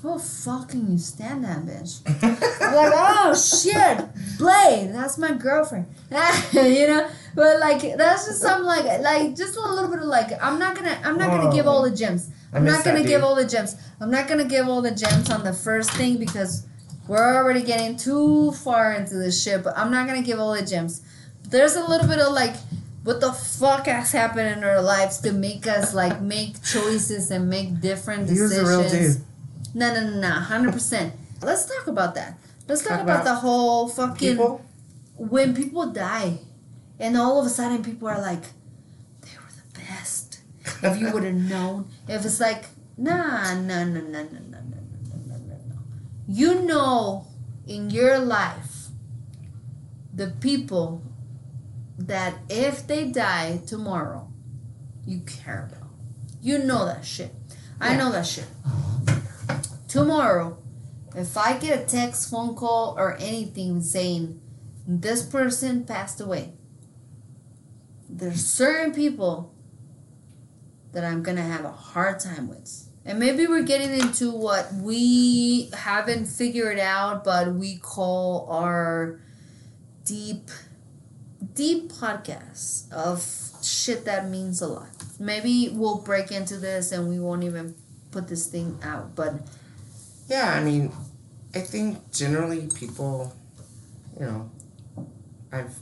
oh, 0.04 0.20
fucking 0.20 0.92
you 0.92 0.98
stand 0.98 1.44
that 1.44 1.60
bitch. 1.60 2.02
I'm 2.24 2.76
like, 2.76 2.94
oh 2.96 3.36
shit, 3.36 4.38
Blade, 4.38 4.94
that's 4.94 5.18
my 5.18 5.34
girlfriend. 5.34 5.88
you 6.54 6.88
know, 6.88 7.10
but 7.36 7.60
like 7.60 7.82
that's 7.98 8.26
just 8.28 8.42
some 8.42 8.64
like 8.64 8.86
like 9.02 9.36
just 9.36 9.56
a 9.56 9.62
little 9.62 9.90
bit 9.90 10.00
of 10.00 10.06
like 10.06 10.32
I'm 10.42 10.60
not 10.60 10.76
gonna 10.76 11.00
I'm 11.04 11.18
not 11.18 11.30
gonna 11.30 11.54
give 11.54 11.68
all 11.68 11.84
the 11.84 11.96
gems. 11.96 12.30
I'm 12.54 12.66
not 12.66 12.84
gonna 12.84 13.00
that, 13.00 13.08
give 13.08 13.24
all 13.24 13.36
the 13.36 13.46
gems. 13.46 13.76
I'm 14.00 14.12
not 14.12 14.28
gonna 14.28 14.46
give 14.46 14.68
all 14.68 14.82
the 14.82 14.92
gems 14.92 15.30
on 15.30 15.44
the 15.44 15.54
first 15.54 15.92
thing 15.92 16.18
because 16.18 16.66
we're 17.08 17.36
already 17.36 17.62
getting 17.62 17.96
too 17.98 18.52
far 18.52 18.94
into 18.94 19.16
this 19.16 19.42
shit. 19.42 19.64
But 19.64 19.78
I'm 19.78 19.92
not 19.92 20.08
gonna 20.08 20.22
give 20.22 20.40
all 20.40 20.54
the 20.54 20.66
gems. 20.66 21.02
There's 21.48 21.76
a 21.76 21.86
little 21.86 22.08
bit 22.08 22.20
of 22.20 22.34
like 22.34 22.56
what 23.04 23.20
the 23.20 23.32
fuck 23.32 23.88
has 23.88 24.12
happened 24.12 24.58
in 24.58 24.64
our 24.64 24.82
lives 24.82 25.20
to 25.20 25.32
make 25.32 25.66
us 25.66 25.94
like 25.94 26.22
make 26.22 26.62
choices 26.64 27.32
and 27.32 27.50
make 27.50 27.80
different 27.82 28.30
He 28.30 28.40
was 28.40 28.52
decisions. 28.52 29.26
A 29.76 29.80
real 29.80 29.94
dude. 29.94 29.94
No, 29.94 29.94
no, 29.94 30.10
no, 30.10 30.20
no, 30.20 30.40
hundred 30.40 30.74
percent. 30.74 31.14
Let's 31.42 31.66
talk 31.66 31.88
about 31.88 32.16
that. 32.16 32.38
Let's 32.68 32.82
talk 32.84 32.92
Talk 32.92 33.02
about, 33.02 33.22
about 33.22 33.24
the 33.26 33.36
whole 33.36 33.88
fucking 33.90 34.32
People? 34.32 34.66
when 35.18 35.54
people 35.54 35.92
die, 35.92 36.40
and 37.00 37.18
all 37.18 37.40
of 37.40 37.46
a 37.46 37.50
sudden 37.50 37.84
people 37.84 38.08
are 38.08 38.22
like, 38.22 38.44
they 39.22 39.32
were 39.38 39.52
the 39.74 39.80
best. 39.80 40.40
If 40.84 41.00
you 41.00 41.12
would 41.12 41.24
have 41.24 41.36
known, 41.36 41.88
if 42.08 42.26
it's 42.26 42.40
like, 42.40 42.66
nah, 42.98 43.54
no, 43.56 43.84
no, 43.84 44.02
no, 44.02 44.02
no, 44.02 44.24
no, 44.24 44.24
no, 44.24 44.24
no, 44.24 45.26
no, 45.28 45.38
no, 45.38 45.56
no. 45.70 45.76
You 46.28 46.62
know, 46.62 47.28
in 47.68 47.90
your 47.90 48.20
life, 48.20 48.88
the 50.14 50.28
people 50.40 51.02
that 51.98 52.36
if 52.50 52.86
they 52.88 53.06
die 53.10 53.62
tomorrow, 53.66 54.28
you 55.06 55.20
care 55.22 55.70
about. 55.72 55.90
You 56.42 56.60
know 56.60 56.86
that 56.86 57.06
shit. 57.06 57.34
I 57.80 57.96
know 57.96 58.12
that 58.12 58.26
shit. 58.26 58.46
Tomorrow, 59.92 60.58
if 61.18 61.38
I 61.38 61.58
get 61.58 61.82
a 61.82 61.86
text, 61.86 62.32
phone 62.32 62.56
call, 62.56 62.96
or 62.98 63.18
anything 63.18 63.82
saying 63.82 64.40
this 64.88 65.22
person 65.22 65.84
passed 65.84 66.22
away, 66.22 66.54
there's 68.08 68.46
certain 68.46 68.94
people 68.94 69.54
that 70.94 71.04
I'm 71.04 71.22
gonna 71.22 71.42
have 71.42 71.66
a 71.66 71.72
hard 71.72 72.22
time 72.22 72.48
with. 72.48 72.88
And 73.04 73.20
maybe 73.20 73.48
we're 73.48 73.64
getting 73.64 74.00
into 74.00 74.32
what 74.32 74.74
we 74.76 75.70
haven't 75.74 76.28
figured 76.28 76.80
out, 76.80 77.26
but 77.26 77.54
we 77.54 77.76
call 77.76 78.48
our 78.50 79.20
deep, 80.06 80.52
deep 81.54 81.92
podcasts 81.92 82.90
of 82.94 83.28
shit 83.62 84.06
that 84.06 84.30
means 84.30 84.62
a 84.62 84.68
lot. 84.68 84.92
Maybe 85.20 85.68
we'll 85.68 85.98
break 85.98 86.32
into 86.32 86.56
this 86.56 86.94
and 86.94 87.10
we 87.10 87.20
won't 87.20 87.44
even 87.44 87.76
put 88.12 88.30
this 88.30 88.48
thing 88.48 88.80
out, 88.84 89.16
but 89.16 89.42
Yeah, 90.32 90.54
I 90.54 90.64
mean, 90.64 90.94
I 91.54 91.60
think 91.60 92.10
generally 92.14 92.70
people, 92.74 93.36
you 94.18 94.26
know, 94.26 94.50
I've, 95.52 95.76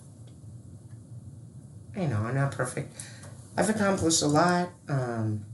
you 1.96 2.08
know, 2.08 2.18
I'm 2.18 2.34
not 2.34 2.52
perfect. 2.52 3.00
I've 3.56 3.70
accomplished 3.70 4.24
a 4.24 4.28
lot. 4.28 4.70
Um, 4.88 5.46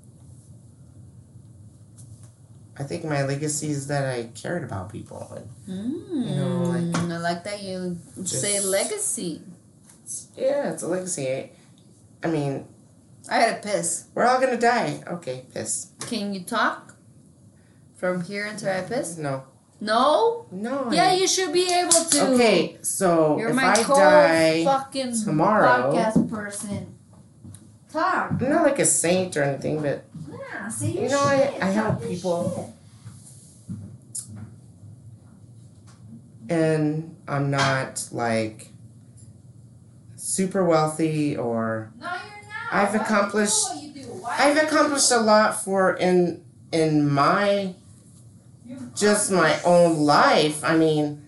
I 2.80 2.84
think 2.84 3.04
my 3.04 3.26
legacy 3.26 3.68
is 3.70 3.88
that 3.88 4.06
I 4.06 4.30
cared 4.34 4.64
about 4.64 4.94
people. 4.94 5.44
And 5.68 5.86
Mm, 6.26 6.36
know, 6.38 6.64
like- 6.70 6.96
I 7.12 7.18
like 7.18 7.44
that 7.44 7.62
you 7.64 7.98
say 8.24 8.62
legacy. 8.62 9.42
yeah, 10.38 10.72
it's 10.72 10.84
a 10.84 10.88
legacy. 10.88 11.28
I, 11.30 11.50
I 12.24 12.28
mean, 12.32 12.66
I 13.30 13.36
had 13.40 13.58
a 13.60 13.62
piss. 13.62 14.06
we're 14.14 14.24
all 14.26 14.40
gonna 14.40 14.56
die. 14.58 15.04
Okay, 15.06 15.44
piss. 15.54 15.88
Can 16.00 16.34
you 16.34 16.42
talk 16.46 16.95
from 17.96 18.22
here 18.24 18.46
until 18.46 18.70
I? 18.70 19.18
No, 19.18 19.44
No. 19.82 20.46
no. 20.52 20.92
Yeah, 20.92 21.14
you 21.14 21.28
should 21.28 21.52
be 21.54 21.72
able 21.72 21.92
to. 21.92 22.28
Okay, 22.34 22.78
so 22.82 23.38
You're 23.40 23.50
if 23.50 23.56
my 23.56 23.72
I 23.72 23.84
die, 23.84 24.64
fucking 24.66 25.14
tomorrow- 25.24 25.92
podcast 25.94 26.30
person. 26.30 26.96
Talk. 27.92 28.32
I'm 28.42 28.50
not 28.50 28.64
like 28.64 28.80
a 28.80 28.86
saint 28.86 29.38
or 29.38 29.44
anything, 29.44 29.82
but 29.82 30.04
Yeah, 30.30 30.68
say 30.70 30.92
your 30.92 31.04
You 31.04 31.10
know, 31.10 31.22
I- 31.24 31.38
shit. 31.38 31.64
I 31.64 31.66
help 31.72 32.00
Talk 32.00 32.08
people. 32.10 32.44
shit. 32.56 32.72
and 36.50 37.16
I'm 37.28 37.50
not 37.50 38.08
like 38.12 38.70
super 40.16 40.64
wealthy 40.64 41.36
or 41.36 41.92
No, 42.00 42.06
you're 42.08 42.14
not. 42.14 42.72
I've 42.72 42.96
accomplished- 42.96 43.68
do 43.68 43.76
what 43.76 43.84
you 43.84 43.94
do? 44.04 44.08
Why 44.22 44.36
I've 44.40 44.58
accomplished 44.58 45.12
a 45.12 45.20
lot 45.20 45.64
for 45.64 45.94
in 45.94 46.42
in 46.72 47.10
my 47.10 47.74
just 48.96 49.32
my 49.32 49.60
own 49.64 49.98
life. 49.98 50.64
I 50.64 50.78
mean, 50.78 51.26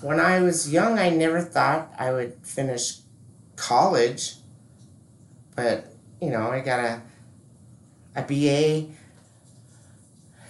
when 0.00 0.20
I 0.20 0.40
was 0.40 0.70
young, 0.70 0.98
I 0.98 1.10
never 1.10 1.40
thought 1.40 1.92
I 1.98 2.12
would 2.12 2.34
finish 2.42 2.98
college, 3.56 4.34
but 5.54 5.92
you 6.20 6.30
know, 6.30 6.50
I 6.50 6.60
got 6.60 6.80
a 6.80 7.02
a 8.14 8.22
BA 8.22 8.92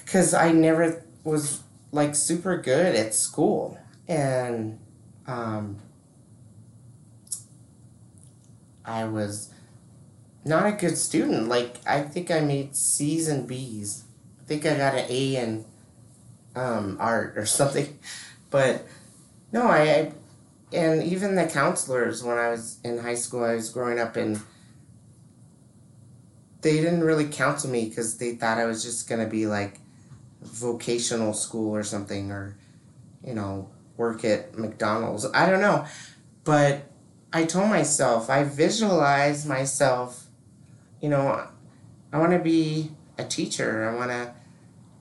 because 0.05 0.35
I 0.35 0.53
never 0.53 1.05
was 1.25 1.63
like 1.93 2.15
super 2.15 2.57
good 2.57 2.95
at 2.95 3.15
school, 3.15 3.79
and 4.07 4.79
um, 5.27 5.79
I 8.85 9.05
was 9.05 9.53
not 10.45 10.67
a 10.67 10.73
good 10.73 10.97
student. 10.97 11.49
Like 11.49 11.81
I 11.87 12.03
think 12.03 12.31
I 12.31 12.41
made 12.41 12.77
C's 12.77 13.29
and 13.29 13.47
B's. 13.47 14.05
I 14.41 14.45
think 14.45 14.65
I 14.65 14.77
got 14.77 14.95
an 14.95 15.07
A 15.09 15.37
in 15.37 15.65
um, 16.57 16.97
art 16.99 17.39
or 17.39 17.47
something, 17.47 17.99
but 18.51 18.85
no, 19.53 19.63
I, 19.69 19.83
I 19.83 20.13
and 20.73 21.03
even 21.05 21.37
the 21.37 21.47
counselors 21.47 22.23
when 22.23 22.39
I 22.39 22.51
was 22.51 22.79
in 22.83 22.99
high 22.99 23.15
school, 23.15 23.45
I 23.45 23.55
was 23.55 23.69
growing 23.69 24.01
up 24.01 24.17
in. 24.17 24.41
They 26.63 26.79
didn't 26.79 27.05
really 27.05 27.27
counsel 27.27 27.71
me 27.71 27.89
because 27.89 28.19
they 28.19 28.35
thought 28.35 28.59
I 28.59 28.65
was 28.65 28.83
just 28.83 29.09
gonna 29.09 29.29
be 29.29 29.47
like 29.47 29.79
vocational 30.43 31.33
school 31.33 31.75
or 31.75 31.85
something, 31.85 32.33
or 32.33 32.57
you 33.25 33.35
know, 33.35 33.69
work 33.97 34.25
at 34.25 34.59
McDonald's. 34.59 35.27
I 35.33 35.49
don't 35.49 35.61
know, 35.61 35.87
but 36.43 36.91
I 37.33 37.45
told 37.45 37.69
myself 37.69 38.29
I 38.29 38.45
visualized 38.45 39.47
myself. 39.47 40.27
You 41.01 41.11
know, 41.11 41.47
I 42.13 42.19
want 42.19 42.33
to 42.33 42.39
be 42.39 42.91
a 43.19 43.25
teacher. 43.25 43.89
I 43.89 43.95
want 43.95 44.11
to 44.11 44.35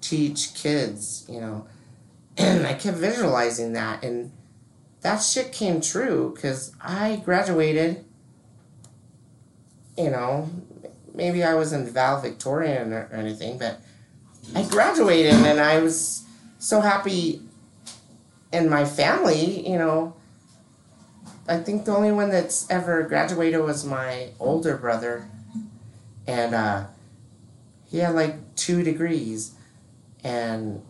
teach 0.09 0.53
kids. 0.53 1.25
You 1.29 1.41
know, 1.41 1.67
and 2.37 2.65
I 2.65 2.73
kept 2.73 2.97
visualizing 2.97 3.73
that, 3.73 4.03
and 4.03 4.31
that 5.01 5.17
shit 5.17 5.51
came 5.51 5.81
true 5.81 6.33
because 6.35 6.73
I 6.81 7.21
graduated. 7.23 8.05
You 9.97 10.09
know, 10.09 10.49
maybe 11.13 11.43
I 11.43 11.53
wasn't 11.53 11.89
valedictorian 11.89 12.91
or, 12.91 13.07
or 13.11 13.15
anything, 13.15 13.57
but 13.57 13.79
I 14.53 14.63
graduated 14.63 15.33
and 15.33 15.59
I 15.59 15.79
was 15.79 16.25
so 16.59 16.81
happy. 16.81 17.41
And 18.51 18.69
my 18.69 18.85
family, 18.85 19.67
you 19.67 19.77
know, 19.77 20.15
I 21.47 21.57
think 21.57 21.85
the 21.85 21.95
only 21.95 22.11
one 22.11 22.29
that's 22.29 22.69
ever 22.69 23.03
graduated 23.03 23.61
was 23.61 23.85
my 23.85 24.29
older 24.39 24.77
brother, 24.77 25.27
and 26.25 26.55
uh, 26.55 26.85
he 27.85 27.99
had 27.99 28.15
like 28.15 28.55
two 28.55 28.81
degrees, 28.81 29.53
and 30.25 30.81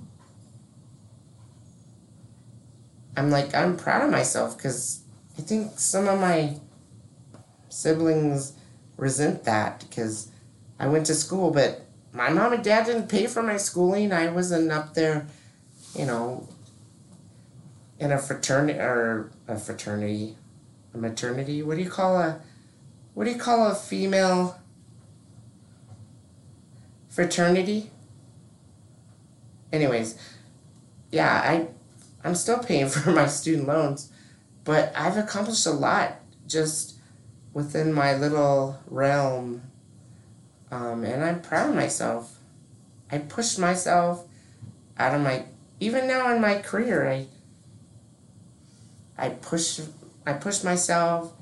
I'm 3.18 3.30
like 3.30 3.54
I'm 3.54 3.76
proud 3.76 4.06
of 4.06 4.10
myself 4.10 4.58
because 4.58 5.02
I 5.38 5.42
think 5.42 5.78
some 5.78 6.08
of 6.08 6.20
my 6.20 6.58
siblings 7.68 8.54
resent 8.96 9.44
that 9.44 9.82
because 9.82 10.32
I 10.80 10.88
went 10.88 11.06
to 11.08 11.14
school, 11.14 11.52
but 11.52 11.86
my 12.14 12.30
mom 12.30 12.54
and 12.54 12.64
dad 12.64 12.86
didn't 12.86 13.10
pay 13.10 13.28
for 13.28 13.44
my 13.44 13.58
schooling. 13.58 14.14
I 14.14 14.30
wasn't 14.30 14.72
up 14.72 14.94
there, 14.94 15.28
you 15.94 16.06
know, 16.06 16.48
in 18.00 18.14
a 18.14 18.18
fraternity 18.18 18.80
or 18.80 19.32
a 19.50 19.58
fraternity, 19.58 20.38
a 20.94 20.98
maternity. 20.98 21.62
What 21.62 21.76
do 21.76 21.84
you 21.84 21.90
call 21.90 22.18
a, 22.18 22.40
what 23.14 23.26
do 23.26 23.32
you 23.32 23.38
call 23.38 23.68
a 23.68 23.76
female 23.76 24.58
fraternity? 27.10 27.92
Anyways, 29.76 30.18
yeah, 31.12 31.42
I 31.44 31.68
I'm 32.24 32.36
still 32.36 32.60
paying 32.60 32.88
for 32.96 33.12
my 33.12 33.28
student 33.28 33.68
loans, 33.68 34.12
but 34.64 34.94
I've 34.96 35.18
accomplished 35.18 35.66
a 35.68 35.72
lot 35.72 36.22
just 36.48 36.96
within 37.54 37.94
my 37.94 38.16
little 38.16 38.80
realm. 38.88 39.64
Um, 40.72 41.04
and 41.04 41.24
I'm 41.24 41.42
proud 41.42 41.70
of 41.70 41.76
myself. 41.76 42.40
I 43.12 43.20
pushed 43.20 43.60
myself 43.60 44.26
out 44.98 45.14
of 45.14 45.22
my 45.22 45.46
even 45.80 46.08
now 46.08 46.34
in 46.34 46.42
my 46.42 46.58
career 46.60 47.08
I 47.08 47.28
I 49.18 49.30
push 49.30 49.82
I 50.26 50.34
pushed 50.34 50.64
myself 50.64 51.34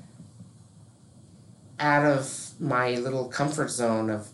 out 1.78 2.04
of 2.04 2.50
my 2.60 2.94
little 2.96 3.28
comfort 3.28 3.70
zone 3.70 4.10
of 4.10 4.28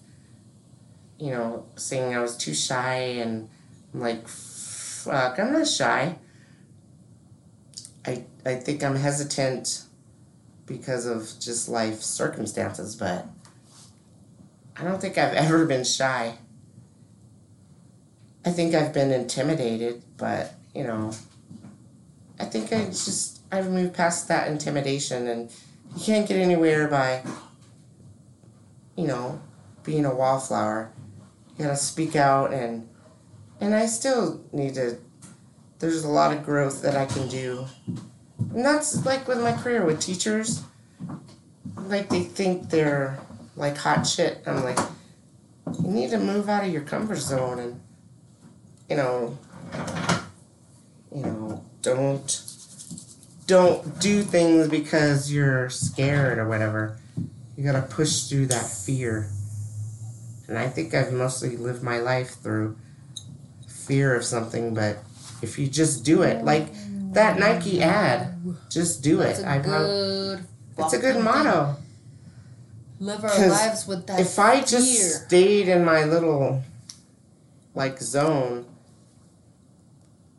you 1.19 1.31
know 1.31 1.67
saying 1.77 2.15
I 2.15 2.21
was 2.21 2.37
too 2.37 2.55
shy 2.55 2.97
and 2.97 3.49
like 3.95 4.29
fuck 4.29 5.39
I'm 5.39 5.53
not 5.53 5.67
shy. 5.67 6.17
I 8.07 8.25
I 8.45 8.55
think 8.55 8.83
I'm 8.83 8.97
hesitant 8.97 9.85
because 10.67 11.07
of 11.07 11.29
just 11.41 11.69
life 11.69 12.01
circumstances 12.01 12.95
but 12.95 13.27
I 14.77 14.85
don't 14.85 15.01
think 15.01 15.19
I've 15.19 15.35
ever 15.45 15.67
been 15.67 15.85
shy. 15.85 16.39
I 18.45 18.51
think 18.51 18.75
I've 18.75 18.95
been 18.95 19.11
intimidated 19.11 20.03
but 20.17 20.55
you 20.75 20.85
know 20.85 21.13
I 22.39 22.45
think 22.45 22.73
I 22.73 22.87
just 22.87 23.41
I've 23.53 23.71
moved 23.71 23.95
past 23.95 24.29
that 24.29 24.49
intimidation 24.49 25.27
and 25.27 25.51
you 25.97 26.03
can't 26.03 26.29
get 26.29 26.37
anywhere 26.37 26.89
by 26.89 27.23
you 28.97 29.07
know 29.07 29.41
being 29.83 30.05
a 30.05 30.15
wallflower. 30.15 30.93
You 31.59 31.65
gotta 31.65 31.77
speak 31.77 32.17
out 32.17 32.53
and 32.53 32.89
and 33.61 33.75
I 33.75 33.87
still 33.87 34.45
need 34.53 34.75
to 34.75 34.99
there's 35.79 36.05
a 36.05 36.09
lot 36.09 36.33
of 36.33 36.45
growth 36.45 36.83
that 36.83 36.97
I 36.97 37.07
can 37.07 37.29
do 37.29 37.67
and 38.39 38.65
that's 38.65 39.05
like 39.07 39.29
with 39.29 39.41
my 39.41 39.53
career 39.53 39.85
with 39.85 40.01
teachers 40.01 40.63
like 41.77 42.09
they 42.09 42.23
think 42.23 42.71
they're 42.71 43.19
like 43.57 43.77
hot 43.77 44.07
shit 44.07 44.43
I'm 44.47 44.65
like 44.65 44.79
you 45.83 45.91
need 45.91 46.11
to 46.11 46.19
move 46.19 46.49
out 46.49 46.65
of 46.65 46.73
your 46.73 46.83
comfort 46.83 47.19
zone 47.19 47.59
and 47.59 47.81
you 48.89 48.97
know 48.97 49.39
you 51.15 51.23
know 51.23 51.65
don't 51.83 52.51
don't 53.51 53.99
do 53.99 54.23
things 54.23 54.69
because 54.69 55.33
you're 55.33 55.69
scared 55.71 56.39
or 56.39 56.47
whatever. 56.47 56.97
You 57.57 57.65
gotta 57.65 57.83
push 57.83 58.29
through 58.29 58.47
that 58.47 58.65
fear. 58.65 59.29
And 60.47 60.57
I 60.57 60.69
think 60.69 60.95
I've 60.95 61.13
mostly 61.13 61.57
lived 61.57 61.83
my 61.83 61.99
life 61.99 62.35
through 62.41 62.77
fear 63.91 64.15
of 64.15 64.25
something, 64.25 64.73
but 64.73 64.99
if 65.43 65.59
you 65.59 65.67
just 65.67 66.05
do 66.05 66.23
it, 66.23 66.45
like 66.45 66.69
that 67.13 67.41
Nike 67.41 67.83
ad, 67.83 68.33
just 68.71 69.03
do 69.03 69.17
That's 69.17 69.41
it. 69.41 69.45
a 69.45 69.51
I 69.51 69.59
prob- 69.59 69.83
good. 69.87 70.45
it's 70.79 70.93
a 70.93 70.99
good 70.99 71.25
motto. 71.25 71.75
thing. 71.75 71.85
Live 73.01 73.25
our 73.25 73.49
lives 73.49 73.87
with 73.89 74.07
that 74.07 74.21
If 74.21 74.39
I 74.39 74.61
just 74.61 74.97
fear. 74.97 75.09
stayed 75.27 75.67
in 75.69 75.85
my 75.85 76.05
little 76.05 76.63
like 77.75 77.99
zone, 78.01 78.65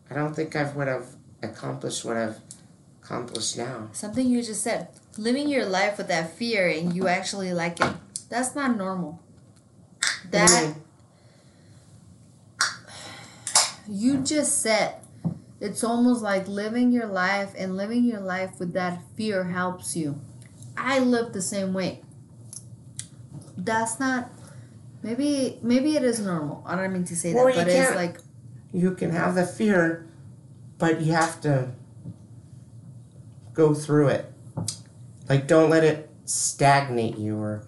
I 0.10 0.14
don't 0.14 0.34
think 0.34 0.56
I 0.56 0.64
would 0.72 0.88
have 0.88 1.08
accomplished 1.44 2.06
what 2.06 2.16
I've 2.16 2.38
accomplished 3.04 3.58
now. 3.58 3.90
Something 3.92 4.28
you 4.30 4.42
just 4.44 4.62
said. 4.64 4.88
Living 5.18 5.50
your 5.50 5.66
life 5.66 5.98
with 5.98 6.08
that 6.08 6.38
fear 6.38 6.70
and 6.70 6.96
you 6.96 7.08
actually 7.10 7.52
like 7.54 7.82
it. 7.82 7.94
That's 8.30 8.56
not 8.56 8.78
normal. 8.78 9.20
That 10.30 10.50
Mm. 10.50 10.76
You 13.92 14.20
just 14.20 14.62
said 14.62 14.96
it's 15.60 15.84
almost 15.84 16.24
like 16.24 16.48
living 16.48 16.94
your 16.94 17.08
life 17.08 17.54
and 17.58 17.76
living 17.76 18.06
your 18.06 18.22
life 18.22 18.58
with 18.58 18.72
that 18.74 19.02
fear 19.18 19.44
helps 19.44 19.98
you. 19.98 20.20
I 20.78 21.00
live 21.00 21.34
the 21.34 21.42
same 21.42 21.74
way. 21.74 22.02
That's 23.58 24.00
not 24.00 24.32
maybe 25.04 25.60
maybe 25.62 25.98
it 25.98 26.04
is 26.04 26.22
normal. 26.22 26.64
I 26.66 26.78
don't 26.78 26.94
mean 26.94 27.04
to 27.04 27.16
say 27.16 27.34
Well, 27.34 27.48
that, 27.48 27.56
but 27.56 27.68
it's 27.68 27.96
like 27.96 28.18
you 28.72 28.92
can 28.96 29.12
have 29.12 29.36
the 29.36 29.46
fear, 29.46 30.08
but 30.78 31.02
you 31.02 31.12
have 31.12 31.42
to 31.42 31.72
go 33.54 33.74
through 33.74 34.08
it. 34.08 34.34
Like, 35.28 35.48
don't 35.48 35.70
let 35.70 35.84
it 35.84 36.10
stagnate 36.24 37.18
you. 37.18 37.38
Or 37.38 37.66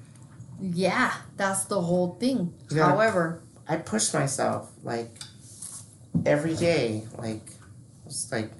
yeah, 0.61 1.13
that's 1.35 1.65
the 1.65 1.81
whole 1.81 2.15
thing. 2.15 2.53
However, 2.73 3.41
I 3.67 3.75
push 3.75 4.13
myself 4.13 4.71
like 4.83 5.11
every 6.25 6.55
day. 6.55 7.03
Like, 7.17 7.41
it's 8.05 8.31
like 8.31 8.51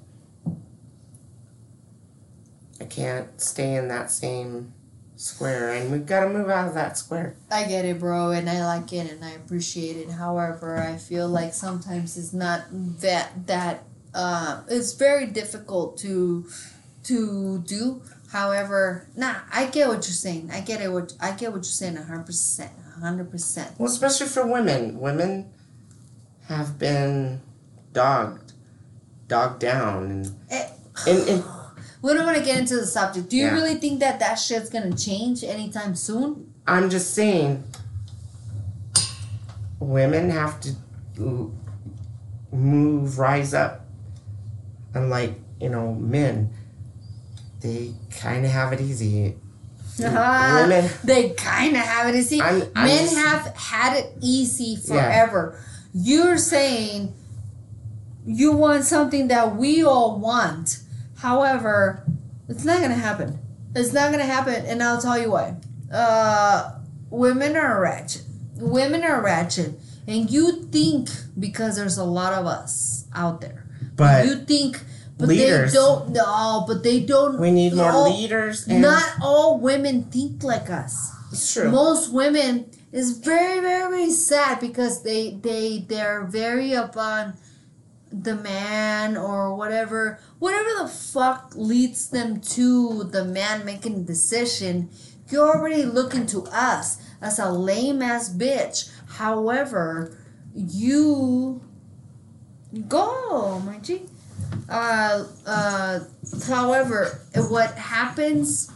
I 2.82 2.86
can't 2.86 3.40
stay 3.40 3.76
in 3.76 3.88
that 3.88 4.12
same 4.12 4.74
square, 5.16 5.72
and 5.72 5.92
we've 5.92 6.06
got 6.06 6.26
to 6.26 6.30
move 6.30 6.50
out 6.50 6.68
of 6.68 6.74
that 6.74 6.98
square. 6.98 7.36
I 7.50 7.64
get 7.66 7.86
it, 7.86 8.00
bro, 8.00 8.32
and 8.32 8.50
I 8.50 8.66
like 8.66 8.92
it 8.92 9.10
and 9.12 9.24
I 9.24 9.32
appreciate 9.32 9.96
it. 9.98 10.12
However, 10.12 10.78
I 10.78 10.98
feel 10.98 11.30
like 11.30 11.54
sometimes 11.54 12.18
it's 12.18 12.34
not 12.34 12.64
that 13.02 13.48
that 13.48 13.84
uh, 14.14 14.64
it's 14.68 14.94
very 14.94 15.28
difficult 15.28 15.98
to 16.00 16.46
to 17.06 17.60
do. 17.60 18.02
However, 18.32 19.08
nah, 19.16 19.36
I 19.52 19.66
get 19.68 19.88
what 19.88 19.96
you're 19.96 20.22
saying. 20.28 20.50
I 20.52 20.62
get 20.62 20.82
it. 20.82 20.92
What 20.92 21.14
I 21.22 21.32
get 21.32 21.52
what 21.52 21.58
you're 21.58 21.64
saying. 21.64 21.96
hundred 21.96 22.26
percent, 22.26 22.72
hundred 23.00 23.32
percent. 23.32 23.72
Well, 23.78 23.90
especially 23.90 24.28
for 24.28 24.46
women. 24.46 25.00
Women 25.00 25.52
have 26.48 26.78
been 26.78 27.42
dogged, 27.94 28.54
dogged 29.28 29.60
down, 29.60 30.04
and 30.12 30.36
Eh. 30.50 30.68
and, 31.08 31.30
and 31.30 31.44
We 32.02 32.14
don't 32.14 32.26
want 32.26 32.38
to 32.38 32.44
get 32.44 32.60
into 32.60 32.76
the 32.76 32.86
subject. 32.86 33.30
Do 33.30 33.38
you 33.38 33.46
Yeah. 33.46 33.54
really 33.54 33.76
think 33.76 34.02
that 34.02 34.20
that 34.20 34.36
shit's 34.36 34.70
gonna 34.70 34.94
change 34.96 35.42
anytime 35.44 35.96
soon? 35.96 36.54
I'm 36.68 36.90
just 36.90 37.14
saying, 37.14 37.64
women 39.80 40.30
have 40.30 40.60
to 40.62 40.76
move, 42.52 43.18
rise 43.20 43.54
up, 43.54 43.86
unlike 44.94 45.40
you 45.60 45.70
know 45.70 45.94
men. 45.94 46.50
They 47.62 47.94
kind 48.20 48.46
of 48.46 48.52
have 48.52 48.74
it 48.74 48.82
easy. 48.82 49.38
Women, 50.00 50.90
they 51.04 51.30
kind 51.30 51.76
of 51.78 51.84
have 51.84 52.14
it 52.14 52.18
easy. 52.18 52.42
I'm- 52.42 52.64
I'm 52.76 52.88
Men 52.88 53.04
just- 53.06 53.16
have 53.16 53.56
had 53.56 53.98
it 53.98 54.18
easy 54.20 54.76
forever. 54.76 55.58
You're 55.94 56.38
saying 56.38 57.14
you 58.26 58.52
want 58.54 58.84
something 58.84 59.28
that 59.28 59.56
we 59.56 59.84
all 59.84 60.20
want. 60.20 60.80
However, 61.18 62.06
it's 62.50 62.66
not 62.66 62.82
gonna 62.82 62.96
happen. 62.96 63.40
It's 63.76 63.94
not 63.94 64.12
gonna 64.12 64.26
happen, 64.26 64.66
and 64.66 64.82
I'll 64.82 65.02
tell 65.02 65.20
you 65.20 65.32
why. 65.32 65.56
Uh, 65.92 66.72
women 67.10 67.56
are 67.56 67.80
ratchet. 67.82 68.24
Women 68.56 69.04
are 69.04 69.22
ratchet, 69.22 69.80
and 70.08 70.30
you 70.30 70.64
think 70.72 71.10
because 71.40 71.76
there's 71.76 71.98
a 71.98 72.04
lot 72.04 72.34
of 72.34 72.46
us 72.46 73.06
out 73.16 73.42
there, 73.42 73.66
but 73.96 74.26
you 74.26 74.36
think, 74.38 74.82
but 75.18 75.28
leaders. 75.28 75.72
they 75.74 75.78
don't. 75.78 76.10
No, 76.10 76.64
but 76.68 76.84
they 76.84 77.00
don't. 77.02 77.40
we 77.40 77.52
need 77.52 77.74
more 77.74 77.92
all- 77.92 78.16
leaders. 78.20 78.68
And 78.68 78.82
Not 78.82 79.04
all 79.22 79.60
women 79.60 80.04
think 80.04 80.44
like 80.44 80.70
us 80.70 81.12
it's 81.32 81.54
true. 81.54 81.70
most 81.72 82.12
women 82.14 82.66
is 82.94 83.18
very 83.18 83.60
very 83.60 84.12
sad 84.12 84.60
because 84.60 85.02
they 85.04 85.32
they 85.32 85.84
they're 85.90 86.24
very 86.24 86.76
up 86.76 86.96
on 86.96 87.34
the 88.12 88.36
man 88.36 89.18
or 89.18 89.56
whatever 89.56 90.20
whatever 90.38 90.70
the 90.84 90.88
fuck 90.88 91.52
leads 91.56 92.10
them 92.10 92.40
to 92.40 93.04
the 93.06 93.26
man 93.26 93.66
making 93.66 94.06
decision. 94.06 94.90
You're 95.30 95.58
already 95.58 95.84
looking 95.84 96.28
to 96.28 96.44
us 96.44 97.02
as 97.20 97.40
a 97.40 97.52
lame 97.52 98.04
ass 98.04 98.32
bitch. 98.32 98.92
However 99.18 100.16
you 100.54 101.62
go 102.88 103.60
my 103.66 103.80
g. 103.80 104.04
Uh 104.70 105.26
uh 105.48 106.00
however 106.46 107.20
what 107.50 107.74
happens 107.74 108.72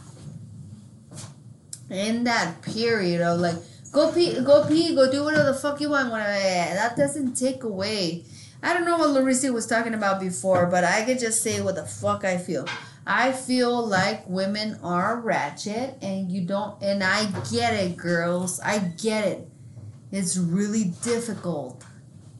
in 1.88 2.24
that 2.24 2.60
period 2.62 3.20
of 3.20 3.38
like 3.38 3.54
go 3.92 4.12
pee 4.12 4.40
go 4.40 4.66
pee 4.66 4.94
go 4.94 5.10
do 5.10 5.24
whatever 5.24 5.44
the 5.44 5.54
fuck 5.54 5.80
you 5.80 5.90
want 5.90 6.10
that 6.10 6.96
doesn't 6.96 7.34
take 7.34 7.64
away. 7.64 8.24
I 8.62 8.74
don't 8.74 8.84
know 8.84 8.98
what 8.98 9.10
larissa 9.10 9.52
was 9.52 9.66
talking 9.66 9.94
about 9.94 10.20
before 10.20 10.66
but 10.66 10.84
i 10.84 11.04
could 11.04 11.18
just 11.18 11.42
say 11.42 11.60
what 11.60 11.76
the 11.76 11.86
fuck 11.86 12.24
i 12.24 12.38
feel. 12.38 12.66
I 13.06 13.32
feel 13.32 13.86
like 13.86 14.28
women 14.28 14.78
are 14.82 15.18
ratchet 15.20 15.96
and 16.02 16.30
you 16.30 16.42
don't 16.42 16.82
and 16.82 17.02
i 17.02 17.26
get 17.50 17.74
it 17.74 17.96
girls. 17.96 18.60
I 18.60 18.78
get 18.78 19.24
it. 19.26 19.48
It's 20.10 20.36
really 20.36 20.92
difficult 21.02 21.84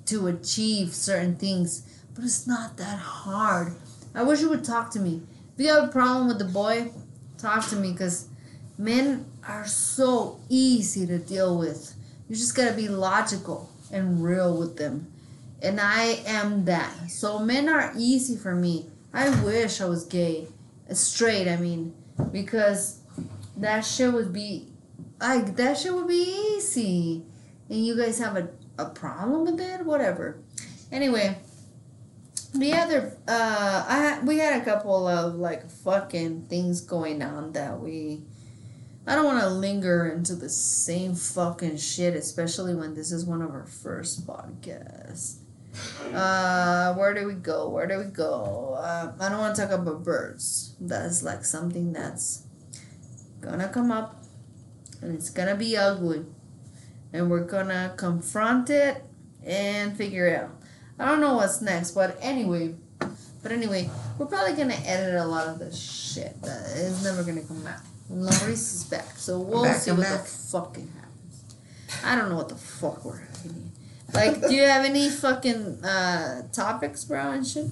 to 0.07 0.27
achieve 0.27 0.95
certain 0.95 1.37
things 1.37 1.83
but 2.15 2.25
it's 2.25 2.47
not 2.47 2.77
that 2.79 2.99
hard. 2.99 3.75
I 4.15 4.25
wish 4.25 4.41
you 4.41 4.49
would 4.49 4.65
talk 4.65 4.91
to 4.93 5.01
me. 5.01 5.23
If 5.57 5.65
you 5.65 5.73
have 5.73 5.85
a 5.85 5.93
problem 5.93 6.27
with 6.29 6.39
the 6.39 6.45
boy 6.45 6.91
talk 7.39 7.69
to 7.69 7.77
me 7.77 7.93
because 7.93 8.29
men 8.79 9.27
are 9.47 9.67
so 9.67 10.41
easy 10.49 11.07
to 11.07 11.19
deal 11.19 11.59
with. 11.59 11.95
You 12.29 12.37
just 12.37 12.55
gotta 12.57 12.75
be 12.75 12.89
logical 12.89 13.71
and 13.93 14.23
real 14.23 14.57
with 14.57 14.77
them. 14.77 15.13
and 15.63 15.81
I 15.81 16.23
am 16.27 16.65
that. 16.67 17.11
So 17.11 17.41
men 17.41 17.69
are 17.69 17.93
easy 17.97 18.37
for 18.37 18.55
me. 18.55 18.87
I 19.13 19.29
wish 19.45 19.81
I 19.81 19.87
was 19.87 20.05
gay, 20.05 20.47
straight. 20.93 21.49
I 21.49 21.57
mean, 21.57 21.95
because 22.33 23.01
that 23.57 23.81
shit 23.85 24.13
would 24.13 24.33
be, 24.33 24.69
like 25.21 25.57
that 25.57 25.79
shit 25.79 25.93
would 25.95 26.07
be 26.09 26.55
easy, 26.57 27.25
and 27.69 27.85
you 27.85 27.97
guys 27.97 28.19
have 28.21 28.37
a 28.37 28.49
a 28.79 28.87
problem 28.91 29.45
with 29.45 29.61
it, 29.61 29.85
whatever. 29.85 30.39
Anyway, 30.93 31.37
the 32.55 32.73
other, 32.75 33.17
uh, 33.27 33.85
I 33.89 34.21
we 34.25 34.39
had 34.39 34.61
a 34.63 34.65
couple 34.65 35.09
of 35.09 35.35
like 35.35 35.69
fucking 35.69 36.47
things 36.47 36.81
going 36.81 37.23
on 37.23 37.53
that 37.53 37.81
we. 37.81 38.23
I 39.09 39.15
don't 39.15 39.25
want 39.25 39.41
to 39.41 39.49
linger 39.49 40.11
into 40.11 40.37
the 40.37 40.51
same 40.51 41.15
fucking 41.15 41.79
shit, 41.79 42.15
especially 42.15 42.75
when 42.75 42.95
this 42.95 43.11
is 43.11 43.25
one 43.25 43.41
of 43.41 43.53
our 43.53 43.65
first 43.65 44.27
podcasts. 44.27 45.39
Uh, 46.13 46.93
where 46.93 47.15
do 47.15 47.27
we 47.27 47.33
go? 47.33 47.71
Where 47.71 47.87
do 47.87 47.97
we 48.01 48.05
go? 48.05 48.77
Uh, 48.79 49.13
I 49.19 49.31
don't 49.31 49.39
want 49.39 49.57
to 49.57 49.63
talk 49.63 49.71
about 49.71 50.05
birds. 50.05 50.77
That's 50.79 51.23
like 51.23 51.47
something 51.47 51.95
that's 51.95 52.43
gonna 53.41 53.69
come 53.69 53.91
up, 53.91 54.23
and 55.01 55.15
it's 55.15 55.31
gonna 55.31 55.57
be 55.57 55.75
ugly, 55.75 56.27
and 57.11 57.31
we're 57.31 57.45
gonna 57.45 57.95
confront 57.97 58.69
it 58.69 59.03
and 59.43 59.97
figure 59.97 60.27
it 60.27 60.43
out. 60.43 60.51
I 60.99 61.07
don't 61.07 61.23
know 61.23 61.37
what's 61.37 61.63
next, 61.63 61.93
but 61.93 62.19
anyway, 62.21 62.75
but 62.99 63.53
anyway, 63.53 63.89
we're 64.19 64.27
probably 64.27 64.53
gonna 64.53 64.75
edit 64.85 65.15
a 65.15 65.25
lot 65.25 65.47
of 65.49 65.59
this 65.59 65.81
shit 65.81 66.43
that 66.43 66.77
is 66.77 67.03
never 67.03 67.25
gonna 67.25 67.41
come 67.41 67.67
out. 67.67 67.81
Maurice 68.11 68.73
is 68.75 68.85
back, 68.85 69.17
so 69.19 69.39
we'll 69.39 69.65
Back 69.65 69.77
see 69.77 69.91
and 69.91 69.99
what 69.99 70.09
the 70.09 70.17
back. 70.17 70.27
fucking 70.27 70.91
happens. 70.97 71.45
I 72.05 72.17
don't 72.17 72.31
know 72.31 72.37
what 72.37 72.49
the 72.49 72.55
fuck 72.55 73.05
we're 73.05 73.19
having. 73.19 73.73
Like, 74.15 74.41
do 74.49 74.55
you 74.55 74.63
have 74.63 74.85
any 74.87 75.11
fucking 75.11 75.85
uh 75.85 76.43
topics, 76.53 77.05
bro, 77.05 77.33
and 77.33 77.47
shit? 77.47 77.67